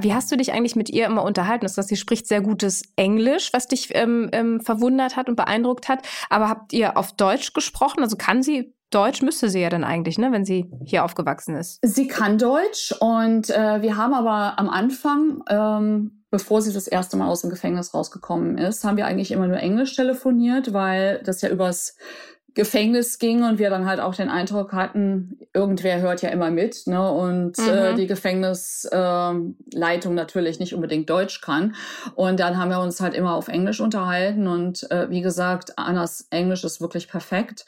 wie 0.00 0.14
hast 0.14 0.30
du 0.32 0.36
dich 0.36 0.52
eigentlich 0.52 0.76
mit 0.76 0.90
ihr 0.90 1.06
immer 1.06 1.22
unterhalten? 1.22 1.64
Das 1.64 1.76
heißt, 1.76 1.88
sie 1.88 1.96
spricht 1.96 2.26
sehr 2.26 2.40
gutes 2.40 2.82
Englisch, 2.96 3.52
was 3.52 3.68
dich 3.68 3.90
ähm, 3.94 4.28
ähm, 4.32 4.60
verwundert 4.60 5.16
hat 5.16 5.25
hat 5.26 5.28
und 5.28 5.36
beeindruckt 5.36 5.88
hat. 5.88 6.06
Aber 6.30 6.48
habt 6.48 6.72
ihr 6.72 6.96
auf 6.96 7.12
Deutsch 7.12 7.52
gesprochen? 7.52 8.02
Also 8.02 8.16
kann 8.16 8.42
sie 8.42 8.72
Deutsch 8.90 9.20
müsste 9.20 9.48
sie 9.48 9.60
ja 9.60 9.68
dann 9.68 9.82
eigentlich, 9.82 10.16
ne, 10.16 10.30
wenn 10.30 10.44
sie 10.44 10.70
hier 10.84 11.04
aufgewachsen 11.04 11.56
ist. 11.56 11.80
Sie 11.82 12.06
kann 12.06 12.38
Deutsch 12.38 12.94
und 13.00 13.50
äh, 13.50 13.82
wir 13.82 13.96
haben 13.96 14.14
aber 14.14 14.60
am 14.60 14.68
Anfang, 14.68 15.42
ähm, 15.48 16.22
bevor 16.30 16.62
sie 16.62 16.72
das 16.72 16.86
erste 16.86 17.16
Mal 17.16 17.26
aus 17.28 17.40
dem 17.40 17.50
Gefängnis 17.50 17.94
rausgekommen 17.94 18.58
ist, 18.58 18.84
haben 18.84 18.96
wir 18.96 19.06
eigentlich 19.06 19.32
immer 19.32 19.48
nur 19.48 19.56
Englisch 19.56 19.96
telefoniert, 19.96 20.72
weil 20.72 21.20
das 21.24 21.42
ja 21.42 21.48
übers 21.48 21.96
Gefängnis 22.56 23.18
ging 23.18 23.44
und 23.44 23.58
wir 23.58 23.68
dann 23.68 23.84
halt 23.84 24.00
auch 24.00 24.14
den 24.14 24.30
Eindruck 24.30 24.72
hatten, 24.72 25.38
irgendwer 25.52 26.00
hört 26.00 26.22
ja 26.22 26.30
immer 26.30 26.50
mit, 26.50 26.86
ne? 26.86 27.12
Und 27.12 27.58
äh, 27.58 27.62
mhm. 27.62 27.68
äh, 27.68 27.94
die 27.94 28.06
Gefängnisleitung 28.06 30.12
äh, 30.12 30.14
natürlich 30.14 30.58
nicht 30.58 30.74
unbedingt 30.74 31.10
Deutsch 31.10 31.42
kann. 31.42 31.74
Und 32.14 32.40
dann 32.40 32.56
haben 32.56 32.70
wir 32.70 32.80
uns 32.80 33.02
halt 33.02 33.12
immer 33.12 33.34
auf 33.34 33.48
Englisch 33.48 33.80
unterhalten 33.80 34.48
und 34.48 34.90
äh, 34.90 35.10
wie 35.10 35.20
gesagt, 35.20 35.78
Annas 35.78 36.28
Englisch 36.30 36.64
ist 36.64 36.80
wirklich 36.80 37.08
perfekt. 37.08 37.66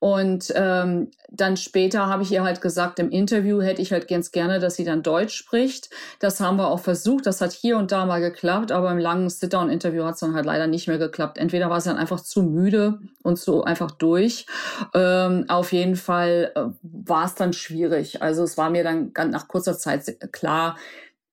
Und 0.00 0.50
ähm, 0.56 1.10
dann 1.28 1.58
später 1.58 2.06
habe 2.06 2.22
ich 2.22 2.32
ihr 2.32 2.42
halt 2.42 2.62
gesagt, 2.62 2.98
im 2.98 3.10
Interview 3.10 3.60
hätte 3.60 3.82
ich 3.82 3.92
halt 3.92 4.08
ganz 4.08 4.32
gerne, 4.32 4.58
dass 4.58 4.74
sie 4.74 4.84
dann 4.84 5.02
Deutsch 5.02 5.34
spricht. 5.34 5.90
Das 6.18 6.40
haben 6.40 6.56
wir 6.56 6.68
auch 6.68 6.80
versucht. 6.80 7.26
Das 7.26 7.42
hat 7.42 7.52
hier 7.52 7.76
und 7.76 7.92
da 7.92 8.06
mal 8.06 8.20
geklappt, 8.20 8.72
aber 8.72 8.90
im 8.90 8.98
langen 8.98 9.28
Sit-Down-Interview 9.28 10.04
hat 10.04 10.14
es 10.14 10.20
dann 10.20 10.34
halt 10.34 10.46
leider 10.46 10.66
nicht 10.66 10.88
mehr 10.88 10.96
geklappt. 10.96 11.36
Entweder 11.36 11.68
war 11.68 11.82
sie 11.82 11.90
dann 11.90 11.98
einfach 11.98 12.20
zu 12.20 12.42
müde 12.42 12.98
und 13.22 13.38
so 13.38 13.62
einfach 13.62 13.90
durch. 13.90 14.46
Ähm, 14.94 15.44
auf 15.48 15.70
jeden 15.72 15.96
Fall 15.96 16.52
äh, 16.54 16.62
war 16.82 17.26
es 17.26 17.34
dann 17.34 17.52
schwierig. 17.52 18.22
Also 18.22 18.42
es 18.42 18.56
war 18.56 18.70
mir 18.70 18.82
dann 18.82 19.12
nach 19.30 19.48
kurzer 19.48 19.76
Zeit 19.76 20.32
klar, 20.32 20.76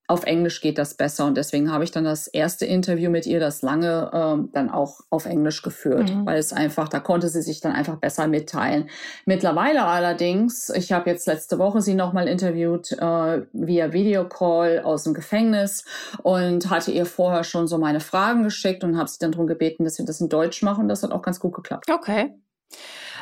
auf 0.08 0.24
Englisch 0.24 0.62
geht 0.62 0.78
das 0.78 0.94
besser. 0.94 1.26
Und 1.26 1.36
deswegen 1.36 1.70
habe 1.70 1.84
ich 1.84 1.90
dann 1.90 2.04
das 2.04 2.26
erste 2.26 2.64
Interview 2.64 3.10
mit 3.10 3.26
ihr, 3.26 3.40
das 3.40 3.60
lange, 3.60 4.10
ähm, 4.14 4.48
dann 4.52 4.70
auch 4.70 5.00
auf 5.10 5.26
Englisch 5.26 5.60
geführt, 5.60 6.12
mhm. 6.12 6.24
weil 6.24 6.38
es 6.38 6.54
einfach, 6.54 6.88
da 6.88 6.98
konnte 6.98 7.28
sie 7.28 7.42
sich 7.42 7.60
dann 7.60 7.72
einfach 7.72 7.96
besser 7.96 8.26
mitteilen. 8.26 8.88
Mittlerweile 9.26 9.84
allerdings, 9.84 10.70
ich 10.70 10.92
habe 10.92 11.10
jetzt 11.10 11.26
letzte 11.26 11.58
Woche 11.58 11.82
sie 11.82 11.94
nochmal 11.94 12.26
interviewt 12.26 12.92
äh, 12.92 13.42
via 13.52 13.92
Videocall 13.92 14.80
aus 14.80 15.04
dem 15.04 15.12
Gefängnis 15.12 15.84
und 16.22 16.70
hatte 16.70 16.90
ihr 16.90 17.04
vorher 17.04 17.44
schon 17.44 17.68
so 17.68 17.76
meine 17.76 18.00
Fragen 18.00 18.44
geschickt 18.44 18.82
und 18.84 18.96
habe 18.96 19.10
sie 19.10 19.18
dann 19.20 19.32
darum 19.32 19.46
gebeten, 19.46 19.84
dass 19.84 19.98
wir 19.98 20.06
das 20.06 20.22
in 20.22 20.30
Deutsch 20.30 20.62
machen. 20.62 20.88
Das 20.88 21.02
hat 21.02 21.12
auch 21.12 21.22
ganz 21.22 21.38
gut 21.38 21.54
geklappt. 21.54 21.84
Okay. 21.92 22.34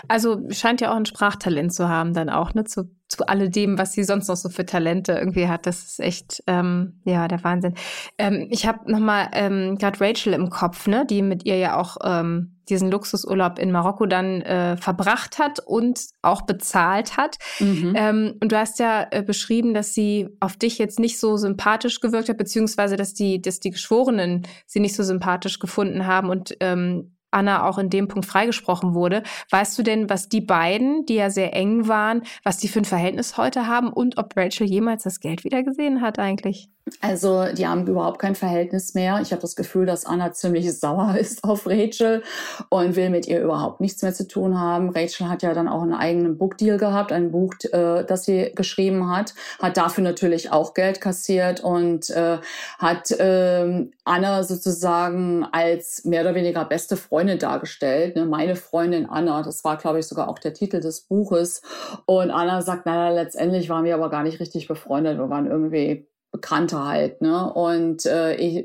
Also 0.08 0.40
scheint 0.50 0.80
ja 0.80 0.92
auch 0.92 0.96
ein 0.96 1.06
Sprachtalent 1.06 1.72
zu 1.72 1.88
haben, 1.88 2.14
dann 2.14 2.30
auch, 2.30 2.54
ne, 2.54 2.64
zu, 2.64 2.90
zu 3.08 3.26
alledem, 3.26 3.78
was 3.78 3.92
sie 3.92 4.04
sonst 4.04 4.28
noch 4.28 4.36
so 4.36 4.48
für 4.48 4.66
Talente 4.66 5.12
irgendwie 5.12 5.48
hat. 5.48 5.66
Das 5.66 5.84
ist 5.84 6.00
echt, 6.00 6.42
ähm, 6.46 7.00
ja, 7.04 7.28
der 7.28 7.44
Wahnsinn. 7.44 7.74
Ähm, 8.18 8.48
ich 8.50 8.66
habe 8.66 8.90
nochmal 8.90 9.28
ähm, 9.32 9.78
gerade 9.78 10.00
Rachel 10.00 10.32
im 10.32 10.50
Kopf, 10.50 10.86
ne, 10.86 11.06
die 11.08 11.22
mit 11.22 11.44
ihr 11.44 11.56
ja 11.56 11.76
auch 11.76 11.98
ähm, 12.04 12.56
diesen 12.68 12.90
Luxusurlaub 12.90 13.60
in 13.60 13.70
Marokko 13.70 14.06
dann 14.06 14.42
äh, 14.42 14.76
verbracht 14.76 15.38
hat 15.38 15.60
und 15.60 16.00
auch 16.22 16.42
bezahlt 16.42 17.16
hat. 17.16 17.36
Mhm. 17.60 17.94
Ähm, 17.96 18.34
und 18.40 18.50
du 18.50 18.58
hast 18.58 18.80
ja 18.80 19.06
äh, 19.10 19.22
beschrieben, 19.22 19.72
dass 19.72 19.94
sie 19.94 20.28
auf 20.40 20.56
dich 20.56 20.78
jetzt 20.78 20.98
nicht 20.98 21.20
so 21.20 21.36
sympathisch 21.36 22.00
gewirkt 22.00 22.28
hat, 22.28 22.38
beziehungsweise 22.38 22.96
dass 22.96 23.14
die, 23.14 23.40
dass 23.40 23.60
die 23.60 23.70
Geschworenen 23.70 24.46
sie 24.66 24.80
nicht 24.80 24.96
so 24.96 25.04
sympathisch 25.04 25.60
gefunden 25.60 26.06
haben 26.06 26.28
und 26.28 26.56
ähm, 26.60 27.15
Anna 27.36 27.68
auch 27.68 27.78
in 27.78 27.90
dem 27.90 28.08
Punkt 28.08 28.26
freigesprochen 28.26 28.94
wurde. 28.94 29.22
Weißt 29.50 29.78
du 29.78 29.82
denn, 29.82 30.08
was 30.10 30.28
die 30.28 30.40
beiden, 30.40 31.04
die 31.06 31.14
ja 31.14 31.30
sehr 31.30 31.54
eng 31.54 31.86
waren, 31.86 32.22
was 32.42 32.56
die 32.56 32.68
für 32.68 32.80
ein 32.80 32.84
Verhältnis 32.84 33.36
heute 33.36 33.66
haben 33.66 33.92
und 33.92 34.18
ob 34.18 34.36
Rachel 34.36 34.66
jemals 34.66 35.04
das 35.04 35.20
Geld 35.20 35.44
wieder 35.44 35.62
gesehen 35.62 36.00
hat 36.00 36.18
eigentlich? 36.18 36.70
Also 37.00 37.46
die 37.52 37.66
haben 37.66 37.84
überhaupt 37.84 38.20
kein 38.20 38.36
Verhältnis 38.36 38.94
mehr. 38.94 39.18
Ich 39.20 39.32
habe 39.32 39.42
das 39.42 39.56
Gefühl, 39.56 39.86
dass 39.86 40.06
Anna 40.06 40.32
ziemlich 40.32 40.72
sauer 40.78 41.16
ist 41.18 41.42
auf 41.42 41.66
Rachel 41.66 42.22
und 42.68 42.94
will 42.94 43.10
mit 43.10 43.26
ihr 43.26 43.42
überhaupt 43.42 43.80
nichts 43.80 44.02
mehr 44.02 44.14
zu 44.14 44.28
tun 44.28 44.60
haben. 44.60 44.90
Rachel 44.90 45.28
hat 45.28 45.42
ja 45.42 45.52
dann 45.52 45.66
auch 45.66 45.82
einen 45.82 45.94
eigenen 45.94 46.38
Bookdeal 46.38 46.78
gehabt, 46.78 47.10
ein 47.10 47.32
Buch, 47.32 47.54
äh, 47.72 48.04
das 48.04 48.24
sie 48.24 48.52
geschrieben 48.54 49.10
hat, 49.10 49.34
hat 49.60 49.76
dafür 49.76 50.04
natürlich 50.04 50.52
auch 50.52 50.74
Geld 50.74 51.00
kassiert 51.00 51.58
und 51.58 52.08
äh, 52.10 52.38
hat 52.78 53.10
äh, 53.10 53.88
Anna 54.04 54.44
sozusagen 54.44 55.44
als 55.50 56.04
mehr 56.04 56.20
oder 56.20 56.36
weniger 56.36 56.64
beste 56.64 56.96
Freundin 56.96 57.40
dargestellt. 57.40 58.14
Ne? 58.14 58.26
Meine 58.26 58.54
Freundin 58.54 59.06
Anna, 59.06 59.42
das 59.42 59.64
war 59.64 59.76
glaube 59.76 59.98
ich 59.98 60.06
sogar 60.06 60.28
auch 60.28 60.38
der 60.38 60.54
Titel 60.54 60.78
des 60.78 61.00
Buches. 61.00 61.62
Und 62.04 62.30
Anna 62.30 62.62
sagt, 62.62 62.86
naja, 62.86 63.12
letztendlich 63.12 63.68
waren 63.68 63.84
wir 63.84 63.94
aber 63.94 64.08
gar 64.08 64.22
nicht 64.22 64.38
richtig 64.38 64.68
befreundet. 64.68 65.18
Wir 65.18 65.28
waren 65.28 65.50
irgendwie 65.50 66.06
Bekannte 66.36 66.84
halt. 66.84 67.22
Ne? 67.22 67.52
Und 67.52 68.04
äh, 68.04 68.34
ich, 68.36 68.64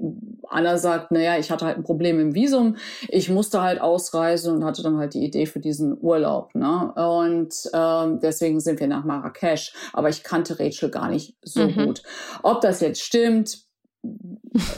Anna 0.50 0.78
sagt, 0.78 1.12
naja, 1.12 1.38
ich 1.38 1.52
hatte 1.52 1.66
halt 1.66 1.78
ein 1.78 1.84
Problem 1.84 2.20
im 2.20 2.36
Visum. 2.36 2.76
Ich 3.08 3.30
musste 3.30 3.62
halt 3.62 3.80
ausreisen 3.80 4.54
und 4.54 4.66
hatte 4.66 4.84
dann 4.84 4.98
halt 4.98 5.14
die 5.14 5.24
Idee 5.24 5.46
für 5.46 5.62
diesen 5.62 5.98
Urlaub. 6.02 6.54
Ne? 6.54 6.94
Und 6.94 7.54
ähm, 7.74 8.20
deswegen 8.20 8.60
sind 8.60 8.80
wir 8.82 8.88
nach 8.88 9.06
Marrakesch. 9.06 9.74
Aber 9.94 10.10
ich 10.10 10.24
kannte 10.24 10.60
Rachel 10.60 10.90
gar 10.90 11.10
nicht 11.10 11.36
so 11.44 11.68
mhm. 11.68 11.86
gut. 11.86 12.04
Ob 12.44 12.60
das 12.60 12.82
jetzt 12.82 13.02
stimmt, 13.02 13.60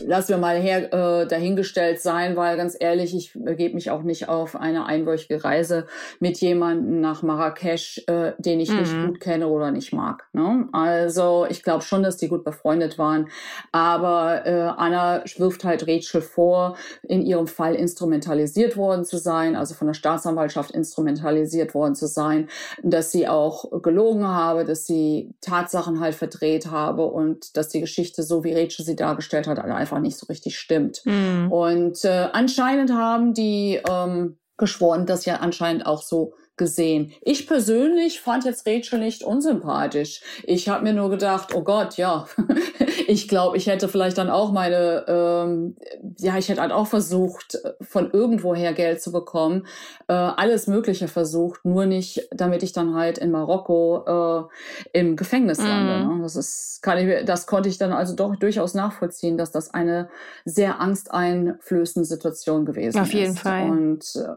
lassen 0.06 0.30
wir 0.30 0.38
mal 0.38 0.60
her 0.60 0.94
äh, 0.94 1.28
dahingestellt 1.28 2.02
sein, 2.02 2.36
weil 2.36 2.58
ganz 2.58 2.76
ehrlich, 2.80 3.16
ich 3.16 3.34
begebe 3.34 3.76
mich 3.76 3.90
auch 3.90 4.04
nicht 4.04 4.30
auf 4.30 4.56
eine 4.56 4.86
einwöchige 4.86 5.44
Reise 5.44 5.88
mit 6.20 6.40
jemandem 6.42 7.02
nach 7.02 7.24
Marrakesch, 7.24 8.04
äh, 8.08 8.34
den 8.38 8.60
ich 8.60 8.72
mhm. 8.72 8.80
nicht 8.80 9.06
gut 9.06 9.20
kenne 9.20 9.48
oder 9.48 9.72
nicht 9.72 9.94
mag. 9.94 10.28
Ne? 10.34 10.68
Also 10.74 11.46
ich 11.50 11.64
glaube 11.64 11.84
schon, 11.84 12.04
dass 12.04 12.18
die 12.18 12.28
gut 12.28 12.44
befreundet 12.44 12.98
waren, 12.98 13.30
aber 13.72 14.46
äh, 14.46 14.72
Anna 14.78 15.24
wirft 15.38 15.64
halt 15.64 15.88
Rachel 15.88 16.22
vor, 16.22 16.76
in 17.04 17.22
ihrem 17.22 17.48
Fall 17.48 17.76
instrumentalisiert 17.76 18.78
worden 18.78 19.06
zu 19.06 19.18
sein, 19.18 19.56
also 19.56 19.74
von 19.74 19.88
der 19.88 19.94
Staatsanwaltschaft 19.94 20.72
instrumentalisiert 20.72 21.74
worden 21.74 21.96
zu 21.96 22.08
sein, 22.08 22.50
dass 22.84 23.12
sie 23.12 23.28
auch 23.28 23.82
gelogen 23.82 24.28
habe, 24.28 24.66
dass 24.66 24.86
sie 24.86 25.34
Tatsachen 25.42 26.00
halt 26.00 26.16
verdreht 26.16 26.68
habe 26.68 27.06
und 27.06 27.58
dass 27.58 27.70
die 27.70 27.82
Geschichte 27.82 28.24
so 28.24 28.44
wie 28.44 28.54
Rachel 28.54 28.86
sie 28.86 28.96
dargestellt 29.14 29.48
hat, 29.48 29.60
einfach 29.60 30.00
nicht 30.00 30.18
so 30.18 30.26
richtig 30.28 30.58
stimmt. 30.58 31.02
Mhm. 31.06 31.52
Und 31.52 32.04
äh, 32.04 32.30
anscheinend 32.34 32.92
haben 32.92 33.34
die 33.34 33.80
ähm, 33.90 34.38
geschworen, 34.58 35.06
das 35.06 35.26
ja 35.26 35.38
anscheinend 35.38 35.86
auch 35.86 36.02
so 36.02 36.34
gesehen. 36.56 37.12
Ich 37.22 37.48
persönlich 37.48 38.22
fand 38.22 38.46
jetzt 38.46 38.68
Rachel 38.68 39.00
nicht 39.00 39.24
unsympathisch. 39.24 40.22
Ich 40.44 40.70
habe 40.70 40.84
mir 40.84 40.94
nur 40.94 41.10
gedacht, 41.10 41.56
oh 41.56 41.64
Gott, 41.64 41.98
ja, 41.98 42.28
ich 43.08 43.28
glaube, 43.28 43.58
ich 43.58 43.66
hätte 43.68 43.88
vielleicht 43.88 44.20
dann 44.20 44.30
auch 44.30 44.52
meine, 44.52 45.04
ähm, 45.08 45.76
ja, 46.20 46.38
ich 46.38 46.50
hätte 46.50 46.62
halt 46.62 46.72
auch 46.72 46.86
versucht, 46.86 47.58
von 47.82 48.12
irgendwoher 48.12 48.74
Geld 48.74 49.02
zu 49.02 49.12
bekommen, 49.12 49.66
äh, 50.08 50.14
alles 50.14 50.68
Mögliche 50.68 51.08
versucht, 51.08 51.66
nur 51.66 51.88
nicht, 51.88 52.28
damit 52.32 52.62
ich 52.62 52.72
dann 52.72 52.94
halt 52.94 53.18
in 53.18 53.32
Marokko 53.32 54.50
äh, 54.94 55.00
im 55.00 55.16
Gefängnis 55.16 55.58
lande. 55.58 56.06
Mm. 56.06 56.18
Ne? 56.18 56.24
Das 56.24 56.36
ist, 56.36 56.82
kann 56.84 57.00
ich, 57.00 57.26
das 57.26 57.48
konnte 57.48 57.68
ich 57.68 57.80
dann 57.80 57.92
also 57.92 58.16
doch 58.16 58.36
durchaus 58.36 58.76
nachvollziehen, 58.76 59.38
dass 59.38 59.52
das 59.52 59.74
eine 59.74 60.10
sehr 60.46 60.80
angsteinflößende 60.80 62.06
Situation 62.06 62.66
gewesen 62.66 62.98
ist. 62.98 63.02
Auf 63.02 63.14
jeden 63.14 63.36
Fall. 63.36 63.70
Und 63.70 64.16
äh, 64.16 64.36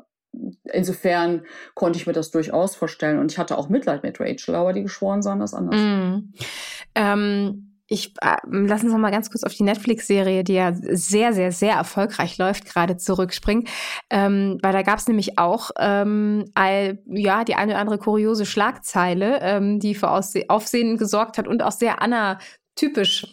insofern 0.65 1.43
konnte 1.75 1.99
ich 1.99 2.07
mir 2.07 2.13
das 2.13 2.31
durchaus 2.31 2.77
vorstellen. 2.77 3.19
Und 3.19 3.33
ich 3.33 3.39
hatte 3.39 3.59
auch 3.59 3.69
Mitleid 3.69 4.03
mit 4.03 4.21
Rachel, 4.21 4.55
aber 4.55 4.73
die 4.73 4.83
geschworen 4.83 5.23
sahen 5.23 5.41
das 5.41 5.55
anders. 5.55 5.81
Mm. 5.81 6.33
Ähm, 6.95 7.77
ich 7.89 8.15
äh, 8.21 8.37
lass 8.51 8.83
uns 8.83 8.93
noch 8.93 8.99
mal 8.99 9.11
ganz 9.11 9.31
kurz 9.31 9.45
auf 9.45 9.55
die 9.55 9.63
Netflix-Serie, 9.63 10.43
die 10.43 10.55
ja 10.55 10.73
sehr, 10.75 11.33
sehr, 11.33 11.53
sehr 11.53 11.75
erfolgreich 11.75 12.37
läuft, 12.37 12.65
gerade 12.65 12.97
zurückspringen, 12.97 13.69
ähm, 14.11 14.59
weil 14.63 14.73
da 14.73 14.83
gab 14.83 14.99
es 14.99 15.07
nämlich 15.07 15.39
auch 15.39 15.71
ähm, 15.79 16.47
all, 16.55 16.99
ja 17.07 17.45
die 17.45 17.55
eine 17.55 17.73
oder 17.73 17.81
andere 17.81 17.99
kuriose 17.99 18.45
Schlagzeile, 18.45 19.39
ähm, 19.41 19.79
die 19.79 19.95
für 19.95 20.11
Aufsehen 20.11 20.97
gesorgt 20.97 21.39
hat 21.39 21.47
und 21.47 21.63
auch 21.63 21.73
sehr 21.73 22.03
Anna 22.03 22.39
typisch 22.77 23.27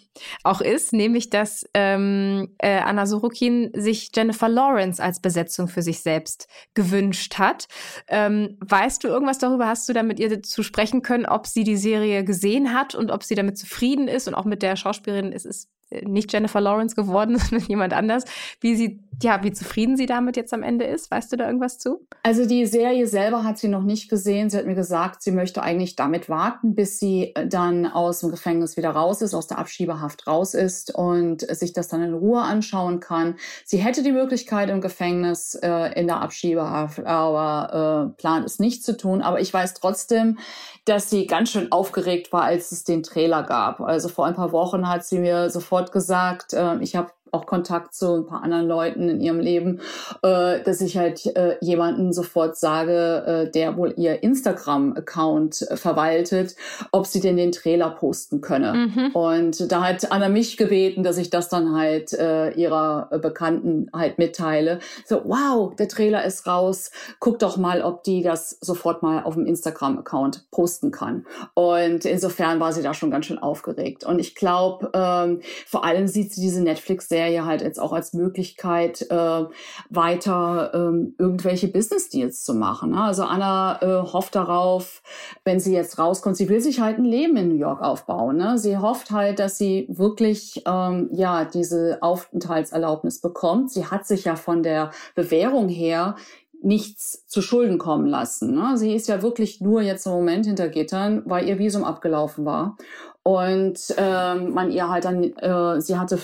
auch 0.43 0.61
ist, 0.61 0.93
nämlich 0.93 1.29
dass 1.29 1.65
ähm, 1.73 2.55
äh, 2.59 2.79
Anna 2.79 3.05
Sorokin 3.05 3.71
sich 3.75 4.09
Jennifer 4.15 4.49
Lawrence 4.49 5.01
als 5.01 5.19
Besetzung 5.19 5.67
für 5.67 5.81
sich 5.81 6.01
selbst 6.01 6.47
gewünscht 6.73 7.37
hat. 7.37 7.67
Ähm, 8.07 8.57
weißt 8.61 9.03
du 9.03 9.07
irgendwas 9.07 9.39
darüber? 9.39 9.67
Hast 9.67 9.87
du 9.89 9.93
da 9.93 10.03
mit 10.03 10.19
ihr 10.19 10.41
zu 10.41 10.63
sprechen 10.63 11.01
können, 11.01 11.25
ob 11.25 11.47
sie 11.47 11.63
die 11.63 11.77
Serie 11.77 12.23
gesehen 12.23 12.73
hat 12.73 12.95
und 12.95 13.11
ob 13.11 13.23
sie 13.23 13.35
damit 13.35 13.57
zufrieden 13.57 14.07
ist 14.07 14.27
und 14.27 14.33
auch 14.33 14.45
mit 14.45 14.61
der 14.61 14.75
Schauspielerin 14.75 15.31
ist 15.31 15.45
es 15.45 15.69
nicht 16.03 16.31
Jennifer 16.31 16.61
Lawrence 16.61 16.95
geworden, 16.95 17.37
sondern 17.39 17.67
jemand 17.67 17.93
anders. 17.93 18.23
Wie 18.59 18.75
sie, 18.75 18.99
ja, 19.21 19.43
wie 19.43 19.51
zufrieden 19.51 19.97
sie 19.97 20.05
damit 20.05 20.35
jetzt 20.37 20.53
am 20.53 20.63
Ende 20.63 20.85
ist? 20.85 21.11
Weißt 21.11 21.31
du 21.31 21.37
da 21.37 21.45
irgendwas 21.45 21.77
zu? 21.77 22.05
Also 22.23 22.45
die 22.45 22.65
Serie 22.65 23.07
selber 23.07 23.43
hat 23.43 23.57
sie 23.57 23.67
noch 23.67 23.83
nicht 23.83 24.09
gesehen. 24.09 24.49
Sie 24.49 24.57
hat 24.57 24.65
mir 24.65 24.75
gesagt, 24.75 25.21
sie 25.21 25.31
möchte 25.31 25.61
eigentlich 25.61 25.95
damit 25.95 26.29
warten, 26.29 26.75
bis 26.75 26.99
sie 26.99 27.33
dann 27.47 27.85
aus 27.85 28.19
dem 28.19 28.31
Gefängnis 28.31 28.77
wieder 28.77 28.91
raus 28.91 29.21
ist, 29.21 29.33
aus 29.33 29.47
der 29.47 29.59
Abschiebehaft 29.59 30.27
raus 30.27 30.53
ist 30.53 30.93
und 30.93 31.41
sich 31.41 31.73
das 31.73 31.87
dann 31.87 32.01
in 32.01 32.13
Ruhe 32.13 32.41
anschauen 32.41 32.99
kann. 32.99 33.35
Sie 33.65 33.77
hätte 33.77 34.03
die 34.03 34.11
Möglichkeit 34.11 34.69
im 34.69 34.81
Gefängnis 34.81 35.55
äh, 35.55 35.99
in 35.99 36.07
der 36.07 36.21
Abschiebehaft, 36.21 37.05
aber 37.05 38.11
äh, 38.13 38.21
plant 38.21 38.45
es 38.45 38.59
nicht 38.59 38.83
zu 38.83 38.97
tun. 38.97 39.21
Aber 39.21 39.39
ich 39.39 39.53
weiß 39.53 39.73
trotzdem, 39.73 40.37
dass 40.85 41.09
sie 41.09 41.27
ganz 41.27 41.51
schön 41.51 41.71
aufgeregt 41.71 42.33
war, 42.33 42.43
als 42.43 42.71
es 42.71 42.83
den 42.83 43.03
Trailer 43.03 43.43
gab. 43.43 43.79
Also 43.79 44.09
vor 44.09 44.25
ein 44.25 44.33
paar 44.33 44.51
Wochen 44.51 44.89
hat 44.89 45.05
sie 45.05 45.19
mir 45.19 45.49
sofort 45.49 45.82
gesagt, 45.91 46.53
äh, 46.53 46.77
ich 46.79 46.95
habe 46.95 47.11
auch 47.33 47.45
Kontakt 47.45 47.93
zu 47.95 48.13
ein 48.13 48.25
paar 48.25 48.43
anderen 48.43 48.67
Leuten 48.67 49.09
in 49.09 49.19
ihrem 49.19 49.39
Leben, 49.39 49.81
äh, 50.21 50.61
dass 50.61 50.81
ich 50.81 50.97
halt 50.97 51.25
äh, 51.35 51.57
jemanden 51.61 52.13
sofort 52.13 52.57
sage, 52.57 53.47
äh, 53.47 53.51
der 53.51 53.75
wohl 53.75 53.93
ihr 53.97 54.21
Instagram-Account 54.21 55.63
äh, 55.63 55.77
verwaltet, 55.77 56.55
ob 56.91 57.07
sie 57.07 57.19
denn 57.19 57.37
den 57.37 57.51
Trailer 57.51 57.89
posten 57.89 58.41
könne. 58.41 58.73
Mhm. 58.73 59.11
Und 59.13 59.71
da 59.71 59.83
hat 59.83 60.11
Anna 60.11 60.29
mich 60.29 60.57
gebeten, 60.57 61.03
dass 61.03 61.17
ich 61.17 61.29
das 61.29 61.49
dann 61.49 61.75
halt 61.75 62.13
äh, 62.13 62.51
ihrer 62.51 63.09
Bekannten 63.21 63.89
halt 63.93 64.19
mitteile. 64.19 64.79
So, 65.05 65.21
wow, 65.25 65.75
der 65.75 65.87
Trailer 65.87 66.23
ist 66.23 66.45
raus. 66.45 66.91
Guck 67.19 67.39
doch 67.39 67.57
mal, 67.57 67.81
ob 67.81 68.03
die 68.03 68.21
das 68.21 68.57
sofort 68.61 69.01
mal 69.01 69.23
auf 69.23 69.33
dem 69.33 69.45
Instagram-Account 69.45 70.51
posten 70.51 70.91
kann. 70.91 71.25
Und 71.55 72.05
insofern 72.05 72.59
war 72.59 72.73
sie 72.73 72.83
da 72.83 72.93
schon 72.93 73.09
ganz 73.11 73.25
schön 73.25 73.39
aufgeregt. 73.39 74.03
Und 74.03 74.19
ich 74.19 74.35
glaube, 74.35 74.91
ähm, 74.93 75.41
vor 75.65 75.83
allem 75.83 76.07
sieht 76.07 76.31
sie 76.33 76.41
diese 76.41 76.61
Netflix-Serie 76.61 77.22
Serie 77.23 77.45
halt 77.45 77.61
jetzt 77.61 77.79
auch 77.79 77.93
als 77.93 78.13
Möglichkeit, 78.13 79.09
äh, 79.09 79.43
weiter 79.89 80.71
ähm, 80.73 81.15
irgendwelche 81.17 81.67
Business 81.67 82.09
Deals 82.09 82.43
zu 82.43 82.53
machen. 82.53 82.91
Ne? 82.91 83.01
Also 83.01 83.23
Anna 83.23 83.79
äh, 83.81 84.11
hofft 84.11 84.35
darauf, 84.35 85.01
wenn 85.45 85.59
sie 85.59 85.73
jetzt 85.73 85.97
rauskommt, 85.97 86.37
sie 86.37 86.49
will 86.49 86.59
sich 86.59 86.81
halt 86.81 86.97
ein 86.97 87.05
Leben 87.05 87.37
in 87.37 87.49
New 87.49 87.55
York 87.55 87.81
aufbauen. 87.81 88.37
Ne? 88.37 88.57
Sie 88.57 88.77
hofft 88.77 89.11
halt, 89.11 89.39
dass 89.39 89.57
sie 89.57 89.87
wirklich 89.89 90.63
ähm, 90.65 91.09
ja 91.13 91.45
diese 91.45 91.99
Aufenthaltserlaubnis 92.01 93.21
bekommt. 93.21 93.71
Sie 93.71 93.85
hat 93.85 94.05
sich 94.05 94.25
ja 94.25 94.35
von 94.35 94.63
der 94.63 94.91
Bewährung 95.15 95.69
her 95.69 96.15
nichts 96.61 97.25
zu 97.27 97.41
Schulden 97.41 97.77
kommen 97.77 98.07
lassen. 98.07 98.53
Ne? 98.53 98.77
Sie 98.77 98.93
ist 98.93 99.07
ja 99.07 99.21
wirklich 99.21 99.59
nur 99.59 99.81
jetzt 99.81 100.05
im 100.05 100.13
Moment 100.13 100.45
hinter 100.45 100.69
Gittern, 100.69 101.21
weil 101.25 101.47
ihr 101.47 101.59
Visum 101.59 101.83
abgelaufen 101.83 102.45
war. 102.45 102.77
Und 103.21 103.79
ähm, 103.97 104.53
man 104.53 104.71
ihr 104.71 104.89
halt 104.89 105.05
dann, 105.05 105.23
äh, 105.23 105.81
sie 105.81 105.97
hatte 105.97 106.19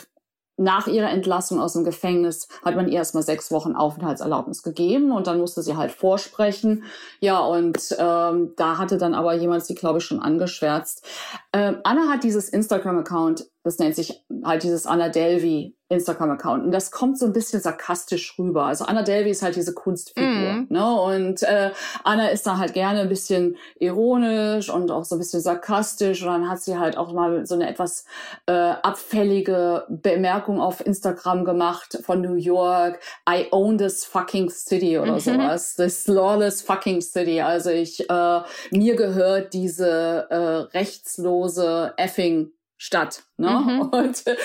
nach 0.60 0.88
ihrer 0.88 1.10
Entlassung 1.10 1.60
aus 1.60 1.74
dem 1.74 1.86
Gefängnis 1.86 2.47
hat 2.64 2.76
man 2.76 2.88
ihr 2.88 2.97
erstmal 2.97 3.24
sechs 3.24 3.49
Wochen 3.49 3.76
Aufenthaltserlaubnis 3.76 4.62
gegeben 4.62 5.12
und 5.12 5.26
dann 5.26 5.39
musste 5.39 5.64
sie 5.64 5.78
halt 5.78 5.91
vorsprechen. 5.91 6.84
Ja, 7.22 7.39
und 7.39 7.95
ähm, 7.97 8.53
da 8.57 8.78
hatte 8.78 8.97
dann 8.97 9.14
aber 9.14 9.34
jemand 9.36 9.64
sie, 9.64 9.76
glaube 9.76 9.99
ich, 9.99 10.05
schon 10.05 10.20
angeschwärzt. 10.20 11.05
Ähm, 11.53 11.78
Anna 11.84 12.10
hat 12.10 12.24
dieses 12.24 12.49
Instagram-Account, 12.49 13.47
das 13.64 13.78
nennt 13.78 13.95
sich 13.95 14.24
halt 14.43 14.64
dieses 14.64 14.86
Anna 14.86 15.10
Delvi 15.10 15.76
Instagram-Account. 15.89 16.64
Und 16.66 16.72
das 16.72 16.91
kommt 16.91 17.18
so 17.18 17.26
ein 17.26 17.34
bisschen 17.34 17.60
sarkastisch 17.62 18.38
rüber. 18.38 18.66
Also 18.66 18.86
Anna 18.86 19.01
Delvey 19.01 19.32
ist 19.32 19.41
halt 19.41 19.55
diese 19.55 19.74
Kunstfigur. 19.74 20.30
Mm. 20.30 20.68
Ne? 20.70 21.01
Und 21.01 21.41
äh, 21.43 21.72
Anna 22.03 22.28
ist 22.30 22.45
da 22.45 22.57
halt 22.57 22.74
gerne 22.74 23.01
ein 23.01 23.10
bisschen 23.10 23.57
ironisch 23.80 24.70
und 24.70 24.91
auch 24.91 25.03
so 25.03 25.16
ein 25.16 25.20
bisschen 25.20 25.41
sarkastisch. 25.41 26.22
Und 26.22 26.30
dann 26.30 26.49
hat 26.49 26.62
sie 26.62 26.78
halt 26.78 26.95
auch 26.95 27.12
mal 27.12 27.45
so 27.47 27.55
eine 27.55 27.68
etwas 27.68 28.05
äh, 28.45 28.51
abfällige 28.51 29.86
Bemerkung 29.89 30.62
auf 30.62 30.86
Instagram 30.86 31.43
gemacht 31.43 31.97
von 32.03 32.22
New 32.22 32.36
York. 32.36 32.99
I 33.28 33.47
own 33.51 33.80
this 33.80 34.05
fucking 34.05 34.51
city 34.51 34.99
oder 34.99 35.14
mhm. 35.14 35.20
sowas. 35.20 35.76
This 35.76 36.07
lawless 36.07 36.62
fucking 36.62 37.01
city. 37.01 37.41
Also 37.41 37.72
ich, 37.72 38.07
äh, 38.07 38.41
mir 38.70 38.95
gehört 38.95 39.53
diese 39.53 40.28
äh, 40.30 40.78
rechtslose 40.78 41.93
effing 41.97 42.51
statt. 42.82 43.23
Ne? 43.36 43.49
Mhm. 43.49 43.82
Und 43.91 44.25
äh, 44.25 44.36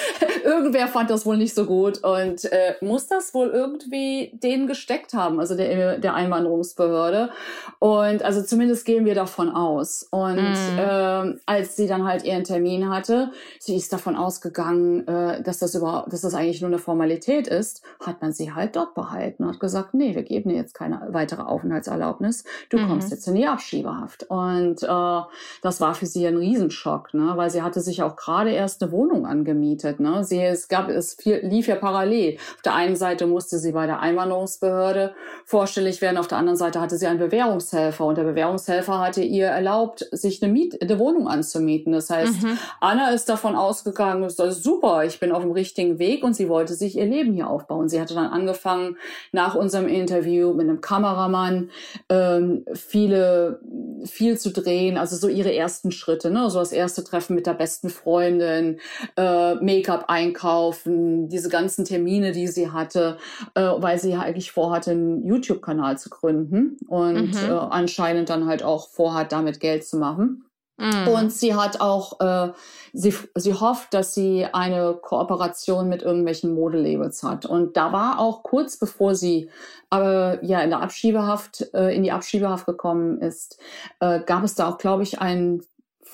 irgendwer 0.44 0.88
fand 0.88 1.08
das 1.08 1.24
wohl 1.24 1.36
nicht 1.36 1.54
so 1.54 1.66
gut 1.66 2.02
und 2.02 2.44
äh, 2.44 2.74
muss 2.80 3.06
das 3.06 3.32
wohl 3.32 3.48
irgendwie 3.48 4.30
denen 4.34 4.66
gesteckt 4.66 5.14
haben, 5.14 5.40
also 5.40 5.56
der, 5.56 5.98
der 5.98 6.14
Einwanderungsbehörde. 6.14 7.30
Und 7.78 8.22
also 8.22 8.42
zumindest 8.42 8.84
gehen 8.86 9.04
wir 9.04 9.14
davon 9.14 9.50
aus. 9.50 10.06
Und 10.10 10.36
mhm. 10.36 10.78
äh, 10.78 11.34
als 11.46 11.76
sie 11.76 11.86
dann 11.86 12.04
halt 12.04 12.24
ihren 12.24 12.44
Termin 12.44 12.88
hatte, 12.88 13.30
sie 13.58 13.76
ist 13.76 13.92
davon 13.92 14.16
ausgegangen, 14.16 15.06
äh, 15.06 15.42
dass 15.42 15.58
das 15.60 15.74
überhaupt, 15.74 16.12
dass 16.12 16.22
das 16.22 16.34
eigentlich 16.34 16.60
nur 16.60 16.70
eine 16.70 16.78
Formalität 16.78 17.46
ist, 17.46 17.82
hat 18.04 18.20
man 18.20 18.32
sie 18.32 18.52
halt 18.52 18.74
dort 18.76 18.94
behalten 18.94 19.44
und 19.44 19.54
hat 19.54 19.60
gesagt, 19.60 19.94
nee, 19.94 20.14
wir 20.14 20.24
geben 20.24 20.50
dir 20.50 20.56
jetzt 20.56 20.74
keine 20.74 21.00
weitere 21.10 21.42
Aufenthaltserlaubnis. 21.42 22.44
Du 22.68 22.78
mhm. 22.78 22.88
kommst 22.88 23.10
jetzt 23.10 23.28
in 23.28 23.36
die 23.36 23.46
Abschiebehaft. 23.46 24.24
Und 24.24 24.82
äh, 24.82 25.22
das 25.62 25.80
war 25.80 25.94
für 25.94 26.06
sie 26.06 26.26
ein 26.26 26.36
Riesenschock, 26.36 27.14
ne? 27.14 27.32
weil 27.36 27.50
sie 27.50 27.62
hatte 27.62 27.80
sich 27.80 28.02
auch 28.02 28.16
gerade 28.24 28.50
erst 28.50 28.82
eine 28.82 28.92
Wohnung 28.92 29.26
angemietet. 29.26 30.00
Ne? 30.00 30.24
Sie, 30.24 30.40
es 30.40 30.68
gab, 30.68 30.88
es 30.88 31.14
viel, 31.14 31.40
lief 31.42 31.66
ja 31.66 31.76
parallel. 31.76 32.36
Auf 32.36 32.62
der 32.62 32.74
einen 32.74 32.96
Seite 32.96 33.26
musste 33.26 33.58
sie 33.58 33.72
bei 33.72 33.86
der 33.86 34.00
Einwanderungsbehörde 34.00 35.14
vorstellig 35.44 36.00
werden, 36.00 36.16
auf 36.16 36.28
der 36.28 36.38
anderen 36.38 36.56
Seite 36.56 36.80
hatte 36.80 36.96
sie 36.96 37.06
einen 37.06 37.18
Bewährungshelfer 37.18 38.04
und 38.04 38.16
der 38.16 38.24
Bewährungshelfer 38.24 38.98
hatte 38.98 39.22
ihr 39.22 39.46
erlaubt, 39.46 40.08
sich 40.12 40.42
eine, 40.42 40.52
Miet, 40.52 40.80
eine 40.80 40.98
Wohnung 40.98 41.28
anzumieten. 41.28 41.92
Das 41.92 42.08
heißt, 42.08 42.42
mhm. 42.42 42.58
Anna 42.80 43.10
ist 43.10 43.28
davon 43.28 43.56
ausgegangen, 43.56 44.22
das 44.22 44.38
ist 44.38 44.64
super, 44.64 45.04
ich 45.04 45.20
bin 45.20 45.32
auf 45.32 45.42
dem 45.42 45.52
richtigen 45.52 45.98
Weg 45.98 46.24
und 46.24 46.34
sie 46.34 46.48
wollte 46.48 46.74
sich 46.74 46.96
ihr 46.96 47.06
Leben 47.06 47.34
hier 47.34 47.50
aufbauen. 47.50 47.88
Sie 47.88 48.00
hatte 48.00 48.14
dann 48.14 48.26
angefangen, 48.26 48.96
nach 49.32 49.54
unserem 49.54 49.88
Interview 49.88 50.54
mit 50.54 50.68
einem 50.68 50.80
Kameramann 50.80 51.70
ähm, 52.08 52.64
viele, 52.72 53.60
viel 54.04 54.38
zu 54.38 54.50
drehen, 54.50 54.96
also 54.96 55.16
so 55.16 55.28
ihre 55.28 55.54
ersten 55.54 55.90
Schritte, 55.90 56.30
ne? 56.30 56.50
so 56.50 56.58
das 56.58 56.72
erste 56.72 57.04
Treffen 57.04 57.34
mit 57.34 57.46
der 57.46 57.54
besten 57.54 57.90
Freundin 57.90 58.78
äh, 59.16 59.54
Make-up 59.54 60.04
einkaufen, 60.08 61.28
diese 61.28 61.48
ganzen 61.48 61.84
Termine, 61.84 62.32
die 62.32 62.48
sie 62.48 62.70
hatte, 62.70 63.18
äh, 63.54 63.62
weil 63.62 63.98
sie 63.98 64.10
ja 64.10 64.20
eigentlich 64.20 64.52
vorhatte, 64.52 64.92
einen 64.92 65.26
YouTube-Kanal 65.26 65.98
zu 65.98 66.10
gründen 66.10 66.76
und 66.88 67.34
mhm. 67.34 67.50
äh, 67.50 67.52
anscheinend 67.52 68.30
dann 68.30 68.46
halt 68.46 68.62
auch 68.62 68.88
vorhat, 68.88 69.32
damit 69.32 69.60
Geld 69.60 69.84
zu 69.84 69.96
machen. 69.96 70.44
Mhm. 70.76 71.08
Und 71.08 71.32
sie 71.32 71.54
hat 71.54 71.80
auch, 71.80 72.20
äh, 72.20 72.52
sie, 72.92 73.14
sie 73.34 73.54
hofft, 73.54 73.94
dass 73.94 74.14
sie 74.14 74.46
eine 74.52 74.94
Kooperation 74.94 75.88
mit 75.88 76.02
irgendwelchen 76.02 76.54
Modelabels 76.54 77.22
hat. 77.22 77.46
Und 77.46 77.76
da 77.76 77.92
war 77.92 78.18
auch 78.18 78.42
kurz 78.42 78.76
bevor 78.76 79.14
sie 79.14 79.50
äh, 79.92 80.44
ja 80.44 80.60
in 80.60 80.70
der 80.70 80.80
Abschiebehaft, 80.80 81.68
äh, 81.74 81.94
in 81.94 82.02
die 82.02 82.12
Abschiebehaft 82.12 82.66
gekommen 82.66 83.20
ist, 83.20 83.58
äh, 84.00 84.20
gab 84.20 84.42
es 84.42 84.56
da 84.56 84.68
auch, 84.68 84.78
glaube 84.78 85.04
ich, 85.04 85.20
einen 85.20 85.62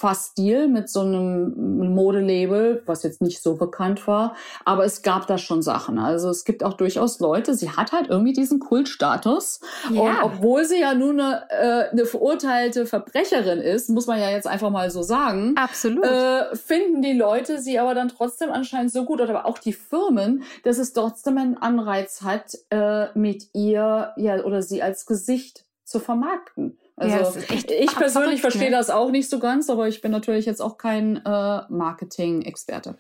fast 0.01 0.39
Deal 0.39 0.67
mit 0.67 0.89
so 0.89 1.01
einem 1.01 1.95
Modelabel, 1.95 2.83
was 2.87 3.03
jetzt 3.03 3.21
nicht 3.21 3.43
so 3.43 3.57
bekannt 3.57 4.07
war, 4.07 4.35
aber 4.65 4.87
es 4.87 5.03
gab 5.03 5.27
da 5.27 5.37
schon 5.37 5.61
Sachen. 5.61 5.99
Also 5.99 6.31
es 6.31 6.47
gibt 6.47 6.65
auch 6.65 6.73
durchaus 6.73 7.21
Leute, 7.21 7.55
sie 7.55 7.71
hat 7.71 7.93
halt 7.93 8.09
irgendwie 8.09 8.33
diesen 8.33 8.61
Kultstatus 8.61 9.61
ja. 9.93 10.01
und 10.01 10.23
obwohl 10.23 10.65
sie 10.65 10.81
ja 10.81 10.95
nun 10.95 11.21
eine, 11.21 11.43
äh, 11.51 11.91
eine 11.91 12.07
verurteilte 12.07 12.87
Verbrecherin 12.87 13.61
ist, 13.61 13.91
muss 13.91 14.07
man 14.07 14.19
ja 14.19 14.31
jetzt 14.31 14.47
einfach 14.47 14.71
mal 14.71 14.91
so 14.91 15.03
sagen. 15.03 15.55
Absolut. 15.57 16.03
Äh, 16.03 16.57
finden 16.57 17.03
die 17.03 17.13
Leute 17.13 17.61
sie 17.61 17.79
aber 17.79 17.95
dann 17.95 18.09
trotzdem 18.09 18.51
anscheinend 18.51 18.93
so 18.93 19.05
gut 19.05 19.21
oder 19.21 19.31
aber 19.37 19.45
auch 19.45 19.59
die 19.59 19.75
Firmen, 19.75 20.45
dass 20.65 20.79
es 20.79 20.95
trotzdem 20.95 21.37
einen 21.37 21.59
Anreiz 21.59 22.23
hat, 22.23 22.57
äh, 22.71 23.09
mit 23.19 23.51
ihr 23.53 24.13
ja 24.17 24.43
oder 24.45 24.63
sie 24.63 24.83
als 24.83 25.05
Gesicht 25.05 25.67
zu 25.85 26.01
vermarkten. 26.01 26.79
Also 27.01 27.41
ja, 27.41 27.57
ich 27.81 27.97
persönlich 27.97 28.43
verstehe 28.43 28.69
ne? 28.71 28.77
das 28.77 28.91
auch 28.91 29.11
nicht 29.11 29.31
so 29.31 29.39
ganz, 29.39 29.71
aber 29.71 29.89
ich 29.89 30.03
bin 30.03 30.13
natürlich 30.13 30.45
jetzt 30.45 30.61
auch 30.61 30.77
kein 30.77 31.17
äh, 31.25 31.61
Marketing-Experte. 31.71 32.99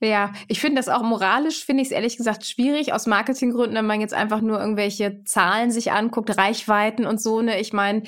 Ja, 0.00 0.32
ich 0.48 0.58
finde 0.58 0.76
das 0.76 0.88
auch 0.88 1.02
moralisch, 1.02 1.64
finde 1.64 1.82
ich 1.82 1.88
es 1.88 1.92
ehrlich 1.92 2.16
gesagt 2.16 2.46
schwierig, 2.46 2.94
aus 2.94 3.06
Marketinggründen, 3.06 3.76
wenn 3.76 3.86
man 3.86 4.00
jetzt 4.00 4.14
einfach 4.14 4.40
nur 4.40 4.58
irgendwelche 4.58 5.22
Zahlen 5.24 5.70
sich 5.70 5.92
anguckt, 5.92 6.36
Reichweiten 6.36 7.04
und 7.04 7.20
so. 7.20 7.42
Ne? 7.42 7.60
Ich 7.60 7.74
meine, 7.74 8.04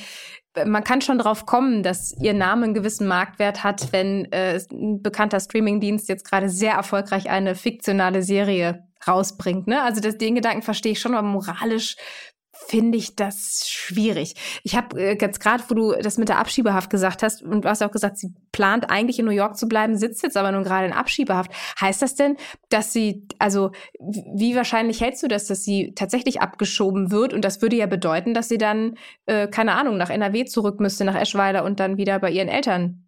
man 0.64 0.82
kann 0.82 1.03
schon 1.03 1.18
drauf 1.18 1.45
kommen, 1.45 1.82
dass 1.82 2.16
ihr 2.20 2.32
Name 2.32 2.64
einen 2.64 2.74
gewissen 2.74 3.07
Marktwert 3.07 3.62
hat, 3.64 3.92
wenn 3.92 4.30
äh, 4.32 4.61
ein 4.72 5.03
bekannter 5.03 5.40
Streamingdienst 5.40 6.09
jetzt 6.09 6.28
gerade 6.28 6.49
sehr 6.49 6.72
erfolgreich 6.72 7.28
eine 7.28 7.55
fiktionale 7.55 8.22
Serie 8.22 8.88
rausbringt. 9.07 9.66
Ne? 9.66 9.82
Also 9.82 10.01
das, 10.01 10.16
den 10.16 10.34
Gedanken 10.34 10.62
verstehe 10.62 10.92
ich 10.92 11.01
schon, 11.01 11.14
aber 11.14 11.28
moralisch 11.28 11.97
finde 12.55 12.98
ich 12.98 13.16
das 13.16 13.68
schwierig. 13.68 14.34
Ich 14.62 14.76
habe 14.76 15.00
äh, 15.00 15.18
jetzt 15.20 15.40
gerade, 15.40 15.64
wo 15.68 15.74
du 15.74 15.92
das 16.00 16.18
mit 16.18 16.28
der 16.28 16.38
Abschiebehaft 16.38 16.90
gesagt 16.90 17.22
hast, 17.22 17.42
und 17.42 17.64
du 17.64 17.68
hast 17.68 17.82
auch 17.82 17.90
gesagt, 17.90 18.18
sie 18.18 18.34
plant 18.52 18.90
eigentlich 18.90 19.18
in 19.18 19.24
New 19.24 19.32
York 19.32 19.57
zu 19.57 19.68
bleiben, 19.68 19.96
sitzt 19.96 20.22
jetzt 20.22 20.36
aber 20.36 20.52
nun 20.52 20.64
gerade 20.64 20.86
in 20.86 20.92
Abschiebehaft. 20.92 21.52
Heißt 21.80 22.02
das 22.02 22.14
denn, 22.14 22.36
dass 22.70 22.92
sie, 22.92 23.26
also 23.38 23.72
wie 24.00 24.57
wahrscheinlich 24.57 25.00
hältst 25.00 25.22
du 25.22 25.28
das, 25.28 25.46
dass 25.46 25.64
sie 25.64 25.92
tatsächlich 25.94 26.40
abgeschoben 26.40 27.11
wird? 27.11 27.32
Und 27.32 27.44
das 27.44 27.61
würde 27.61 27.76
ja 27.76 27.86
bedeuten, 27.86 28.34
dass 28.34 28.48
sie 28.48 28.59
dann, 28.59 28.96
äh, 29.26 29.48
keine 29.48 29.74
Ahnung, 29.74 29.96
nach 29.96 30.11
NRW 30.11 30.44
zurück 30.44 30.80
müsste, 30.80 31.05
nach 31.05 31.20
Eschweiler 31.20 31.64
und 31.64 31.80
dann 31.80 31.96
wieder 31.96 32.18
bei 32.18 32.30
ihren 32.30 32.48
Eltern 32.48 33.03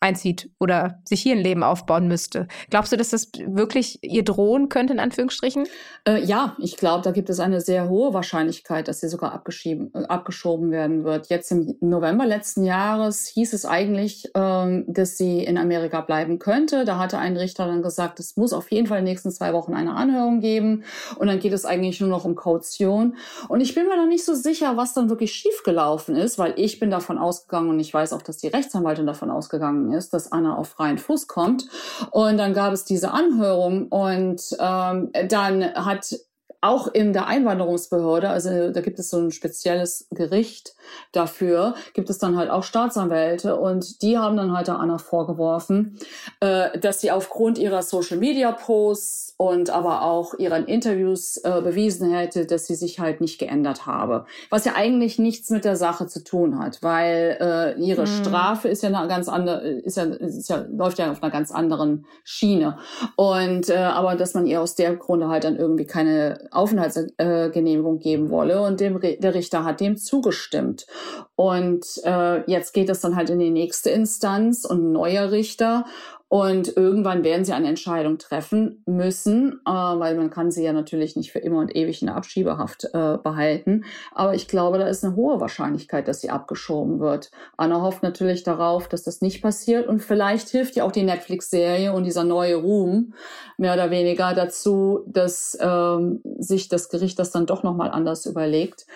einzieht 0.00 0.50
oder 0.60 1.00
sich 1.04 1.22
hier 1.22 1.34
ein 1.34 1.42
Leben 1.42 1.62
aufbauen 1.62 2.06
müsste. 2.06 2.48
Glaubst 2.68 2.92
du, 2.92 2.96
dass 2.96 3.10
das 3.10 3.30
wirklich 3.46 3.98
ihr 4.02 4.24
drohen 4.24 4.68
könnte, 4.68 4.92
in 4.92 5.00
Anführungsstrichen? 5.00 5.66
Äh, 6.06 6.22
ja, 6.22 6.54
ich 6.58 6.76
glaube, 6.76 7.02
da 7.02 7.12
gibt 7.12 7.30
es 7.30 7.40
eine 7.40 7.62
sehr 7.62 7.88
hohe 7.88 8.12
Wahrscheinlichkeit, 8.12 8.88
dass 8.88 9.00
sie 9.00 9.08
sogar 9.08 9.32
abgeschoben, 9.32 9.90
äh, 9.94 10.04
abgeschoben 10.06 10.70
werden 10.70 11.04
wird. 11.04 11.28
Jetzt 11.30 11.50
im 11.50 11.76
November 11.80 12.26
letzten 12.26 12.64
Jahres 12.64 13.26
hieß 13.26 13.54
es 13.54 13.64
eigentlich, 13.64 14.30
ähm, 14.34 14.84
dass 14.86 15.16
sie 15.16 15.42
in 15.42 15.56
Amerika 15.56 16.02
bleiben 16.02 16.38
könnte. 16.38 16.84
Da 16.84 16.98
hatte 16.98 17.18
ein 17.18 17.36
Richter 17.36 17.66
dann 17.66 17.82
gesagt, 17.82 18.20
es 18.20 18.36
muss 18.36 18.52
auf 18.52 18.70
jeden 18.70 18.86
Fall 18.86 18.98
in 18.98 19.06
den 19.06 19.12
nächsten 19.12 19.30
zwei 19.30 19.54
Wochen 19.54 19.72
eine 19.72 19.94
Anhörung 19.94 20.40
geben. 20.40 20.84
Und 21.18 21.28
dann 21.28 21.38
geht 21.38 21.54
es 21.54 21.64
eigentlich 21.64 22.00
nur 22.00 22.10
noch 22.10 22.26
um 22.26 22.34
Kaution. 22.34 23.16
Und 23.48 23.62
ich 23.62 23.74
bin 23.74 23.86
mir 23.88 23.96
noch 23.96 24.08
nicht 24.08 24.26
so 24.26 24.34
sicher, 24.34 24.76
was 24.76 24.92
dann 24.92 25.08
wirklich 25.08 25.32
schiefgelaufen 25.32 26.16
ist, 26.16 26.38
weil 26.38 26.52
ich 26.56 26.78
bin 26.78 26.90
davon 26.90 27.16
ausgegangen 27.16 27.70
und 27.70 27.80
ich 27.80 27.94
weiß 27.94 28.12
auch, 28.12 28.22
dass 28.22 28.36
die 28.36 28.48
Rechtsanwaltin 28.48 29.06
davon 29.06 29.30
ausgegangen 29.30 29.85
gegangen 29.86 29.98
ist, 29.98 30.12
dass 30.12 30.32
Anna 30.32 30.56
auf 30.56 30.68
freien 30.68 30.98
Fuß 30.98 31.26
kommt. 31.26 31.66
Und 32.10 32.38
dann 32.38 32.54
gab 32.54 32.72
es 32.72 32.84
diese 32.84 33.10
Anhörung 33.12 33.88
und 33.88 34.42
ähm, 34.58 35.10
dann 35.28 35.64
hat 35.74 36.14
auch 36.60 36.88
in 36.88 37.12
der 37.12 37.26
Einwanderungsbehörde, 37.26 38.28
also 38.28 38.70
da 38.70 38.80
gibt 38.80 38.98
es 38.98 39.10
so 39.10 39.18
ein 39.18 39.30
spezielles 39.30 40.08
Gericht 40.10 40.74
dafür, 41.12 41.74
gibt 41.94 42.10
es 42.10 42.18
dann 42.18 42.36
halt 42.36 42.50
auch 42.50 42.62
Staatsanwälte 42.62 43.56
und 43.56 44.02
die 44.02 44.18
haben 44.18 44.36
dann 44.36 44.52
halt 44.52 44.68
der 44.68 44.78
Anna 44.78 44.98
vorgeworfen, 44.98 45.98
äh, 46.40 46.78
dass 46.78 47.00
sie 47.00 47.10
aufgrund 47.10 47.58
ihrer 47.58 47.82
Social 47.82 48.18
Media 48.18 48.52
Posts 48.52 49.26
und 49.38 49.68
aber 49.70 50.02
auch 50.02 50.34
ihren 50.38 50.66
Interviews 50.66 51.36
äh, 51.38 51.60
bewiesen 51.60 52.10
hätte, 52.10 52.46
dass 52.46 52.66
sie 52.66 52.74
sich 52.74 53.00
halt 53.00 53.20
nicht 53.20 53.38
geändert 53.38 53.84
habe. 53.84 54.24
Was 54.48 54.64
ja 54.64 54.72
eigentlich 54.74 55.18
nichts 55.18 55.50
mit 55.50 55.64
der 55.64 55.76
Sache 55.76 56.06
zu 56.06 56.24
tun 56.24 56.58
hat, 56.58 56.82
weil 56.82 57.36
äh, 57.40 57.80
ihre 57.80 58.02
mhm. 58.02 58.06
Strafe 58.06 58.68
ist 58.68 58.82
ja 58.82 58.88
eine 58.88 59.08
ganz 59.08 59.28
andere, 59.28 59.60
ist 59.60 59.98
ja, 59.98 60.04
ist 60.04 60.48
ja, 60.48 60.64
läuft 60.70 60.98
ja 60.98 61.10
auf 61.10 61.22
einer 61.22 61.32
ganz 61.32 61.50
anderen 61.50 62.06
Schiene. 62.24 62.78
Und 63.16 63.68
äh, 63.68 63.76
aber 63.76 64.16
dass 64.16 64.32
man 64.34 64.46
ihr 64.46 64.62
aus 64.62 64.74
der 64.74 64.96
Grunde 64.96 65.28
halt 65.28 65.44
dann 65.44 65.56
irgendwie 65.56 65.86
keine 65.86 66.45
Aufenthaltsgenehmigung 66.50 67.98
geben 67.98 68.30
wolle 68.30 68.62
und 68.62 68.80
dem, 68.80 69.00
der 69.00 69.34
Richter 69.34 69.64
hat 69.64 69.80
dem 69.80 69.96
zugestimmt. 69.96 70.86
Und 71.34 71.84
äh, 72.04 72.48
jetzt 72.50 72.72
geht 72.72 72.88
es 72.88 73.00
dann 73.00 73.16
halt 73.16 73.30
in 73.30 73.38
die 73.38 73.50
nächste 73.50 73.90
Instanz 73.90 74.64
und 74.64 74.88
ein 74.88 74.92
neuer 74.92 75.30
Richter 75.30 75.84
und 76.28 76.76
irgendwann 76.76 77.22
werden 77.22 77.44
sie 77.44 77.52
eine 77.52 77.68
Entscheidung 77.68 78.18
treffen 78.18 78.82
müssen, 78.84 79.60
äh, 79.64 79.70
weil 79.70 80.16
man 80.16 80.30
kann 80.30 80.50
sie 80.50 80.64
ja 80.64 80.72
natürlich 80.72 81.14
nicht 81.14 81.30
für 81.30 81.38
immer 81.38 81.58
und 81.60 81.76
ewig 81.76 82.02
in 82.02 82.06
der 82.06 82.16
Abschiebehaft 82.16 82.84
äh, 82.92 83.18
behalten. 83.22 83.84
Aber 84.12 84.34
ich 84.34 84.48
glaube, 84.48 84.78
da 84.78 84.88
ist 84.88 85.04
eine 85.04 85.14
hohe 85.14 85.40
Wahrscheinlichkeit, 85.40 86.08
dass 86.08 86.20
sie 86.20 86.30
abgeschoben 86.30 86.98
wird. 86.98 87.30
Anna 87.56 87.80
hofft 87.80 88.02
natürlich 88.02 88.42
darauf, 88.42 88.88
dass 88.88 89.04
das 89.04 89.20
nicht 89.20 89.40
passiert. 89.40 89.86
Und 89.86 90.00
vielleicht 90.00 90.48
hilft 90.48 90.74
ja 90.74 90.84
auch 90.84 90.92
die 90.92 91.04
Netflix-Serie 91.04 91.92
und 91.92 92.02
dieser 92.02 92.24
neue 92.24 92.56
Ruhm 92.56 93.14
mehr 93.56 93.74
oder 93.74 93.90
weniger 93.90 94.34
dazu, 94.34 95.04
dass 95.06 95.56
ähm, 95.60 96.22
sich 96.38 96.68
das 96.68 96.88
Gericht 96.88 97.20
das 97.20 97.30
dann 97.30 97.46
doch 97.46 97.62
nochmal 97.62 97.90
anders 97.90 98.26
überlegt. 98.26 98.86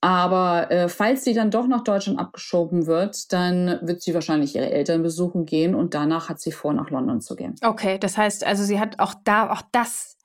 Aber 0.00 0.68
äh, 0.72 0.88
falls 0.88 1.22
sie 1.22 1.32
dann 1.32 1.52
doch 1.52 1.68
nach 1.68 1.84
Deutschland 1.84 2.18
abgeschoben 2.18 2.88
wird, 2.88 3.32
dann 3.32 3.78
wird 3.82 4.02
sie 4.02 4.14
wahrscheinlich 4.14 4.56
ihre 4.56 4.68
Eltern 4.68 5.00
besuchen 5.04 5.46
gehen 5.46 5.76
und 5.76 5.94
danach 5.94 6.28
hat 6.28 6.40
sie 6.40 6.50
vor, 6.50 6.71
nach 6.72 6.90
London 6.90 7.20
zu 7.20 7.36
gehen. 7.36 7.54
Okay, 7.62 7.98
das 7.98 8.16
heißt, 8.16 8.44
also 8.44 8.64
sie 8.64 8.80
hat 8.80 8.98
auch 8.98 9.14
da, 9.24 9.50
auch 9.50 9.62
das, 9.72 10.18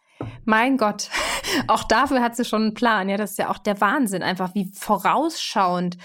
mein 0.45 0.77
Gott, 0.77 1.09
auch 1.67 1.83
dafür 1.83 2.21
hat 2.21 2.35
sie 2.35 2.45
schon 2.45 2.61
einen 2.63 2.73
Plan. 2.73 3.09
Ja, 3.09 3.17
das 3.17 3.31
ist 3.31 3.37
ja 3.37 3.49
auch 3.49 3.59
der 3.59 3.79
Wahnsinn, 3.81 4.23
einfach 4.23 4.55
wie 4.55 4.71
vorausschauend 4.73 5.97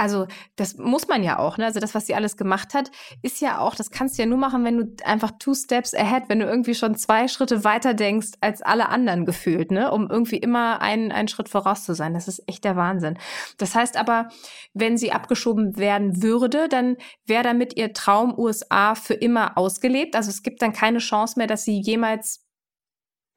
also 0.00 0.26
das 0.56 0.78
muss 0.78 1.08
man 1.08 1.22
ja 1.22 1.38
auch, 1.38 1.58
ne? 1.58 1.66
Also 1.66 1.78
das, 1.78 1.94
was 1.94 2.06
sie 2.06 2.14
alles 2.14 2.38
gemacht 2.38 2.72
hat, 2.72 2.90
ist 3.20 3.42
ja 3.42 3.58
auch, 3.58 3.74
das 3.74 3.90
kannst 3.90 4.16
du 4.16 4.22
ja 4.22 4.26
nur 4.26 4.38
machen, 4.38 4.64
wenn 4.64 4.78
du 4.78 5.04
einfach 5.04 5.32
two 5.38 5.54
steps 5.54 5.94
ahead, 5.94 6.24
wenn 6.28 6.38
du 6.38 6.46
irgendwie 6.46 6.74
schon 6.74 6.96
zwei 6.96 7.28
Schritte 7.28 7.64
weiter 7.64 7.92
denkst 7.92 8.30
als 8.40 8.62
alle 8.62 8.88
anderen 8.88 9.26
gefühlt, 9.26 9.70
ne? 9.70 9.90
Um 9.92 10.08
irgendwie 10.08 10.38
immer 10.38 10.80
einen, 10.80 11.12
einen 11.12 11.28
Schritt 11.28 11.50
voraus 11.50 11.84
zu 11.84 11.94
sein. 11.94 12.14
Das 12.14 12.28
ist 12.28 12.42
echt 12.46 12.64
der 12.64 12.76
Wahnsinn. 12.76 13.18
Das 13.58 13.74
heißt 13.74 13.98
aber, 13.98 14.30
wenn 14.72 14.96
sie 14.96 15.12
abgeschoben 15.12 15.76
werden 15.76 16.22
würde, 16.22 16.68
dann 16.68 16.96
wäre 17.26 17.42
damit 17.42 17.76
ihr 17.76 17.92
Traum 17.92 18.38
USA 18.38 18.94
für 18.94 19.14
immer 19.14 19.58
ausgelebt. 19.58 20.16
Also 20.16 20.30
es 20.30 20.42
gibt 20.42 20.62
dann 20.62 20.72
keine 20.72 20.98
Chance 20.98 21.34
mehr, 21.36 21.46
dass 21.46 21.64
sie 21.64 21.78
jemals 21.78 22.46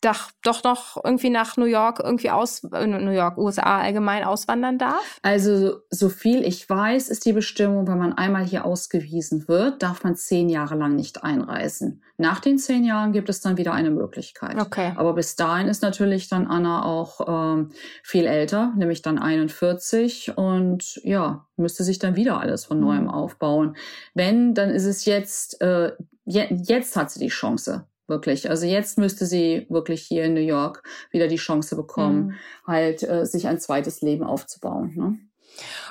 doch, 0.03 0.31
doch 0.43 0.63
noch 0.63 1.03
irgendwie 1.03 1.29
nach 1.29 1.57
New 1.57 1.65
York, 1.65 1.99
irgendwie 2.03 2.29
aus, 2.29 2.63
äh, 2.63 2.85
New 2.85 3.11
York, 3.11 3.37
USA 3.37 3.79
allgemein 3.79 4.23
auswandern 4.23 4.77
darf? 4.77 5.19
Also, 5.21 5.81
so 5.89 6.09
viel 6.09 6.43
ich 6.43 6.69
weiß, 6.69 7.09
ist 7.09 7.25
die 7.25 7.33
Bestimmung, 7.33 7.87
wenn 7.87 7.97
man 7.97 8.13
einmal 8.13 8.43
hier 8.43 8.65
ausgewiesen 8.65 9.47
wird, 9.47 9.81
darf 9.81 10.03
man 10.03 10.15
zehn 10.15 10.49
Jahre 10.49 10.75
lang 10.75 10.95
nicht 10.95 11.23
einreisen. 11.23 12.03
Nach 12.17 12.39
den 12.39 12.57
zehn 12.57 12.83
Jahren 12.83 13.11
gibt 13.13 13.29
es 13.29 13.41
dann 13.41 13.57
wieder 13.57 13.73
eine 13.73 13.91
Möglichkeit. 13.91 14.59
Okay. 14.59 14.93
Aber 14.95 15.13
bis 15.13 15.35
dahin 15.35 15.67
ist 15.67 15.81
natürlich 15.81 16.27
dann 16.27 16.47
Anna 16.47 16.85
auch 16.85 17.21
ähm, 17.27 17.71
viel 18.03 18.25
älter, 18.25 18.73
nämlich 18.75 19.01
dann 19.01 19.17
41 19.17 20.37
und 20.37 20.99
ja, 21.03 21.47
müsste 21.55 21.83
sich 21.83 21.99
dann 21.99 22.15
wieder 22.15 22.39
alles 22.39 22.65
von 22.65 22.79
neuem 22.79 23.03
mhm. 23.03 23.09
aufbauen. 23.09 23.75
Wenn, 24.13 24.53
dann 24.53 24.69
ist 24.69 24.85
es 24.85 25.05
jetzt, 25.05 25.61
äh, 25.61 25.93
je, 26.25 26.45
jetzt 26.49 26.95
hat 26.95 27.09
sie 27.11 27.19
die 27.19 27.29
Chance 27.29 27.87
Wirklich. 28.07 28.49
Also 28.49 28.65
jetzt 28.65 28.97
müsste 28.97 29.25
sie 29.25 29.65
wirklich 29.69 30.01
hier 30.01 30.25
in 30.25 30.33
New 30.33 30.41
York 30.41 30.83
wieder 31.11 31.27
die 31.27 31.37
Chance 31.37 31.75
bekommen, 31.75 32.25
mhm. 32.25 32.35
halt 32.67 33.03
äh, 33.03 33.25
sich 33.25 33.47
ein 33.47 33.59
zweites 33.59 34.01
Leben 34.01 34.23
aufzubauen. 34.23 34.93
Ne? 34.95 35.19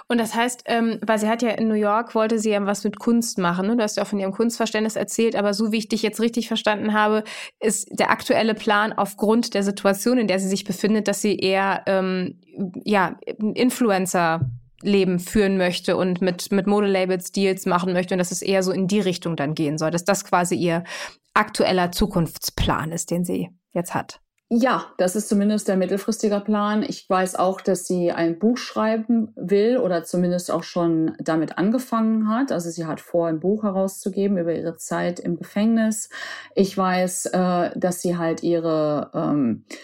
Und 0.09 0.19
das 0.19 0.35
heißt, 0.35 0.65
ähm, 0.67 0.99
weil 1.07 1.19
sie 1.19 1.29
hat 1.29 1.43
ja 1.43 1.51
in 1.51 1.69
New 1.69 1.75
York, 1.75 2.15
wollte 2.15 2.39
sie 2.39 2.51
ja 2.51 2.67
was 2.67 2.85
mit 2.85 2.99
Kunst 2.99 3.39
machen. 3.39 3.67
Ne? 3.67 3.77
Du 3.77 3.83
hast 3.83 3.97
ja 3.97 4.03
auch 4.03 4.09
von 4.09 4.19
ihrem 4.19 4.33
Kunstverständnis 4.33 4.97
erzählt, 4.97 5.37
aber 5.37 5.55
so 5.55 5.73
wie 5.73 5.79
ich 5.79 5.89
dich 5.89 6.03
jetzt 6.03 6.21
richtig 6.21 6.49
verstanden 6.49 6.93
habe, 6.93 7.25
ist 7.61 7.89
der 7.93 8.11
aktuelle 8.11 8.55
Plan 8.55 8.93
aufgrund 8.93 9.55
der 9.55 9.63
Situation, 9.63 10.19
in 10.19 10.27
der 10.27 10.39
sie 10.39 10.49
sich 10.49 10.65
befindet, 10.65 11.09
dass 11.09 11.23
sie 11.23 11.37
eher 11.37 11.83
ähm, 11.87 12.41
ja, 12.85 13.17
Influencer 13.55 14.51
Leben 14.83 15.19
führen 15.19 15.57
möchte 15.57 15.97
und 15.97 16.21
mit, 16.21 16.53
mit 16.53 16.67
Modelabels 16.67 17.33
Deals 17.33 17.67
machen 17.67 17.93
möchte 17.93 18.15
und 18.15 18.19
dass 18.19 18.33
es 18.33 18.43
eher 18.43 18.63
so 18.63 18.73
in 18.73 18.87
die 18.89 19.01
Richtung 19.01 19.37
dann 19.37 19.55
gehen 19.55 19.79
soll, 19.79 19.91
dass 19.91 20.05
das 20.05 20.25
quasi 20.25 20.55
ihr 20.55 20.85
aktueller 21.35 21.93
Zukunftsplan 21.93 22.93
ist, 22.93 23.11
den 23.11 23.25
sie 23.25 23.51
jetzt 23.73 23.95
hat. 23.95 24.21
Ja, 24.55 24.93
das 24.99 25.17
ist 25.17 25.31
zumindest 25.31 25.67
der 25.67 25.79
mittelfristige 25.79 26.39
Plan. 26.41 26.83
Ich 26.83 27.09
weiß 27.09 27.37
auch, 27.37 27.63
dass 27.63 27.87
sie 27.87 28.13
ein 28.13 28.39
Buch 28.39 28.59
schreiben 28.59 29.33
will 29.35 29.79
oder 29.79 30.05
zumindest 30.05 30.51
auch 30.51 30.63
schon 30.63 31.17
damit 31.19 31.57
angefangen 31.57 32.29
hat. 32.29 32.53
Also 32.53 32.69
sie 32.69 32.85
hat 32.85 33.01
vor, 33.01 33.29
ein 33.29 33.41
Buch 33.41 33.63
herauszugeben 33.63 34.37
über 34.37 34.55
ihre 34.55 34.77
Zeit 34.77 35.21
im 35.21 35.37
Gefängnis. 35.37 36.11
Ich 36.55 36.77
weiß, 36.77 37.27
äh, 37.33 37.71
dass 37.79 38.03
sie 38.03 38.19
halt 38.19 38.43
ihre 38.43 39.11
ähm, 39.15 39.65
äh, 39.71 39.75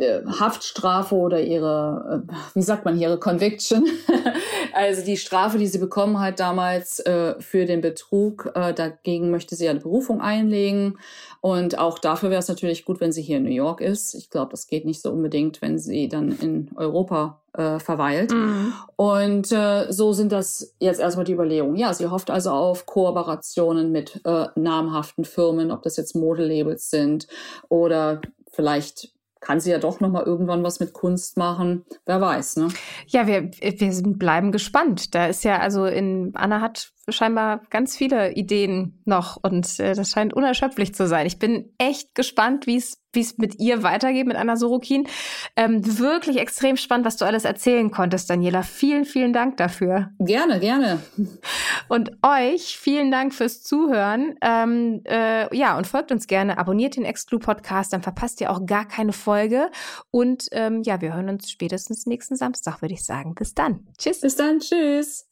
Haftstrafe 0.00 1.14
oder 1.16 1.40
ihre, 1.40 2.22
äh, 2.28 2.32
wie 2.54 2.62
sagt 2.62 2.84
man 2.84 2.96
hier, 2.96 3.08
ihre 3.08 3.18
Conviction, 3.18 3.84
also 4.72 5.04
die 5.04 5.16
Strafe, 5.16 5.58
die 5.58 5.66
sie 5.66 5.78
bekommen 5.78 6.20
hat 6.20 6.38
damals 6.38 7.00
äh, 7.00 7.34
für 7.40 7.64
den 7.64 7.80
Betrug, 7.80 8.52
äh, 8.54 8.72
dagegen 8.72 9.30
möchte 9.30 9.56
sie 9.56 9.68
eine 9.68 9.80
Berufung 9.80 10.20
einlegen. 10.20 10.98
Und 11.40 11.78
auch 11.78 11.98
dafür 11.98 12.30
wäre 12.30 12.40
es 12.40 12.48
natürlich 12.48 12.84
gut, 12.84 13.00
wenn 13.00 13.12
sie 13.12 13.22
hier 13.22 13.38
in 13.38 13.44
New 13.44 13.50
York 13.50 13.80
ist. 13.80 14.14
Ich 14.14 14.30
glaube, 14.30 14.50
das 14.52 14.66
geht 14.68 14.84
nicht 14.84 15.02
so 15.02 15.10
unbedingt, 15.10 15.62
wenn 15.62 15.78
sie 15.78 16.08
dann 16.08 16.32
in 16.32 16.70
Europa 16.76 17.40
äh, 17.54 17.80
verweilt. 17.80 18.32
Mhm. 18.32 18.72
Und 18.96 19.50
äh, 19.50 19.90
so 19.90 20.12
sind 20.12 20.30
das 20.30 20.74
jetzt 20.78 21.00
erstmal 21.00 21.24
die 21.24 21.32
Überlegungen. 21.32 21.76
Ja, 21.76 21.92
sie 21.92 22.06
hofft 22.06 22.30
also 22.30 22.50
auf 22.50 22.86
Kooperationen 22.86 23.90
mit 23.90 24.20
äh, 24.24 24.46
namhaften 24.54 25.24
Firmen, 25.24 25.72
ob 25.72 25.82
das 25.82 25.96
jetzt 25.96 26.14
Modelabels 26.14 26.90
sind 26.90 27.26
oder 27.68 28.20
vielleicht 28.50 29.12
kann 29.40 29.60
sie 29.60 29.70
ja 29.70 29.78
doch 29.78 30.00
noch 30.00 30.10
mal 30.10 30.24
irgendwann 30.24 30.62
was 30.62 30.80
mit 30.80 30.92
Kunst 30.92 31.36
machen. 31.36 31.84
Wer 32.06 32.20
weiß, 32.20 32.56
ne? 32.56 32.68
Ja, 33.06 33.26
wir, 33.26 33.50
wir 33.52 34.02
bleiben 34.18 34.52
gespannt. 34.52 35.14
Da 35.14 35.26
ist 35.26 35.44
ja, 35.44 35.58
also 35.58 35.86
in 35.86 36.32
Anna 36.34 36.60
hat 36.60 36.92
scheinbar 37.10 37.62
ganz 37.70 37.96
viele 37.96 38.32
Ideen 38.32 39.00
noch 39.04 39.38
und 39.42 39.78
äh, 39.80 39.94
das 39.94 40.10
scheint 40.10 40.34
unerschöpflich 40.34 40.94
zu 40.94 41.06
sein. 41.06 41.26
Ich 41.26 41.38
bin 41.38 41.72
echt 41.78 42.14
gespannt, 42.14 42.66
wie 42.66 42.76
es 42.76 42.98
wie 43.12 43.20
es 43.20 43.38
mit 43.38 43.58
ihr 43.58 43.82
weitergeht, 43.82 44.26
mit 44.26 44.36
Anna 44.36 44.56
Sorokin. 44.56 45.08
Ähm, 45.56 45.98
wirklich 45.98 46.38
extrem 46.38 46.76
spannend, 46.76 47.06
was 47.06 47.16
du 47.16 47.24
alles 47.24 47.44
erzählen 47.44 47.90
konntest, 47.90 48.28
Daniela. 48.28 48.62
Vielen, 48.62 49.04
vielen 49.04 49.32
Dank 49.32 49.56
dafür. 49.56 50.10
Gerne, 50.18 50.60
gerne. 50.60 51.00
Und 51.88 52.12
euch 52.22 52.78
vielen 52.78 53.10
Dank 53.10 53.34
fürs 53.34 53.62
Zuhören. 53.62 54.34
Ähm, 54.42 55.02
äh, 55.04 55.54
ja, 55.56 55.76
und 55.78 55.86
folgt 55.86 56.12
uns 56.12 56.26
gerne, 56.26 56.58
abonniert 56.58 56.96
den 56.96 57.04
Exclu 57.04 57.38
Podcast, 57.38 57.92
dann 57.92 58.02
verpasst 58.02 58.40
ihr 58.40 58.50
auch 58.50 58.66
gar 58.66 58.86
keine 58.86 59.12
Folge. 59.12 59.70
Und 60.10 60.48
ähm, 60.52 60.82
ja, 60.82 61.00
wir 61.00 61.14
hören 61.14 61.28
uns 61.28 61.50
spätestens 61.50 62.06
nächsten 62.06 62.36
Samstag, 62.36 62.82
würde 62.82 62.94
ich 62.94 63.04
sagen. 63.04 63.34
Bis 63.34 63.54
dann. 63.54 63.86
Tschüss. 63.96 64.20
Bis 64.20 64.36
dann. 64.36 64.58
Tschüss. 64.60 65.26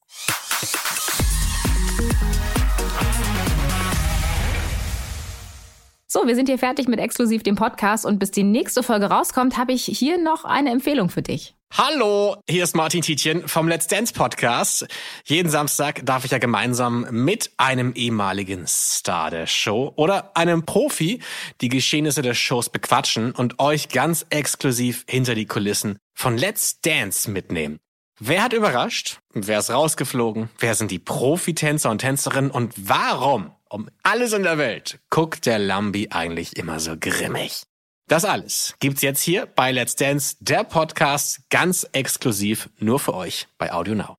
So, 6.09 6.27
wir 6.27 6.35
sind 6.35 6.49
hier 6.49 6.59
fertig 6.59 6.89
mit 6.89 6.99
exklusiv 6.99 7.43
dem 7.43 7.57
Podcast 7.57 8.07
und 8.07 8.19
bis 8.19 8.31
die 8.31 8.43
nächste 8.43 8.83
Folge 8.83 9.07
rauskommt, 9.07 9.59
habe 9.59 9.73
ich 9.73 9.85
hier 9.85 10.17
noch 10.17 10.47
eine 10.47 10.71
Empfehlung 10.71 11.11
für 11.11 11.21
dich. 11.21 11.55
Hallo, 11.75 12.37
hier 12.49 12.65
ist 12.65 12.75
Martin 12.75 13.03
Tietjen 13.03 13.47
vom 13.47 13.69
Let's 13.69 13.87
Dance 13.87 14.15
Podcast. 14.15 14.87
Jeden 15.25 15.51
Samstag 15.51 16.07
darf 16.07 16.25
ich 16.25 16.31
ja 16.31 16.39
gemeinsam 16.39 17.07
mit 17.11 17.51
einem 17.59 17.93
ehemaligen 17.93 18.67
Star 18.67 19.31
der 19.31 19.47
Show 19.47 19.93
oder 19.97 20.35
einem 20.37 20.65
Profi 20.65 21.21
die 21.61 21.69
Geschehnisse 21.69 22.23
der 22.23 22.33
Shows 22.33 22.71
bequatschen 22.71 23.33
und 23.33 23.59
euch 23.59 23.91
ganz 23.91 24.25
exklusiv 24.31 25.05
hinter 25.07 25.35
die 25.35 25.47
Kulissen 25.47 25.99
von 26.15 26.39
Let's 26.39 26.81
Dance 26.81 27.31
mitnehmen. 27.31 27.79
Wer 28.19 28.43
hat 28.43 28.55
überrascht? 28.55 29.21
Wer 29.35 29.59
ist 29.59 29.71
rausgeflogen? 29.71 30.49
Wer 30.59 30.75
sind 30.75 30.91
die 30.91 30.99
Profitänzer 30.99 31.91
und 31.91 31.99
Tänzerinnen? 31.99 32.51
Und 32.51 32.73
warum, 32.89 33.51
um 33.69 33.91
alles 34.03 34.33
in 34.33 34.43
der 34.43 34.57
Welt, 34.57 35.01
guckt 35.11 35.45
der 35.45 35.59
Lambi 35.59 36.09
eigentlich 36.11 36.57
immer 36.57 36.81
so 36.81 36.97
grimmig? 36.99 37.65
Das 38.09 38.25
alles 38.25 38.75
gibt's 38.81 39.03
jetzt 39.03 39.21
hier 39.21 39.45
bei 39.45 39.71
Let's 39.71 39.97
Dance, 39.97 40.37
der 40.41 40.65
Podcast, 40.65 41.41
ganz 41.51 41.87
exklusiv 41.93 42.71
nur 42.79 43.01
für 43.01 43.13
euch 43.13 43.49
bei 43.59 43.71
Audio 43.71 43.95
Now. 43.95 44.17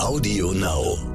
Audio 0.00 0.52
Now. 0.52 1.11